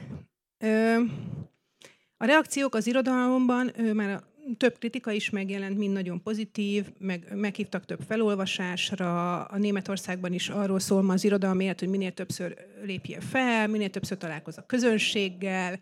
A 2.18 2.26
reakciók 2.26 2.76
az 2.76 2.88
irodalomban 2.88 3.72
már 3.94 4.24
több 4.58 4.78
kritika 4.78 5.12
is 5.12 5.30
megjelent, 5.30 5.78
mind 5.78 5.94
nagyon 5.94 6.22
pozitív, 6.24 6.86
meg, 6.98 7.36
meghívtak 7.36 7.86
több 7.86 8.02
felolvasásra, 8.08 9.44
a 9.44 9.58
Németországban 9.58 10.34
is 10.34 10.50
arról 10.50 10.80
szól 10.80 11.02
ma 11.02 11.14
az 11.14 11.24
irodalom 11.24 11.60
élet, 11.60 11.80
hogy 11.80 11.90
minél 11.90 12.12
többször 12.12 12.58
lépje 12.84 13.20
fel, 13.20 13.68
minél 13.68 13.90
többször 13.90 14.18
találkoz 14.18 14.58
a 14.58 14.66
közönséggel, 14.66 15.80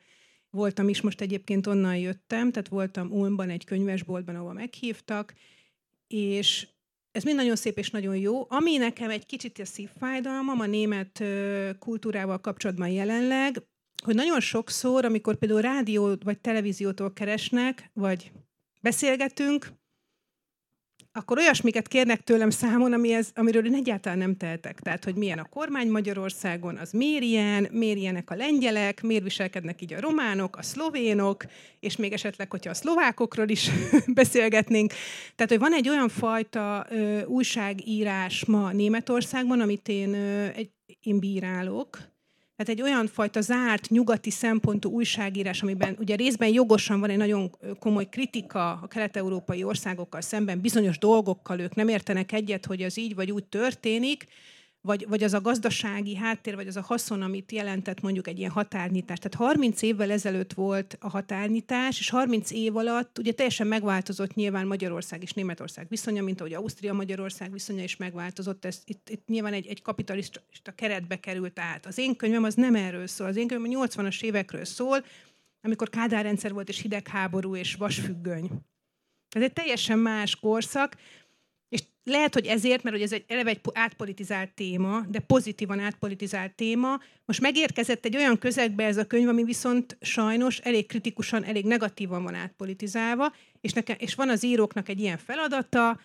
Voltam 0.50 0.89
is, 0.89 1.02
most 1.02 1.22
egyébként 1.22 1.68
onnan 1.68 1.98
jöttem, 1.98 2.52
tehát 2.52 2.68
voltam 2.68 3.12
Ulmban 3.12 3.50
egy 3.50 3.66
könyvesboltban, 3.66 4.36
ahol 4.36 4.54
meghívtak, 4.54 5.34
és 6.08 6.68
ez 7.12 7.24
mind 7.24 7.36
nagyon 7.36 7.56
szép 7.56 7.78
és 7.78 7.89
nagyon 7.89 8.18
jó. 8.18 8.45
Ami 8.50 8.78
nekem 8.78 9.10
egy 9.10 9.26
kicsit 9.26 9.60
a 9.60 9.66
szívfájdalmam 9.66 10.60
a 10.60 10.66
német 10.66 11.24
kultúrával 11.80 12.39
kapcsolatban 12.39 12.88
jelenleg, 12.88 13.64
hogy 14.04 14.16
nagyon 14.16 14.39
sokszor, 14.39 15.06
amikor 15.06 15.36
például 15.36 15.62
rádió 15.62 16.16
vagy 16.24 16.39
televíziótól 16.39 17.14
keresnek, 17.14 17.89
vagy 17.93 18.32
beszélgetünk, 18.82 19.72
akkor 21.18 21.38
olyasmiket 21.38 21.88
kérnek 21.88 22.22
tőlem 22.22 22.49
számon, 22.49 22.93
ami 22.93 23.13
ez, 23.13 23.30
amiről 23.36 23.65
én 23.65 23.74
egyáltalán 23.74 24.18
nem 24.18 24.38
tehetek. 24.38 24.80
Tehát, 24.80 25.03
hogy 25.03 25.15
milyen 25.15 25.39
a 25.39 25.49
kormány 25.49 25.89
Magyarországon, 25.89 26.78
az 26.78 26.91
miért 26.91 27.24
ilyen, 27.24 27.68
miért 27.72 27.97
ilyenek 27.97 28.30
a 28.30 28.36
lengyelek, 28.36 29.01
miért 29.01 29.24
viselkednek 29.24 29.82
így 29.82 29.93
a 29.93 29.99
románok, 29.99 30.57
a 30.57 30.61
szlovénok, 30.61 31.45
és 31.80 31.95
még 31.95 32.13
esetleg, 32.13 32.51
hogyha 32.51 32.70
a 32.70 32.74
szlovákokról 32.74 33.49
is 33.49 33.70
beszélgetnénk. 34.20 34.93
Tehát, 35.36 35.51
hogy 35.51 35.59
van 35.59 35.74
egy 35.74 35.89
olyan 35.89 36.09
fajta 36.09 36.86
ö, 36.89 37.24
újságírás 37.24 38.45
ma 38.45 38.72
Németországban, 38.72 39.59
amit 39.61 39.88
én, 39.88 40.13
ö, 40.13 40.45
egy, 40.55 40.70
én 41.01 41.20
bírálok, 41.20 41.97
tehát 42.58 42.72
egy 42.72 42.82
olyan 42.82 43.08
fajta 43.08 43.41
zárt, 43.41 43.89
nyugati 43.89 44.30
szempontú 44.30 44.89
újságírás, 44.89 45.62
amiben 45.62 45.95
ugye 45.99 46.16
részben 46.16 46.49
jogosan 46.49 46.99
van 46.99 47.10
egy 47.10 47.18
nagyon 47.18 47.51
komoly 47.80 48.10
kritika 48.10 48.72
a 48.72 48.88
kelet-európai 48.88 49.64
országokkal 49.64 50.22
szemben, 50.22 50.62
bizonyos 50.62 50.97
dolgokkal 50.97 51.60
ők 51.60 51.76
nem 51.76 51.88
értenek 51.88 52.32
egyet, 52.32 52.66
hogy 52.66 52.82
az 52.82 52.97
így 52.97 53.16
vagy 53.16 53.32
úgy 53.32 53.43
történik, 53.43 54.26
vagy, 54.88 55.08
vagy 55.08 55.24
az 55.24 55.34
a 55.34 55.42
gazdasági 55.42 56.16
háttér, 56.16 56.56
vagy 56.56 56.68
az 56.68 56.76
a 56.76 56.82
haszon, 56.82 57.22
amit 57.22 57.52
jelentett 57.52 58.02
mondjuk 58.02 58.28
egy 58.28 58.40
ilyen 58.40 58.52
határnyitás. 58.52 59.18
Tehát 59.18 59.38
30 59.38 59.82
évvel 59.82 60.12
ezelőtt 60.12 60.54
volt 60.54 60.98
a 61.00 61.10
határnyitás, 61.10 62.00
és 62.00 62.10
30 62.10 62.52
év 62.52 62.76
alatt 62.76 63.18
ugye 63.18 63.32
teljesen 63.32 63.68
megváltozott 63.68 64.34
nyilván 64.34 64.68
Magyarország 64.68 65.22
és 65.22 65.32
Németország 65.32 65.86
viszonya, 65.90 66.24
mint 66.24 66.40
ahogy 66.40 66.54
Ausztria-Magyarország 66.54 67.52
viszonya 67.52 67.84
is 67.84 67.96
megváltozott. 67.96 68.66
Ez 68.66 68.82
itt, 68.86 69.10
itt 69.10 69.28
nyilván 69.28 69.54
egy, 69.54 69.68
egy 69.68 69.82
kapitalista 69.82 70.42
keretbe 70.76 71.20
került 71.20 71.60
át. 71.60 71.86
Az 71.86 71.98
én 71.98 72.16
könyvem 72.16 72.44
az 72.44 72.54
nem 72.54 72.76
erről 72.76 73.08
szól. 73.08 73.28
Az 73.28 73.36
én 73.36 73.48
könyvem 73.48 73.82
a 73.82 73.86
80-as 73.86 74.22
évekről 74.22 74.66
szól, 74.66 75.06
amikor 75.62 75.90
Kádár 75.90 76.24
rendszer 76.24 76.54
volt, 76.54 76.70
és 76.70 76.82
hidegháború, 76.82 77.56
és 77.56 77.76
vasfüggöny. 77.76 78.50
Ez 79.30 79.42
egy 79.42 79.54
teljesen 79.54 80.00
más 80.00 80.36
korszak, 80.36 80.96
lehet, 82.08 82.34
hogy 82.34 82.45
ezért, 82.45 82.84
mert 82.84 83.01
ez 83.01 83.12
egy 83.12 83.24
eleve 83.28 83.49
egy 83.49 83.60
átpolitizált 83.74 84.49
téma, 84.49 85.05
de 85.10 85.20
pozitívan 85.20 85.80
átpolitizált 85.80 86.51
téma, 86.55 86.99
most 87.26 87.41
megérkezett 87.41 88.05
egy 88.05 88.16
olyan 88.16 88.38
közegbe 88.38 88.86
ez 88.86 88.97
a 88.97 89.05
könyv, 89.05 89.28
ami 89.28 89.43
viszont 89.43 89.97
sajnos 90.01 90.58
elég 90.58 90.86
kritikusan, 90.86 91.43
elég 91.43 91.66
negatívan 91.66 92.24
van 92.24 92.36
átpolitizálva, 92.36 93.34
és, 93.62 93.74
neke, 93.74 93.93
és 93.93 94.16
van 94.16 94.30
az 94.30 94.43
íróknak 94.43 94.89
egy 94.89 94.99
ilyen 94.99 95.18
feladata, 95.18 95.99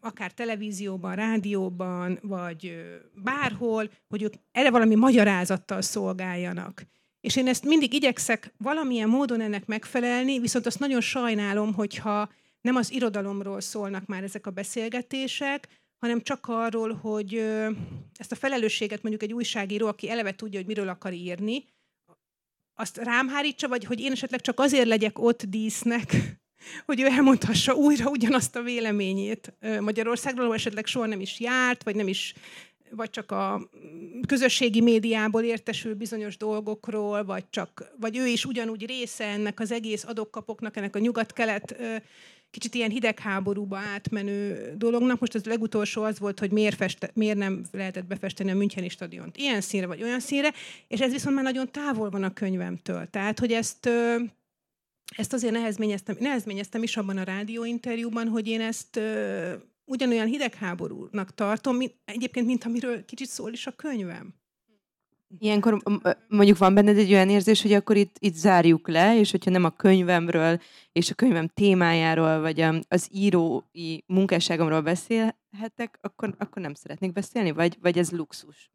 akár 0.00 0.32
televízióban, 0.32 1.14
rádióban, 1.14 2.18
vagy 2.22 2.84
bárhol, 3.14 3.90
hogy 4.08 4.22
ők 4.22 4.32
erre 4.52 4.70
valami 4.70 4.94
magyarázattal 4.94 5.82
szolgáljanak. 5.82 6.86
És 7.20 7.36
én 7.36 7.48
ezt 7.48 7.64
mindig 7.64 7.92
igyekszek 7.92 8.54
valamilyen 8.58 9.08
módon 9.08 9.40
ennek 9.40 9.66
megfelelni, 9.66 10.38
viszont 10.38 10.66
azt 10.66 10.78
nagyon 10.78 11.00
sajnálom, 11.00 11.74
hogyha 11.74 12.28
nem 12.64 12.76
az 12.76 12.92
irodalomról 12.92 13.60
szólnak 13.60 14.06
már 14.06 14.22
ezek 14.22 14.46
a 14.46 14.50
beszélgetések, 14.50 15.68
hanem 15.98 16.20
csak 16.20 16.46
arról, 16.48 16.92
hogy 16.92 17.34
ezt 18.16 18.32
a 18.32 18.34
felelősséget 18.34 19.02
mondjuk 19.02 19.22
egy 19.22 19.32
újságíró, 19.32 19.86
aki 19.86 20.10
eleve 20.10 20.34
tudja, 20.34 20.58
hogy 20.58 20.66
miről 20.66 20.88
akar 20.88 21.12
írni, 21.12 21.64
azt 22.74 22.96
rám 22.96 23.28
hárítsa, 23.28 23.68
vagy 23.68 23.84
hogy 23.84 24.00
én 24.00 24.12
esetleg 24.12 24.40
csak 24.40 24.60
azért 24.60 24.86
legyek 24.86 25.18
ott 25.18 25.42
dísznek, 25.42 26.16
hogy 26.86 27.00
ő 27.00 27.06
elmondhassa 27.06 27.74
újra 27.74 28.10
ugyanazt 28.10 28.56
a 28.56 28.62
véleményét 28.62 29.52
Magyarországról, 29.80 30.54
esetleg 30.54 30.86
soha 30.86 31.06
nem 31.06 31.20
is 31.20 31.40
járt, 31.40 31.82
vagy 31.82 31.96
nem 31.96 32.08
is 32.08 32.34
vagy 32.90 33.10
csak 33.10 33.30
a 33.30 33.70
közösségi 34.26 34.80
médiából 34.80 35.42
értesül 35.42 35.94
bizonyos 35.94 36.36
dolgokról, 36.36 37.24
vagy, 37.24 37.44
csak, 37.50 37.92
vagy 38.00 38.16
ő 38.16 38.26
is 38.26 38.44
ugyanúgy 38.44 38.86
része 38.86 39.24
ennek 39.24 39.60
az 39.60 39.72
egész 39.72 40.04
adokkapoknak, 40.04 40.76
ennek 40.76 40.96
a 40.96 40.98
nyugat-kelet 40.98 41.76
kicsit 42.54 42.74
ilyen 42.74 42.90
hidegháborúba 42.90 43.76
átmenő 43.76 44.72
dolognak. 44.76 45.20
Most 45.20 45.34
az 45.34 45.44
legutolsó 45.44 46.02
az 46.02 46.18
volt, 46.18 46.38
hogy 46.38 46.50
miért, 46.50 46.76
feste, 46.76 47.10
miért 47.14 47.36
nem 47.36 47.64
lehetett 47.72 48.06
befesteni 48.06 48.50
a 48.50 48.54
Müncheni 48.54 48.88
stadiont 48.88 49.36
ilyen 49.36 49.60
színre 49.60 49.86
vagy 49.86 50.02
olyan 50.02 50.20
színre, 50.20 50.52
és 50.88 51.00
ez 51.00 51.12
viszont 51.12 51.34
már 51.34 51.44
nagyon 51.44 51.70
távol 51.70 52.10
van 52.10 52.22
a 52.22 52.32
könyvemtől. 52.32 53.06
Tehát, 53.10 53.38
hogy 53.38 53.52
ezt 53.52 53.88
ezt 55.16 55.32
azért 55.32 55.52
nehezményeztem, 55.52 56.16
nehezményeztem 56.18 56.82
is 56.82 56.96
abban 56.96 57.16
a 57.16 57.22
rádióinterjúban, 57.22 58.28
hogy 58.28 58.48
én 58.48 58.60
ezt 58.60 59.00
ugyanolyan 59.84 60.26
hidegháborúnak 60.26 61.34
tartom, 61.34 61.76
mint, 61.76 61.94
egyébként, 62.04 62.46
mint 62.46 62.64
amiről 62.64 63.04
kicsit 63.04 63.28
szól 63.28 63.52
is 63.52 63.66
a 63.66 63.70
könyvem. 63.70 64.34
Ilyenkor 65.38 65.82
mondjuk 66.28 66.58
van 66.58 66.74
benned 66.74 66.98
egy 66.98 67.12
olyan 67.12 67.28
érzés, 67.28 67.62
hogy 67.62 67.72
akkor 67.72 67.96
itt, 67.96 68.16
itt 68.18 68.34
zárjuk 68.34 68.88
le, 68.88 69.18
és 69.18 69.30
hogyha 69.30 69.50
nem 69.50 69.64
a 69.64 69.70
könyvemről 69.70 70.60
és 70.92 71.10
a 71.10 71.14
könyvem 71.14 71.48
témájáról, 71.48 72.40
vagy 72.40 72.60
az 72.88 73.08
írói 73.12 73.98
munkásságomról 74.06 74.80
beszélhetek, 74.80 75.98
akkor, 76.00 76.34
akkor 76.38 76.62
nem 76.62 76.74
szeretnék 76.74 77.12
beszélni, 77.12 77.50
vagy, 77.50 77.78
vagy 77.80 77.98
ez 77.98 78.10
luxus? 78.10 78.72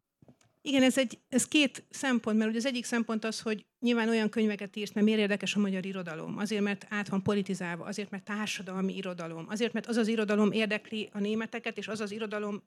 Igen, 0.62 0.82
ez, 0.82 0.98
egy, 0.98 1.18
ez 1.28 1.48
két 1.48 1.84
szempont, 1.90 2.38
mert 2.38 2.50
ugye 2.50 2.58
az 2.58 2.66
egyik 2.66 2.84
szempont 2.84 3.24
az, 3.24 3.40
hogy 3.40 3.66
nyilván 3.80 4.08
olyan 4.08 4.28
könyveket 4.28 4.76
írsz, 4.76 4.92
mert 4.92 5.06
miért 5.06 5.20
érdekes 5.20 5.54
a 5.54 5.60
magyar 5.60 5.86
irodalom? 5.86 6.38
Azért, 6.38 6.62
mert 6.62 6.86
át 6.88 7.08
van 7.08 7.22
politizálva, 7.22 7.84
azért, 7.84 8.10
mert 8.10 8.24
társadalmi 8.24 8.96
irodalom, 8.96 9.46
azért, 9.48 9.72
mert 9.72 9.86
az 9.86 9.96
az 9.96 10.08
irodalom 10.08 10.52
érdekli 10.52 11.08
a 11.12 11.18
németeket, 11.18 11.78
és 11.78 11.88
az 11.88 12.00
az 12.00 12.10
irodalom 12.10 12.62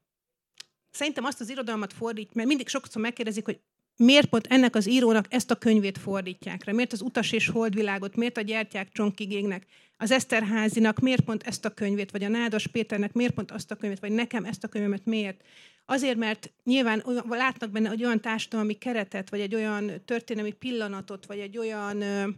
Szerintem 0.93 1.23
azt 1.23 1.41
az 1.41 1.49
irodalmat 1.49 1.93
fordít, 1.93 2.33
mert 2.33 2.47
mindig 2.47 2.67
sokszor 2.67 3.01
megkérdezik, 3.01 3.45
hogy 3.45 3.59
miért 3.95 4.29
pont 4.29 4.47
ennek 4.47 4.75
az 4.75 4.89
írónak 4.89 5.25
ezt 5.29 5.51
a 5.51 5.55
könyvét 5.55 5.97
fordítják 5.97 6.63
rá? 6.63 6.73
Miért 6.73 6.93
az 6.93 7.01
Utas 7.01 7.31
és 7.31 7.47
Holdvilágot, 7.47 8.15
miért 8.15 8.37
a 8.37 8.41
Gyertyák 8.41 8.91
Csonkigégnek, 8.91 9.65
az 9.97 10.11
Eszterházinak 10.11 10.99
miért 10.99 11.21
pont 11.21 11.43
ezt 11.43 11.65
a 11.65 11.69
könyvét, 11.69 12.11
vagy 12.11 12.23
a 12.23 12.27
Nádas 12.27 12.67
Péternek 12.67 13.13
miért 13.13 13.33
pont 13.33 13.51
azt 13.51 13.71
a 13.71 13.75
könyvét, 13.75 13.99
vagy 13.99 14.11
nekem 14.11 14.45
ezt 14.45 14.63
a 14.63 14.67
könyvemet 14.67 15.05
miért? 15.05 15.43
Azért, 15.85 16.17
mert 16.17 16.51
nyilván 16.63 17.01
olyan, 17.05 17.25
látnak 17.29 17.69
benne 17.69 17.91
egy 17.91 18.03
olyan 18.03 18.21
társadalmi 18.21 18.73
keretet, 18.73 19.29
vagy 19.29 19.39
egy 19.39 19.55
olyan 19.55 19.91
történelmi 20.05 20.51
pillanatot, 20.51 21.25
vagy 21.25 21.39
egy 21.39 21.57
olyan 21.57 22.01
ö, 22.01 22.29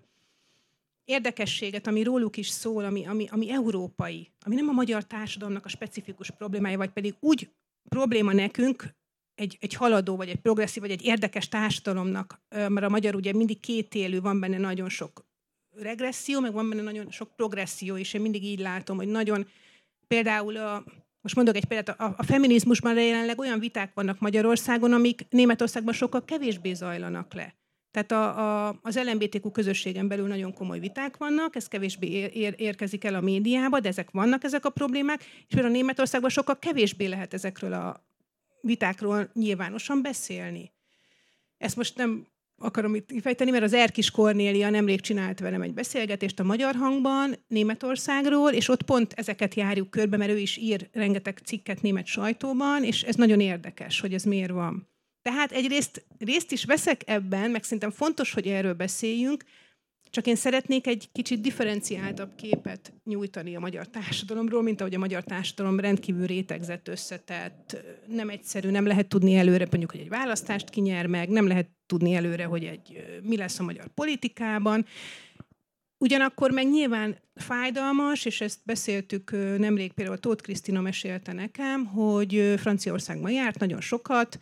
érdekességet, 1.05 1.87
ami 1.87 2.03
róluk 2.03 2.37
is 2.37 2.49
szól, 2.49 2.85
ami, 2.85 3.05
ami, 3.05 3.27
ami 3.31 3.51
európai, 3.51 4.31
ami 4.39 4.55
nem 4.55 4.69
a 4.69 4.71
magyar 4.71 5.03
társadalomnak 5.03 5.65
a 5.65 5.69
specifikus 5.69 6.31
problémája, 6.31 6.77
vagy 6.77 6.89
pedig 6.89 7.15
úgy 7.19 7.49
probléma 7.89 8.33
nekünk, 8.33 8.95
egy, 9.35 9.57
egy 9.61 9.73
haladó, 9.73 10.15
vagy 10.15 10.29
egy 10.29 10.39
progresszív, 10.39 10.81
vagy 10.81 10.91
egy 10.91 11.05
érdekes 11.05 11.47
társadalomnak, 11.47 12.41
mert 12.49 12.83
a 12.83 12.89
magyar 12.89 13.15
ugye 13.15 13.33
mindig 13.33 13.59
kétélű, 13.59 14.19
van 14.19 14.39
benne 14.39 14.57
nagyon 14.57 14.89
sok 14.89 15.25
regresszió, 15.71 16.39
meg 16.39 16.53
van 16.53 16.69
benne 16.69 16.81
nagyon 16.81 17.11
sok 17.11 17.35
progresszió, 17.35 17.97
és 17.97 18.13
én 18.13 18.21
mindig 18.21 18.43
így 18.43 18.59
látom, 18.59 18.97
hogy 18.97 19.07
nagyon 19.07 19.47
például 20.07 20.57
a 20.57 20.83
most 21.21 21.37
mondok 21.37 21.55
egy 21.55 21.65
példát, 21.65 21.99
a, 21.99 22.13
a 22.17 22.23
feminizmusban 22.23 22.99
jelenleg 22.99 23.39
olyan 23.39 23.59
viták 23.59 23.93
vannak 23.93 24.19
Magyarországon, 24.19 24.93
amik 24.93 25.25
Németországban 25.29 25.93
sokkal 25.93 26.25
kevésbé 26.25 26.73
zajlanak 26.73 27.33
le. 27.33 27.55
Tehát 27.91 28.11
a, 28.11 28.67
a, 28.67 28.79
az 28.81 28.99
LMBTQ 29.03 29.51
közösségen 29.51 30.07
belül 30.07 30.27
nagyon 30.27 30.53
komoly 30.53 30.79
viták 30.79 31.17
vannak, 31.17 31.55
ez 31.55 31.67
kevésbé 31.67 32.07
ér, 32.33 32.53
érkezik 32.57 33.03
el 33.03 33.15
a 33.15 33.21
médiába, 33.21 33.79
de 33.79 33.87
ezek 33.87 34.11
vannak 34.11 34.43
ezek 34.43 34.65
a 34.65 34.69
problémák, 34.69 35.19
és 35.19 35.53
például 35.53 35.73
Németországban 35.73 36.29
sokkal 36.29 36.59
kevésbé 36.59 37.05
lehet 37.05 37.33
ezekről 37.33 37.73
a 37.73 38.05
vitákról 38.65 39.29
nyilvánosan 39.33 40.01
beszélni. 40.01 40.71
Ezt 41.57 41.75
most 41.75 41.97
nem 41.97 42.27
akarom 42.57 42.95
itt 42.95 43.09
fejteni, 43.21 43.51
mert 43.51 43.63
az 43.63 43.73
Erkis 43.73 44.11
Kornélia 44.11 44.69
nemrég 44.69 45.01
csinált 45.01 45.39
velem 45.39 45.61
egy 45.61 45.73
beszélgetést 45.73 46.39
a 46.39 46.43
Magyar 46.43 46.75
Hangban 46.75 47.35
Németországról, 47.47 48.51
és 48.51 48.69
ott 48.69 48.83
pont 48.83 49.13
ezeket 49.13 49.53
járjuk 49.53 49.89
körbe, 49.89 50.17
mert 50.17 50.31
ő 50.31 50.37
is 50.37 50.57
ír 50.57 50.89
rengeteg 50.91 51.39
cikket 51.43 51.81
német 51.81 52.05
sajtóban, 52.05 52.83
és 52.83 53.03
ez 53.03 53.15
nagyon 53.15 53.39
érdekes, 53.39 53.99
hogy 53.99 54.13
ez 54.13 54.23
miért 54.23 54.51
van. 54.51 54.89
Tehát 55.21 55.51
egyrészt 55.51 56.05
részt 56.19 56.51
is 56.51 56.65
veszek 56.65 57.01
ebben, 57.05 57.51
meg 57.51 57.63
szerintem 57.63 57.91
fontos, 57.91 58.33
hogy 58.33 58.47
erről 58.47 58.73
beszéljünk, 58.73 59.43
csak 60.15 60.27
én 60.27 60.35
szeretnék 60.35 60.87
egy 60.87 61.09
kicsit 61.11 61.41
differenciáltabb 61.41 62.35
képet 62.35 62.93
nyújtani 63.03 63.55
a 63.55 63.59
magyar 63.59 63.87
társadalomról, 63.87 64.61
mint 64.61 64.81
ahogy 64.81 64.93
a 64.93 64.99
magyar 64.99 65.23
társadalom 65.23 65.79
rendkívül 65.79 66.25
rétegzett, 66.25 66.87
összetett, 66.87 67.77
nem 68.07 68.29
egyszerű, 68.29 68.69
nem 68.69 68.85
lehet 68.85 69.07
tudni 69.07 69.35
előre, 69.35 69.67
mondjuk, 69.69 69.91
hogy 69.91 69.99
egy 69.99 70.09
választást 70.09 70.69
kinyer 70.69 71.07
meg, 71.07 71.29
nem 71.29 71.47
lehet 71.47 71.69
tudni 71.85 72.13
előre, 72.13 72.45
hogy 72.45 72.63
egy, 72.63 73.19
mi 73.23 73.37
lesz 73.37 73.59
a 73.59 73.63
magyar 73.63 73.87
politikában. 73.87 74.85
Ugyanakkor 75.97 76.51
meg 76.51 76.69
nyilván 76.69 77.17
fájdalmas, 77.33 78.25
és 78.25 78.41
ezt 78.41 78.59
beszéltük 78.63 79.31
nemrég, 79.57 79.93
például 79.93 80.17
Tóth 80.17 80.43
Krisztina 80.43 80.81
mesélte 80.81 81.33
nekem, 81.33 81.85
hogy 81.85 82.53
Franciaországban 82.57 83.31
járt 83.31 83.59
nagyon 83.59 83.81
sokat, 83.81 84.39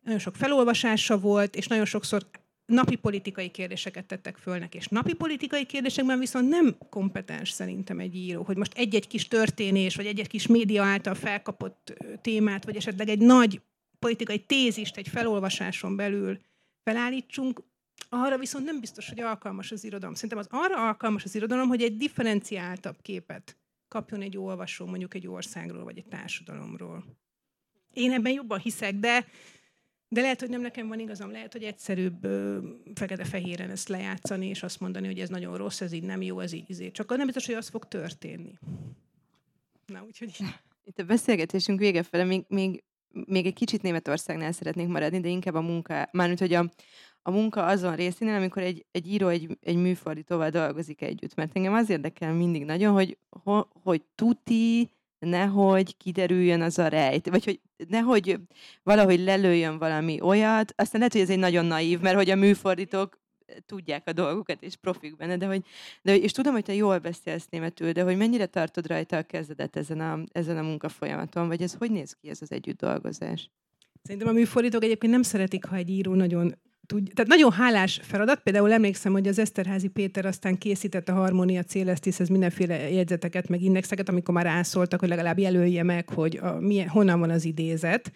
nagyon 0.00 0.20
sok 0.20 0.36
felolvasása 0.36 1.18
volt, 1.18 1.56
és 1.56 1.66
nagyon 1.66 1.84
sokszor 1.84 2.26
napi 2.72 2.96
politikai 2.96 3.50
kérdéseket 3.50 4.04
tettek 4.04 4.36
fölnek, 4.36 4.74
és 4.74 4.86
napi 4.86 5.14
politikai 5.14 5.66
kérdésekben 5.66 6.18
viszont 6.18 6.48
nem 6.48 6.76
kompetens 6.90 7.50
szerintem 7.50 7.98
egy 7.98 8.16
író, 8.16 8.42
hogy 8.42 8.56
most 8.56 8.74
egy-egy 8.74 9.06
kis 9.06 9.28
történés, 9.28 9.96
vagy 9.96 10.06
egy-egy 10.06 10.28
kis 10.28 10.46
média 10.46 10.82
által 10.82 11.14
felkapott 11.14 11.92
témát, 12.22 12.64
vagy 12.64 12.76
esetleg 12.76 13.08
egy 13.08 13.18
nagy 13.18 13.60
politikai 13.98 14.38
tézist 14.38 14.96
egy 14.96 15.08
felolvasáson 15.08 15.96
belül 15.96 16.38
felállítsunk, 16.84 17.62
arra 18.08 18.38
viszont 18.38 18.64
nem 18.64 18.80
biztos, 18.80 19.08
hogy 19.08 19.20
alkalmas 19.20 19.72
az 19.72 19.84
irodalom. 19.84 20.14
Szerintem 20.14 20.38
az 20.38 20.46
arra 20.50 20.86
alkalmas 20.86 21.24
az 21.24 21.34
irodalom, 21.34 21.68
hogy 21.68 21.82
egy 21.82 21.96
differenciáltabb 21.96 22.96
képet 23.02 23.56
kapjon 23.88 24.22
egy 24.22 24.36
olvasó 24.36 24.86
mondjuk 24.86 25.14
egy 25.14 25.26
országról, 25.26 25.84
vagy 25.84 25.98
egy 25.98 26.06
társadalomról. 26.06 27.04
Én 27.92 28.12
ebben 28.12 28.32
jobban 28.32 28.58
hiszek, 28.58 28.94
de 28.94 29.26
de 30.12 30.20
lehet, 30.20 30.40
hogy 30.40 30.48
nem 30.48 30.60
nekem 30.60 30.88
van 30.88 30.98
igazam, 30.98 31.30
lehet, 31.30 31.52
hogy 31.52 31.62
egyszerűbb 31.62 32.26
fekete-fehéren 32.94 33.70
ezt 33.70 33.88
lejátszani, 33.88 34.46
és 34.46 34.62
azt 34.62 34.80
mondani, 34.80 35.06
hogy 35.06 35.18
ez 35.18 35.28
nagyon 35.28 35.56
rossz, 35.56 35.80
ez 35.80 35.92
így 35.92 36.02
nem 36.02 36.22
jó, 36.22 36.40
ez 36.40 36.52
így 36.52 36.70
izé. 36.70 36.90
Csak 36.90 37.16
nem 37.16 37.26
biztos, 37.26 37.46
hogy 37.46 37.54
az 37.54 37.68
fog 37.68 37.88
történni. 37.88 38.58
Na, 39.86 40.04
úgyhogy... 40.06 40.36
Itt 40.84 40.98
a 40.98 41.04
beszélgetésünk 41.04 41.78
vége 41.78 42.02
fele 42.02 42.24
még, 42.24 42.44
még, 42.48 42.82
még 43.26 43.46
egy 43.46 43.54
kicsit 43.54 43.82
Németországnál 43.82 44.52
szeretnék 44.52 44.88
maradni, 44.88 45.20
de 45.20 45.28
inkább 45.28 45.54
a 45.54 45.60
munka, 45.60 46.08
mármint, 46.12 46.38
hogy 46.38 46.52
a, 46.52 46.70
a 47.22 47.30
munka 47.30 47.66
azon 47.66 47.96
részénél, 47.96 48.34
amikor 48.34 48.62
egy, 48.62 48.84
egy 48.90 49.06
író 49.06 49.28
egy, 49.28 49.58
egy 49.60 49.76
műfordítóval 49.76 50.50
dolgozik 50.50 51.02
együtt. 51.02 51.34
Mert 51.34 51.56
engem 51.56 51.72
az 51.72 51.90
érdekel 51.90 52.32
mindig 52.32 52.64
nagyon, 52.64 52.92
hogy, 52.92 53.18
hogy 53.82 54.02
tuti, 54.14 54.90
nehogy 55.18 55.96
kiderüljön 55.96 56.60
az 56.60 56.78
a 56.78 56.88
rejt, 56.88 57.28
vagy 57.28 57.44
hogy 57.44 57.60
nehogy 57.88 58.38
valahogy 58.82 59.20
lelőjön 59.20 59.78
valami 59.78 60.20
olyat, 60.20 60.72
aztán 60.76 60.98
lehet, 61.00 61.12
hogy 61.12 61.22
ez 61.22 61.30
egy 61.30 61.38
nagyon 61.38 61.64
naív, 61.64 62.00
mert 62.00 62.16
hogy 62.16 62.30
a 62.30 62.34
műfordítók 62.34 63.20
tudják 63.66 64.08
a 64.08 64.12
dolgokat, 64.12 64.62
és 64.62 64.76
profik 64.76 65.16
benne, 65.16 65.36
de 65.36 65.46
hogy, 65.46 65.64
de, 66.02 66.16
és 66.16 66.32
tudom, 66.32 66.52
hogy 66.52 66.64
te 66.64 66.74
jól 66.74 66.98
beszélsz 66.98 67.46
németül, 67.50 67.92
de 67.92 68.02
hogy 68.02 68.16
mennyire 68.16 68.46
tartod 68.46 68.86
rajta 68.86 69.16
a 69.16 69.22
kezdedet 69.22 69.76
ezen 69.76 70.00
a, 70.00 70.18
ezen 70.32 70.56
a 70.56 70.62
munkafolyamaton, 70.62 71.48
vagy 71.48 71.62
ez 71.62 71.74
hogy 71.74 71.90
néz 71.90 72.16
ki 72.20 72.28
ez 72.28 72.42
az 72.42 72.52
együtt 72.52 72.78
dolgozás? 72.78 73.50
Szerintem 74.02 74.28
a 74.28 74.32
műfordítók 74.32 74.84
egyébként 74.84 75.12
nem 75.12 75.22
szeretik, 75.22 75.64
ha 75.64 75.76
egy 75.76 75.90
író 75.90 76.14
nagyon 76.14 76.54
tud, 76.86 77.10
tehát 77.14 77.30
nagyon 77.30 77.52
hálás 77.52 78.00
feladat. 78.02 78.40
Például 78.40 78.72
emlékszem, 78.72 79.12
hogy 79.12 79.28
az 79.28 79.38
Eszterházi 79.38 79.88
Péter 79.88 80.26
aztán 80.26 80.58
készített 80.58 81.08
a 81.08 81.12
Harmónia 81.12 81.62
ez 82.18 82.28
mindenféle 82.28 82.90
jegyzeteket, 82.90 83.48
meg 83.48 83.62
indexeket, 83.62 84.08
amikor 84.08 84.34
már 84.34 84.44
rászóltak, 84.44 85.00
hogy 85.00 85.08
legalább 85.08 85.38
jelölje 85.38 85.82
meg, 85.82 86.08
hogy 86.08 86.36
a, 86.42 86.60
milyen, 86.60 86.88
honnan 86.88 87.20
van 87.20 87.30
az 87.30 87.44
idézet. 87.44 88.12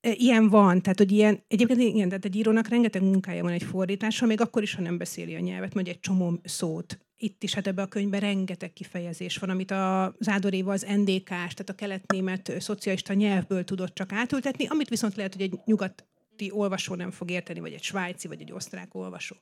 E, 0.00 0.12
ilyen 0.12 0.48
van, 0.48 0.82
tehát 0.82 0.98
hogy 0.98 1.12
ilyen, 1.12 1.42
egyébként 1.48 1.80
igen, 1.80 2.08
tehát 2.08 2.24
egy 2.24 2.36
írónak 2.36 2.68
rengeteg 2.68 3.02
munkája 3.02 3.42
van 3.42 3.52
egy 3.52 3.62
fordítással, 3.62 4.28
még 4.28 4.40
akkor 4.40 4.62
is, 4.62 4.74
ha 4.74 4.82
nem 4.82 4.98
beszéli 4.98 5.34
a 5.34 5.40
nyelvet, 5.40 5.74
mondja 5.74 5.92
egy 5.92 6.00
csomó 6.00 6.40
szót. 6.44 6.98
Itt 7.16 7.42
is, 7.42 7.54
hát 7.54 7.66
ebben 7.66 7.84
a 7.84 7.88
könyvben 7.88 8.20
rengeteg 8.20 8.72
kifejezés 8.72 9.36
van, 9.36 9.50
amit 9.50 9.70
a 9.70 10.14
Zádoréva 10.20 10.72
az 10.72 10.86
NDK-s, 10.96 11.28
tehát 11.28 11.68
a 11.68 11.74
keletnémet 11.74 12.52
szocialista 12.58 13.12
nyelvből 13.12 13.64
tudott 13.64 13.94
csak 13.94 14.12
átültetni, 14.12 14.66
amit 14.68 14.88
viszont 14.88 15.16
lehet, 15.16 15.34
hogy 15.34 15.42
egy 15.42 15.58
nyugat 15.64 16.06
olvasó 16.50 16.94
nem 16.94 17.10
fog 17.10 17.30
érteni, 17.30 17.60
vagy 17.60 17.72
egy 17.72 17.82
svájci, 17.82 18.28
vagy 18.28 18.40
egy 18.40 18.52
osztrák 18.52 18.94
olvasó. 18.94 19.36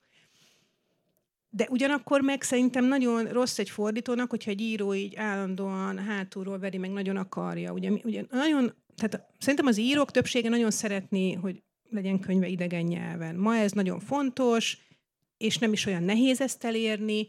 De 1.50 1.66
ugyanakkor 1.70 2.20
meg 2.20 2.42
szerintem 2.42 2.84
nagyon 2.84 3.24
rossz 3.24 3.58
egy 3.58 3.70
fordítónak, 3.70 4.30
hogyha 4.30 4.50
egy 4.50 4.60
író 4.60 4.94
így 4.94 5.16
állandóan 5.16 5.98
hátulról 5.98 6.58
veri, 6.58 6.78
meg 6.78 6.90
nagyon 6.90 7.16
akarja. 7.16 7.72
Ugye, 7.72 7.90
ugye 7.90 8.24
nagyon, 8.30 8.74
tehát 8.96 9.26
szerintem 9.38 9.66
az 9.66 9.78
írók 9.78 10.10
többsége 10.10 10.48
nagyon 10.48 10.70
szeretné, 10.70 11.32
hogy 11.32 11.62
legyen 11.90 12.18
könyve 12.20 12.46
idegen 12.46 12.84
nyelven. 12.84 13.36
Ma 13.36 13.56
ez 13.56 13.72
nagyon 13.72 14.00
fontos, 14.00 14.78
és 15.36 15.58
nem 15.58 15.72
is 15.72 15.86
olyan 15.86 16.02
nehéz 16.02 16.40
ezt 16.40 16.64
elérni, 16.64 17.28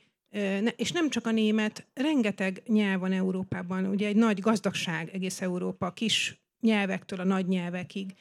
és 0.75 0.91
nem 0.91 1.09
csak 1.09 1.25
a 1.25 1.31
német, 1.31 1.87
rengeteg 1.93 2.61
nyelv 2.67 2.99
van 2.99 3.11
Európában, 3.11 3.85
ugye 3.85 4.07
egy 4.07 4.15
nagy 4.15 4.39
gazdagság 4.39 5.09
egész 5.13 5.41
Európa, 5.41 5.91
kis 5.91 6.41
nyelvektől 6.59 7.19
a 7.19 7.23
nagy 7.23 7.47
nyelvekig 7.47 8.13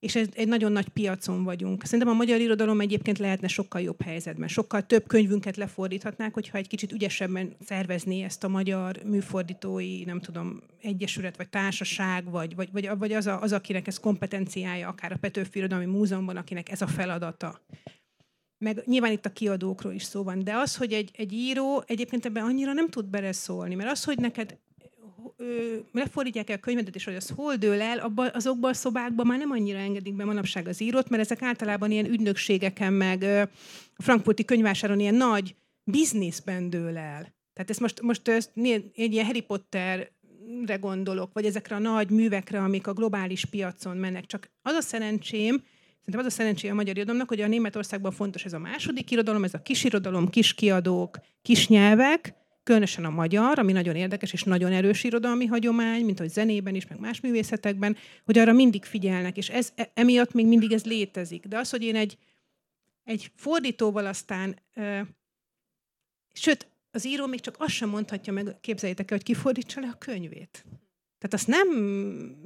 és 0.00 0.14
ez 0.14 0.28
egy 0.34 0.48
nagyon 0.48 0.72
nagy 0.72 0.88
piacon 0.88 1.44
vagyunk. 1.44 1.84
Szerintem 1.84 2.08
a 2.08 2.16
magyar 2.16 2.40
irodalom 2.40 2.80
egyébként 2.80 3.18
lehetne 3.18 3.48
sokkal 3.48 3.80
jobb 3.80 4.02
helyzetben. 4.02 4.48
Sokkal 4.48 4.86
több 4.86 5.06
könyvünket 5.06 5.56
lefordíthatnák, 5.56 6.34
hogyha 6.34 6.58
egy 6.58 6.68
kicsit 6.68 6.92
ügyesebben 6.92 7.56
szervezné 7.64 8.22
ezt 8.22 8.44
a 8.44 8.48
magyar 8.48 9.00
műfordítói, 9.04 10.04
nem 10.04 10.20
tudom, 10.20 10.60
egyesület, 10.80 11.36
vagy 11.36 11.48
társaság, 11.48 12.30
vagy, 12.30 12.54
vagy, 12.54 12.72
vagy, 12.72 12.88
vagy 12.98 13.12
az, 13.12 13.26
a, 13.26 13.40
az, 13.42 13.52
akinek 13.52 13.86
ez 13.86 13.98
kompetenciája, 13.98 14.88
akár 14.88 15.12
a 15.12 15.16
Petőfi 15.20 15.58
Irodalmi 15.58 15.84
Múzeumban, 15.84 16.36
akinek 16.36 16.70
ez 16.70 16.82
a 16.82 16.86
feladata. 16.86 17.60
Meg 18.58 18.82
nyilván 18.86 19.12
itt 19.12 19.26
a 19.26 19.32
kiadókról 19.32 19.92
is 19.92 20.02
szó 20.02 20.22
van, 20.22 20.44
de 20.44 20.54
az, 20.54 20.76
hogy 20.76 20.92
egy, 20.92 21.10
egy 21.16 21.32
író 21.32 21.82
egyébként 21.86 22.24
ebben 22.24 22.44
annyira 22.44 22.72
nem 22.72 22.88
tud 22.88 23.06
beleszólni, 23.06 23.74
mert 23.74 23.90
az, 23.90 24.04
hogy 24.04 24.18
neked 24.18 24.58
lefordítják 25.92 26.50
el 26.50 26.56
a 26.56 26.60
könyvedet, 26.60 26.94
és 26.94 27.04
hogy 27.04 27.14
az 27.14 27.32
hol 27.36 27.54
dől 27.54 27.80
el, 27.80 27.98
abba, 27.98 28.26
azokban 28.26 28.70
a 28.70 28.74
szobákban 28.74 29.26
már 29.26 29.38
nem 29.38 29.50
annyira 29.50 29.78
engedik 29.78 30.14
be 30.14 30.24
manapság 30.24 30.68
az 30.68 30.80
írót, 30.80 31.08
mert 31.08 31.22
ezek 31.22 31.42
általában 31.42 31.90
ilyen 31.90 32.06
ügynökségeken, 32.06 32.92
meg 32.92 33.22
a 33.96 34.02
frankfurti 34.02 34.44
könyvásáron 34.44 35.00
ilyen 35.00 35.14
nagy 35.14 35.54
bizniszben 35.84 36.70
dől 36.70 36.96
el. 36.96 37.34
Tehát 37.52 37.70
ezt 37.70 37.80
most, 37.80 38.02
most 38.02 38.28
ezt, 38.28 38.50
egy 38.94 39.12
ilyen 39.12 39.24
Harry 39.24 39.40
Potterre 39.40 40.76
gondolok, 40.80 41.32
vagy 41.32 41.44
ezekre 41.44 41.76
a 41.76 41.78
nagy 41.78 42.10
művekre, 42.10 42.58
amik 42.58 42.86
a 42.86 42.92
globális 42.92 43.44
piacon 43.44 43.96
mennek. 43.96 44.26
Csak 44.26 44.50
az 44.62 44.74
a 44.74 44.80
szerencsém, 44.80 45.62
Szerintem 46.04 46.30
az 46.30 46.34
a 46.34 46.36
szerencsé 46.36 46.68
a 46.68 46.74
magyar 46.74 46.96
irodalomnak, 46.96 47.28
hogy 47.28 47.40
a 47.40 47.46
Németországban 47.46 48.12
fontos 48.12 48.44
ez 48.44 48.52
a 48.52 48.58
második 48.58 49.10
irodalom, 49.10 49.44
ez 49.44 49.54
a 49.54 49.62
kis 49.62 49.84
irodalom, 49.84 50.28
kis 50.28 50.54
kiadók, 50.54 51.18
kis 51.42 51.68
nyelvek, 51.68 52.34
különösen 52.70 53.04
a 53.04 53.10
magyar, 53.10 53.58
ami 53.58 53.72
nagyon 53.72 53.96
érdekes 53.96 54.32
és 54.32 54.42
nagyon 54.42 54.72
erős 54.72 55.04
irodalmi 55.04 55.46
hagyomány, 55.46 56.04
mint 56.04 56.18
hogy 56.18 56.28
zenében 56.28 56.74
is, 56.74 56.86
meg 56.86 57.00
más 57.00 57.20
művészetekben, 57.20 57.96
hogy 58.24 58.38
arra 58.38 58.52
mindig 58.52 58.84
figyelnek, 58.84 59.36
és 59.36 59.48
ez, 59.48 59.72
e, 59.74 59.90
emiatt 59.94 60.32
még 60.32 60.46
mindig 60.46 60.72
ez 60.72 60.84
létezik. 60.84 61.46
De 61.46 61.58
az, 61.58 61.70
hogy 61.70 61.82
én 61.82 61.96
egy, 61.96 62.18
egy 63.04 63.30
fordítóval 63.34 64.06
aztán, 64.06 64.56
ö, 64.74 65.00
sőt, 66.32 66.68
az 66.90 67.06
író 67.06 67.26
még 67.26 67.40
csak 67.40 67.54
azt 67.58 67.74
sem 67.74 67.88
mondhatja 67.88 68.32
meg, 68.32 68.60
képzeljétek 68.60 69.10
el, 69.10 69.16
hogy 69.16 69.26
kifordítsa 69.26 69.80
le 69.80 69.88
a 69.88 69.98
könyvét. 69.98 70.64
Tehát 71.20 71.34
azt 71.34 71.46
nem 71.46 71.68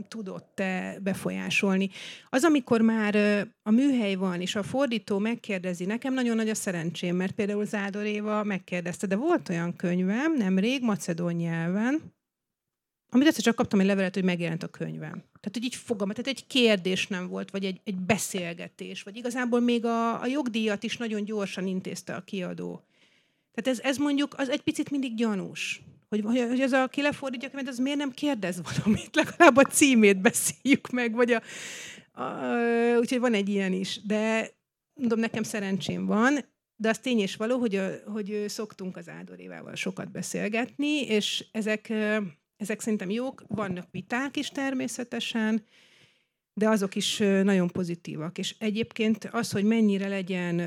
tudott 0.08 0.62
befolyásolni. 1.02 1.90
Az, 2.30 2.44
amikor 2.44 2.80
már 2.80 3.16
a 3.62 3.70
műhely 3.70 4.14
van, 4.14 4.40
és 4.40 4.56
a 4.56 4.62
fordító 4.62 5.18
megkérdezi, 5.18 5.84
nekem 5.84 6.14
nagyon 6.14 6.36
nagy 6.36 6.48
a 6.48 6.54
szerencsém, 6.54 7.16
mert 7.16 7.32
például 7.32 7.64
Zádor 7.64 8.04
Éva 8.04 8.44
megkérdezte, 8.44 9.06
de 9.06 9.16
volt 9.16 9.48
olyan 9.48 9.76
könyvem 9.76 10.36
nemrég, 10.36 10.82
macedón 10.82 11.32
nyelven, 11.32 12.14
amit 13.14 13.26
egyszer 13.26 13.42
csak 13.42 13.54
kaptam 13.54 13.80
egy 13.80 13.86
levelet, 13.86 14.14
hogy 14.14 14.24
megjelent 14.24 14.62
a 14.62 14.68
könyvem. 14.68 15.12
Tehát, 15.12 15.52
hogy 15.52 15.64
így 15.64 15.74
fogam, 15.74 16.08
tehát 16.08 16.26
egy 16.26 16.46
kérdés 16.46 17.06
nem 17.06 17.28
volt, 17.28 17.50
vagy 17.50 17.64
egy, 17.64 17.80
egy 17.84 17.98
beszélgetés, 17.98 19.02
vagy 19.02 19.16
igazából 19.16 19.60
még 19.60 19.84
a, 19.84 20.20
a 20.20 20.26
jogdíjat 20.26 20.82
is 20.82 20.96
nagyon 20.96 21.24
gyorsan 21.24 21.66
intézte 21.66 22.14
a 22.14 22.20
kiadó. 22.20 22.82
Tehát 23.52 23.78
ez, 23.78 23.84
ez 23.84 23.96
mondjuk 23.96 24.34
az 24.36 24.48
egy 24.48 24.62
picit 24.62 24.90
mindig 24.90 25.14
gyanús 25.14 25.82
hogy, 26.22 26.48
hogy 26.48 26.60
az, 26.60 26.72
aki 26.72 27.02
lefordítja, 27.02 27.48
mert 27.52 27.68
az 27.68 27.78
miért 27.78 27.98
nem 27.98 28.10
kérdez 28.10 28.60
valamit, 28.62 29.16
legalább 29.24 29.56
a 29.56 29.62
címét 29.62 30.20
beszéljük 30.20 30.90
meg, 30.90 31.14
vagy 31.14 31.32
a, 31.32 31.42
a, 32.22 32.98
úgyhogy 32.98 33.18
van 33.18 33.34
egy 33.34 33.48
ilyen 33.48 33.72
is. 33.72 34.00
De 34.06 34.50
mondom, 34.94 35.18
nekem 35.18 35.42
szerencsém 35.42 36.06
van, 36.06 36.38
de 36.76 36.88
az 36.88 36.98
tény 36.98 37.18
és 37.18 37.36
való, 37.36 37.58
hogy, 37.58 37.74
a, 37.74 37.90
hogy 38.06 38.44
szoktunk 38.46 38.96
az 38.96 39.08
Ádorévával 39.08 39.74
sokat 39.74 40.10
beszélgetni, 40.10 41.00
és 41.00 41.44
ezek, 41.52 41.92
ezek 42.56 42.80
szerintem 42.80 43.10
jók, 43.10 43.44
vannak 43.48 43.88
viták 43.90 44.36
is 44.36 44.48
természetesen, 44.48 45.64
de 46.54 46.68
azok 46.68 46.94
is 46.94 47.18
nagyon 47.18 47.68
pozitívak. 47.68 48.38
És 48.38 48.54
egyébként 48.58 49.28
az, 49.32 49.50
hogy 49.50 49.64
mennyire 49.64 50.08
legyen 50.08 50.60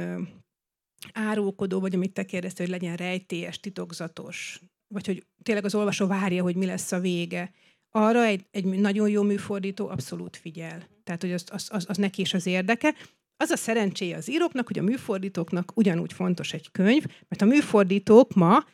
árulkodó, 1.14 1.80
vagy 1.80 1.96
amit 1.96 2.14
te 2.14 2.26
kérdeztél, 2.26 2.66
hogy 2.66 2.82
legyen 2.82 2.96
rejtélyes, 2.96 3.60
titokzatos, 3.60 4.62
vagy 4.88 5.06
hogy 5.06 5.26
tényleg 5.44 5.66
az 5.66 5.76
olvasó 5.76 6.08
várja, 6.08 6.44
hogy 6.44 6.56
mi 6.56 6.66
lesz 6.66 6.92
a 6.92 7.00
vége, 7.00 7.52
arra 7.92 8.26
egy, 8.26 8.46
egy 8.52 8.66
nagyon 8.66 9.10
jó 9.10 9.24
műfordító 9.24 9.88
abszolút 9.88 10.38
figyel. 10.38 10.88
Tehát, 11.04 11.22
hogy 11.22 11.32
az, 11.32 11.44
az, 11.52 11.68
az, 11.72 11.86
az 11.88 11.98
neki 11.98 12.22
is 12.22 12.34
az 12.34 12.46
érdeke. 12.46 12.96
Az 13.38 13.50
a 13.50 13.58
szerencséje 13.58 14.18
az 14.18 14.30
íróknak, 14.30 14.68
hogy 14.68 14.80
a 14.80 14.84
műfordítóknak 14.84 15.72
ugyanúgy 15.76 16.14
fontos 16.14 16.54
egy 16.54 16.72
könyv, 16.72 17.06
mert 17.28 17.42
a 17.42 17.46
műfordítók 17.46 18.34
ma 18.34 18.66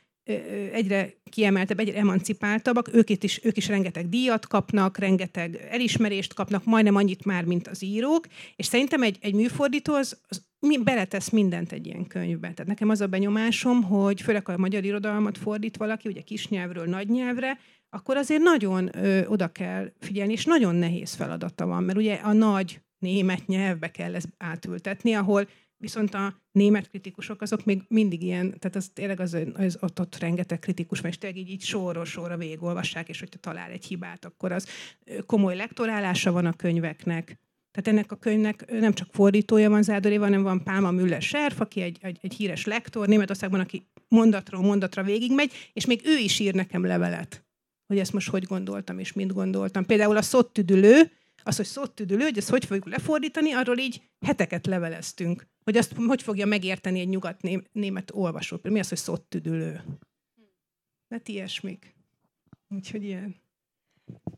egyre 0.71 1.13
kiemeltebb, 1.29 1.79
egyre 1.79 1.97
emancipáltabbak, 1.97 2.93
ők, 2.93 3.23
is, 3.23 3.39
ők 3.43 3.57
is 3.57 3.67
rengeteg 3.67 4.09
díjat 4.09 4.47
kapnak, 4.47 4.97
rengeteg 4.97 5.67
elismerést 5.69 6.33
kapnak, 6.33 6.65
majdnem 6.65 6.95
annyit 6.95 7.25
már, 7.25 7.43
mint 7.43 7.67
az 7.67 7.83
írók, 7.83 8.27
és 8.55 8.65
szerintem 8.65 9.01
egy, 9.03 9.17
egy 9.21 9.33
műfordító 9.33 9.93
az, 9.93 10.17
az 10.27 10.45
beletesz 10.83 11.29
mindent 11.29 11.71
egy 11.71 11.85
ilyen 11.85 12.07
könyvbe. 12.07 12.51
Tehát 12.53 12.67
nekem 12.67 12.89
az 12.89 13.01
a 13.01 13.07
benyomásom, 13.07 13.83
hogy 13.83 14.21
főleg 14.21 14.49
a 14.49 14.57
magyar 14.57 14.83
irodalmat 14.83 15.37
fordít 15.37 15.77
valaki, 15.77 16.07
ugye 16.07 16.21
kisnyelvről 16.21 16.85
nagynyelvre, 16.85 17.57
akkor 17.89 18.17
azért 18.17 18.41
nagyon 18.41 18.97
ö, 18.97 19.25
oda 19.25 19.47
kell 19.47 19.91
figyelni, 19.99 20.31
és 20.31 20.45
nagyon 20.45 20.75
nehéz 20.75 21.13
feladata 21.13 21.65
van, 21.65 21.83
mert 21.83 21.97
ugye 21.97 22.13
a 22.13 22.33
nagy 22.33 22.81
német 22.99 23.47
nyelvbe 23.47 23.91
kell 23.91 24.15
ezt 24.15 24.29
átültetni, 24.37 25.13
ahol 25.13 25.47
viszont 25.77 26.13
a 26.13 26.41
német 26.51 26.89
kritikusok 26.89 27.41
azok 27.41 27.65
még 27.65 27.81
mindig 27.87 28.23
ilyen, 28.23 28.59
tehát 28.59 28.75
az 28.75 28.89
tényleg 28.93 29.19
az, 29.19 29.37
az 29.53 29.77
ott, 29.81 29.99
ott 29.99 30.19
rengeteg 30.19 30.59
kritikus, 30.59 31.01
mert 31.01 31.19
tényleg 31.19 31.39
így, 31.39 31.49
így 31.49 31.61
sorról 31.61 32.05
sorra 32.05 32.37
végigolvassák, 32.37 33.09
és 33.09 33.19
hogyha 33.19 33.39
talál 33.39 33.71
egy 33.71 33.85
hibát, 33.85 34.25
akkor 34.25 34.51
az 34.51 34.67
komoly 35.25 35.55
lektorálása 35.55 36.31
van 36.31 36.45
a 36.45 36.53
könyveknek. 36.53 37.39
Tehát 37.73 37.99
ennek 37.99 38.11
a 38.11 38.15
könyvnek 38.15 38.71
nem 38.79 38.93
csak 38.93 39.07
fordítója 39.11 39.69
van 39.69 39.83
Zádoré, 39.83 40.15
hanem 40.15 40.41
van 40.41 40.63
Pálma 40.63 40.91
Müller 40.91 41.21
Serf, 41.21 41.59
aki 41.59 41.81
egy, 41.81 41.97
egy, 42.01 42.17
egy 42.21 42.33
híres 42.33 42.65
lektor 42.65 43.07
Németországban, 43.07 43.59
aki 43.59 43.87
mondatról 44.07 44.61
mondatra 44.61 45.03
végigmegy, 45.03 45.51
és 45.73 45.85
még 45.85 46.01
ő 46.03 46.17
is 46.17 46.39
ír 46.39 46.53
nekem 46.53 46.85
levelet, 46.85 47.45
hogy 47.87 47.99
ezt 47.99 48.13
most 48.13 48.29
hogy 48.29 48.43
gondoltam, 48.43 48.99
és 48.99 49.13
mind 49.13 49.31
gondoltam. 49.31 49.85
Például 49.85 50.17
a 50.17 50.21
szottüdülő, 50.21 51.11
az, 51.43 51.55
hogy 51.55 51.65
szottüdülő, 51.65 52.23
hogy 52.23 52.37
ezt 52.37 52.49
hogy 52.49 52.65
fogjuk 52.65 52.89
lefordítani, 52.89 53.51
arról 53.51 53.77
így 53.77 54.01
heteket 54.25 54.65
leveleztünk. 54.65 55.47
Hogy 55.63 55.77
azt 55.77 55.93
hogy 56.07 56.21
fogja 56.21 56.45
megérteni 56.45 56.99
egy 56.99 57.07
nyugat-német 57.07 58.11
olvasó. 58.13 58.59
Mi 58.63 58.79
az, 58.79 58.89
hogy 58.89 58.97
szottüdülő? 58.97 59.81
Hát 61.09 61.27
ilyesmik. 61.27 61.95
Úgyhogy 62.69 63.03
ilyen. 63.03 63.42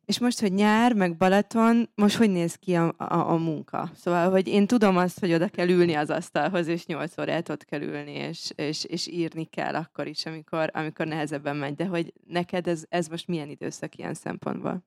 És 0.05 0.19
most, 0.19 0.39
hogy 0.39 0.53
nyár, 0.53 0.93
meg 0.93 1.17
Balaton, 1.17 1.89
most 1.95 2.15
hogy 2.15 2.29
néz 2.29 2.55
ki 2.55 2.75
a, 2.75 2.93
a, 2.97 3.29
a 3.31 3.37
munka? 3.37 3.91
Szóval, 3.95 4.29
hogy 4.29 4.47
én 4.47 4.67
tudom 4.67 4.97
azt, 4.97 5.19
hogy 5.19 5.33
oda 5.33 5.47
kell 5.47 5.69
ülni 5.69 5.93
az 5.93 6.09
asztalhoz, 6.09 6.67
és 6.67 6.85
nyolc 6.85 7.17
órát 7.17 7.49
ott 7.49 7.65
kell 7.65 7.81
ülni, 7.81 8.11
és, 8.11 8.51
és, 8.55 8.83
és 8.83 9.07
írni 9.07 9.45
kell 9.45 9.75
akkor 9.75 10.07
is, 10.07 10.25
amikor, 10.25 10.69
amikor 10.73 11.07
nehezebben 11.07 11.55
megy. 11.55 11.75
De 11.75 11.85
hogy 11.85 12.13
neked 12.27 12.67
ez, 12.67 12.83
ez 12.89 13.07
most 13.07 13.27
milyen 13.27 13.49
időszak 13.49 13.95
ilyen 13.97 14.13
szempontból? 14.13 14.83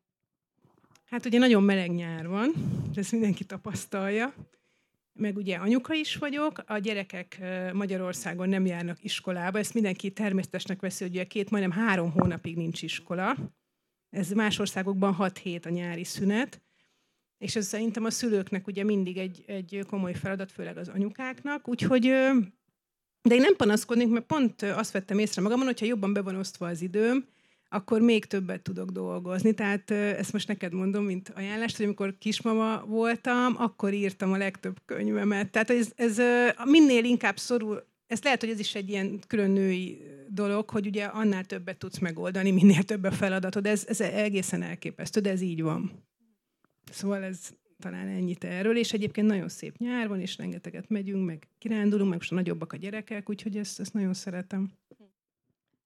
Hát 1.05 1.27
ugye 1.27 1.39
nagyon 1.39 1.63
meleg 1.63 1.91
nyár 1.91 2.29
van, 2.29 2.53
ezt 2.95 3.13
mindenki 3.13 3.45
tapasztalja. 3.45 4.35
Meg 5.13 5.37
ugye 5.37 5.57
anyuka 5.57 5.95
is 5.95 6.17
vagyok, 6.17 6.63
a 6.67 6.79
gyerekek 6.79 7.41
Magyarországon 7.73 8.49
nem 8.49 8.67
járnak 8.67 9.05
iskolába, 9.05 9.59
ezt 9.59 9.75
mindenki 9.75 10.11
természetesnek 10.11 10.81
veszi, 10.81 11.05
hogy 11.05 11.13
ugye 11.13 11.25
két, 11.25 11.51
majdnem 11.51 11.73
három 11.73 12.11
hónapig 12.11 12.57
nincs 12.57 12.83
iskola. 12.83 13.37
Ez 14.11 14.31
más 14.31 14.59
országokban 14.59 15.13
6 15.13 15.39
hét 15.39 15.67
a 15.67 15.71
nyári 15.71 16.05
szünet, 16.05 16.61
és 17.39 17.57
ez 17.57 17.67
szerintem 17.67 18.05
a 18.05 18.11
szülőknek 18.11 18.67
ugye 18.67 18.85
mindig 18.85 19.17
egy, 19.17 19.45
egy 19.47 19.85
komoly 19.89 20.15
feladat, 20.15 20.53
főleg 20.53 20.77
az 20.77 20.89
anyukáknak, 20.89 21.69
úgyhogy 21.69 22.13
de 23.23 23.35
én 23.35 23.41
nem 23.41 23.57
panaszkodnék, 23.57 24.09
mert 24.09 24.27
pont 24.27 24.63
azt 24.63 24.91
vettem 24.91 25.19
észre 25.19 25.43
magamon, 25.43 25.67
hogyha 25.67 25.87
jobban 25.87 26.13
be 26.13 26.23
van 26.23 26.37
osztva 26.37 26.67
az 26.67 26.83
időm, 26.83 27.27
akkor 27.69 28.01
még 28.01 28.25
többet 28.25 28.63
tudok 28.63 28.91
dolgozni. 28.91 29.55
Tehát 29.55 29.91
ezt 29.91 30.33
most 30.33 30.49
neked 30.49 30.73
mondom, 30.73 31.05
mint 31.05 31.33
ajánlást, 31.37 31.77
hogy 31.77 31.85
amikor 31.85 32.19
kismama 32.19 32.85
voltam, 32.87 33.55
akkor 33.59 33.93
írtam 33.93 34.33
a 34.33 34.37
legtöbb 34.37 34.77
könyvemet. 34.85 35.51
Tehát 35.51 35.71
ez, 35.71 35.93
ez 35.97 36.21
minél 36.65 37.05
inkább 37.05 37.37
szorul, 37.37 37.87
ez 38.09 38.23
lehet, 38.23 38.41
hogy 38.41 38.51
ez 38.51 38.59
is 38.59 38.75
egy 38.75 38.89
ilyen 38.89 39.21
külön 39.27 39.51
női 39.51 40.03
dolog, 40.29 40.71
hogy 40.71 40.87
ugye 40.87 41.05
annál 41.05 41.45
többet 41.45 41.79
tudsz 41.79 41.99
megoldani, 41.99 42.51
minél 42.51 42.83
több 42.83 43.05
a 43.05 43.11
feladatod. 43.11 43.67
Ez, 43.67 43.85
ez 43.89 44.01
egészen 44.01 44.63
elképesztő, 44.63 45.21
de 45.21 45.31
ez 45.31 45.41
így 45.41 45.63
van. 45.63 46.03
Szóval 46.91 47.23
ez 47.23 47.51
talán 47.79 48.09
ennyit 48.09 48.45
erről, 48.45 48.77
és 48.77 48.93
egyébként 48.93 49.27
nagyon 49.27 49.49
szép 49.49 49.77
nyár 49.77 50.09
van, 50.09 50.21
és 50.21 50.37
rengeteget 50.37 50.89
megyünk, 50.89 51.27
meg 51.27 51.49
kirándulunk, 51.59 52.09
meg 52.09 52.19
most 52.19 52.33
a 52.33 52.35
nagyobbak 52.35 52.73
a 52.73 52.77
gyerekek, 52.77 53.31
úgyhogy 53.31 53.57
ezt, 53.57 53.81
ezt 53.81 53.93
nagyon 53.93 54.15
szeretem. 54.15 54.71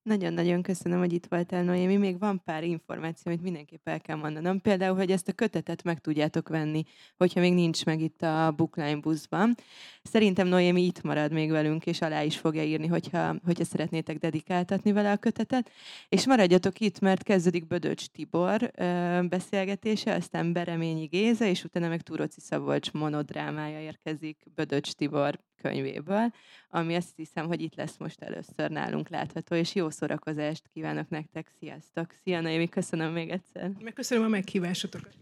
Nagyon-nagyon 0.02 0.62
köszönöm, 0.62 0.98
hogy 0.98 1.12
itt 1.12 1.26
voltál, 1.26 1.62
Noémi. 1.62 1.96
Még 1.96 2.18
van 2.18 2.42
pár 2.44 2.64
információ, 2.64 3.32
amit 3.32 3.42
mindenképp 3.42 3.88
el 3.88 4.00
kell 4.00 4.16
mondanom. 4.16 4.60
Például, 4.60 4.96
hogy 4.96 5.10
ezt 5.10 5.28
a 5.28 5.32
kötetet 5.32 5.82
meg 5.82 6.00
tudjátok 6.00 6.48
venni, 6.48 6.82
hogyha 7.16 7.40
még 7.40 7.54
nincs 7.54 7.84
meg 7.84 8.00
itt 8.00 8.22
a 8.22 8.52
Bookline 8.56 8.96
buszban. 8.96 9.54
Szerintem 10.02 10.46
Noémi 10.46 10.82
itt 10.82 11.02
marad 11.02 11.32
még 11.32 11.50
velünk, 11.50 11.86
és 11.86 12.00
alá 12.00 12.22
is 12.22 12.38
fogja 12.38 12.62
írni, 12.62 12.86
hogyha, 12.86 13.34
hogyha 13.44 13.64
szeretnétek 13.64 14.18
dedikáltatni 14.18 14.92
vele 14.92 15.12
a 15.12 15.16
kötetet. 15.16 15.70
És 16.08 16.26
maradjatok 16.26 16.80
itt, 16.80 17.00
mert 17.00 17.22
kezdődik 17.22 17.66
Bödöcs 17.66 18.06
Tibor 18.06 18.70
ö, 18.74 19.20
beszélgetése, 19.28 20.14
aztán 20.14 20.52
Bereményi 20.52 21.06
Géza, 21.06 21.44
és 21.44 21.64
utána 21.64 21.88
meg 21.88 22.00
Túroci 22.00 22.40
Szabolcs 22.40 22.92
monodrámája 22.92 23.80
érkezik 23.80 24.36
Bödöcs 24.54 24.92
Tibor 24.92 25.38
könyvéből, 25.62 26.32
ami 26.70 26.94
azt 26.94 27.16
hiszem, 27.16 27.46
hogy 27.46 27.60
itt 27.60 27.74
lesz 27.74 27.96
most 27.98 28.22
először 28.22 28.70
nálunk 28.70 29.08
látható, 29.08 29.54
és 29.54 29.74
jó 29.74 29.90
szórakozást 29.90 30.68
kívánok 30.72 31.08
nektek, 31.08 31.50
sziasztok! 31.58 32.14
Szia, 32.22 32.40
Naomi, 32.40 32.68
köszönöm 32.68 33.12
még 33.12 33.30
egyszer! 33.30 33.70
Megköszönöm 33.80 34.24
a 34.24 34.28
meghívásotokat! 34.28 35.14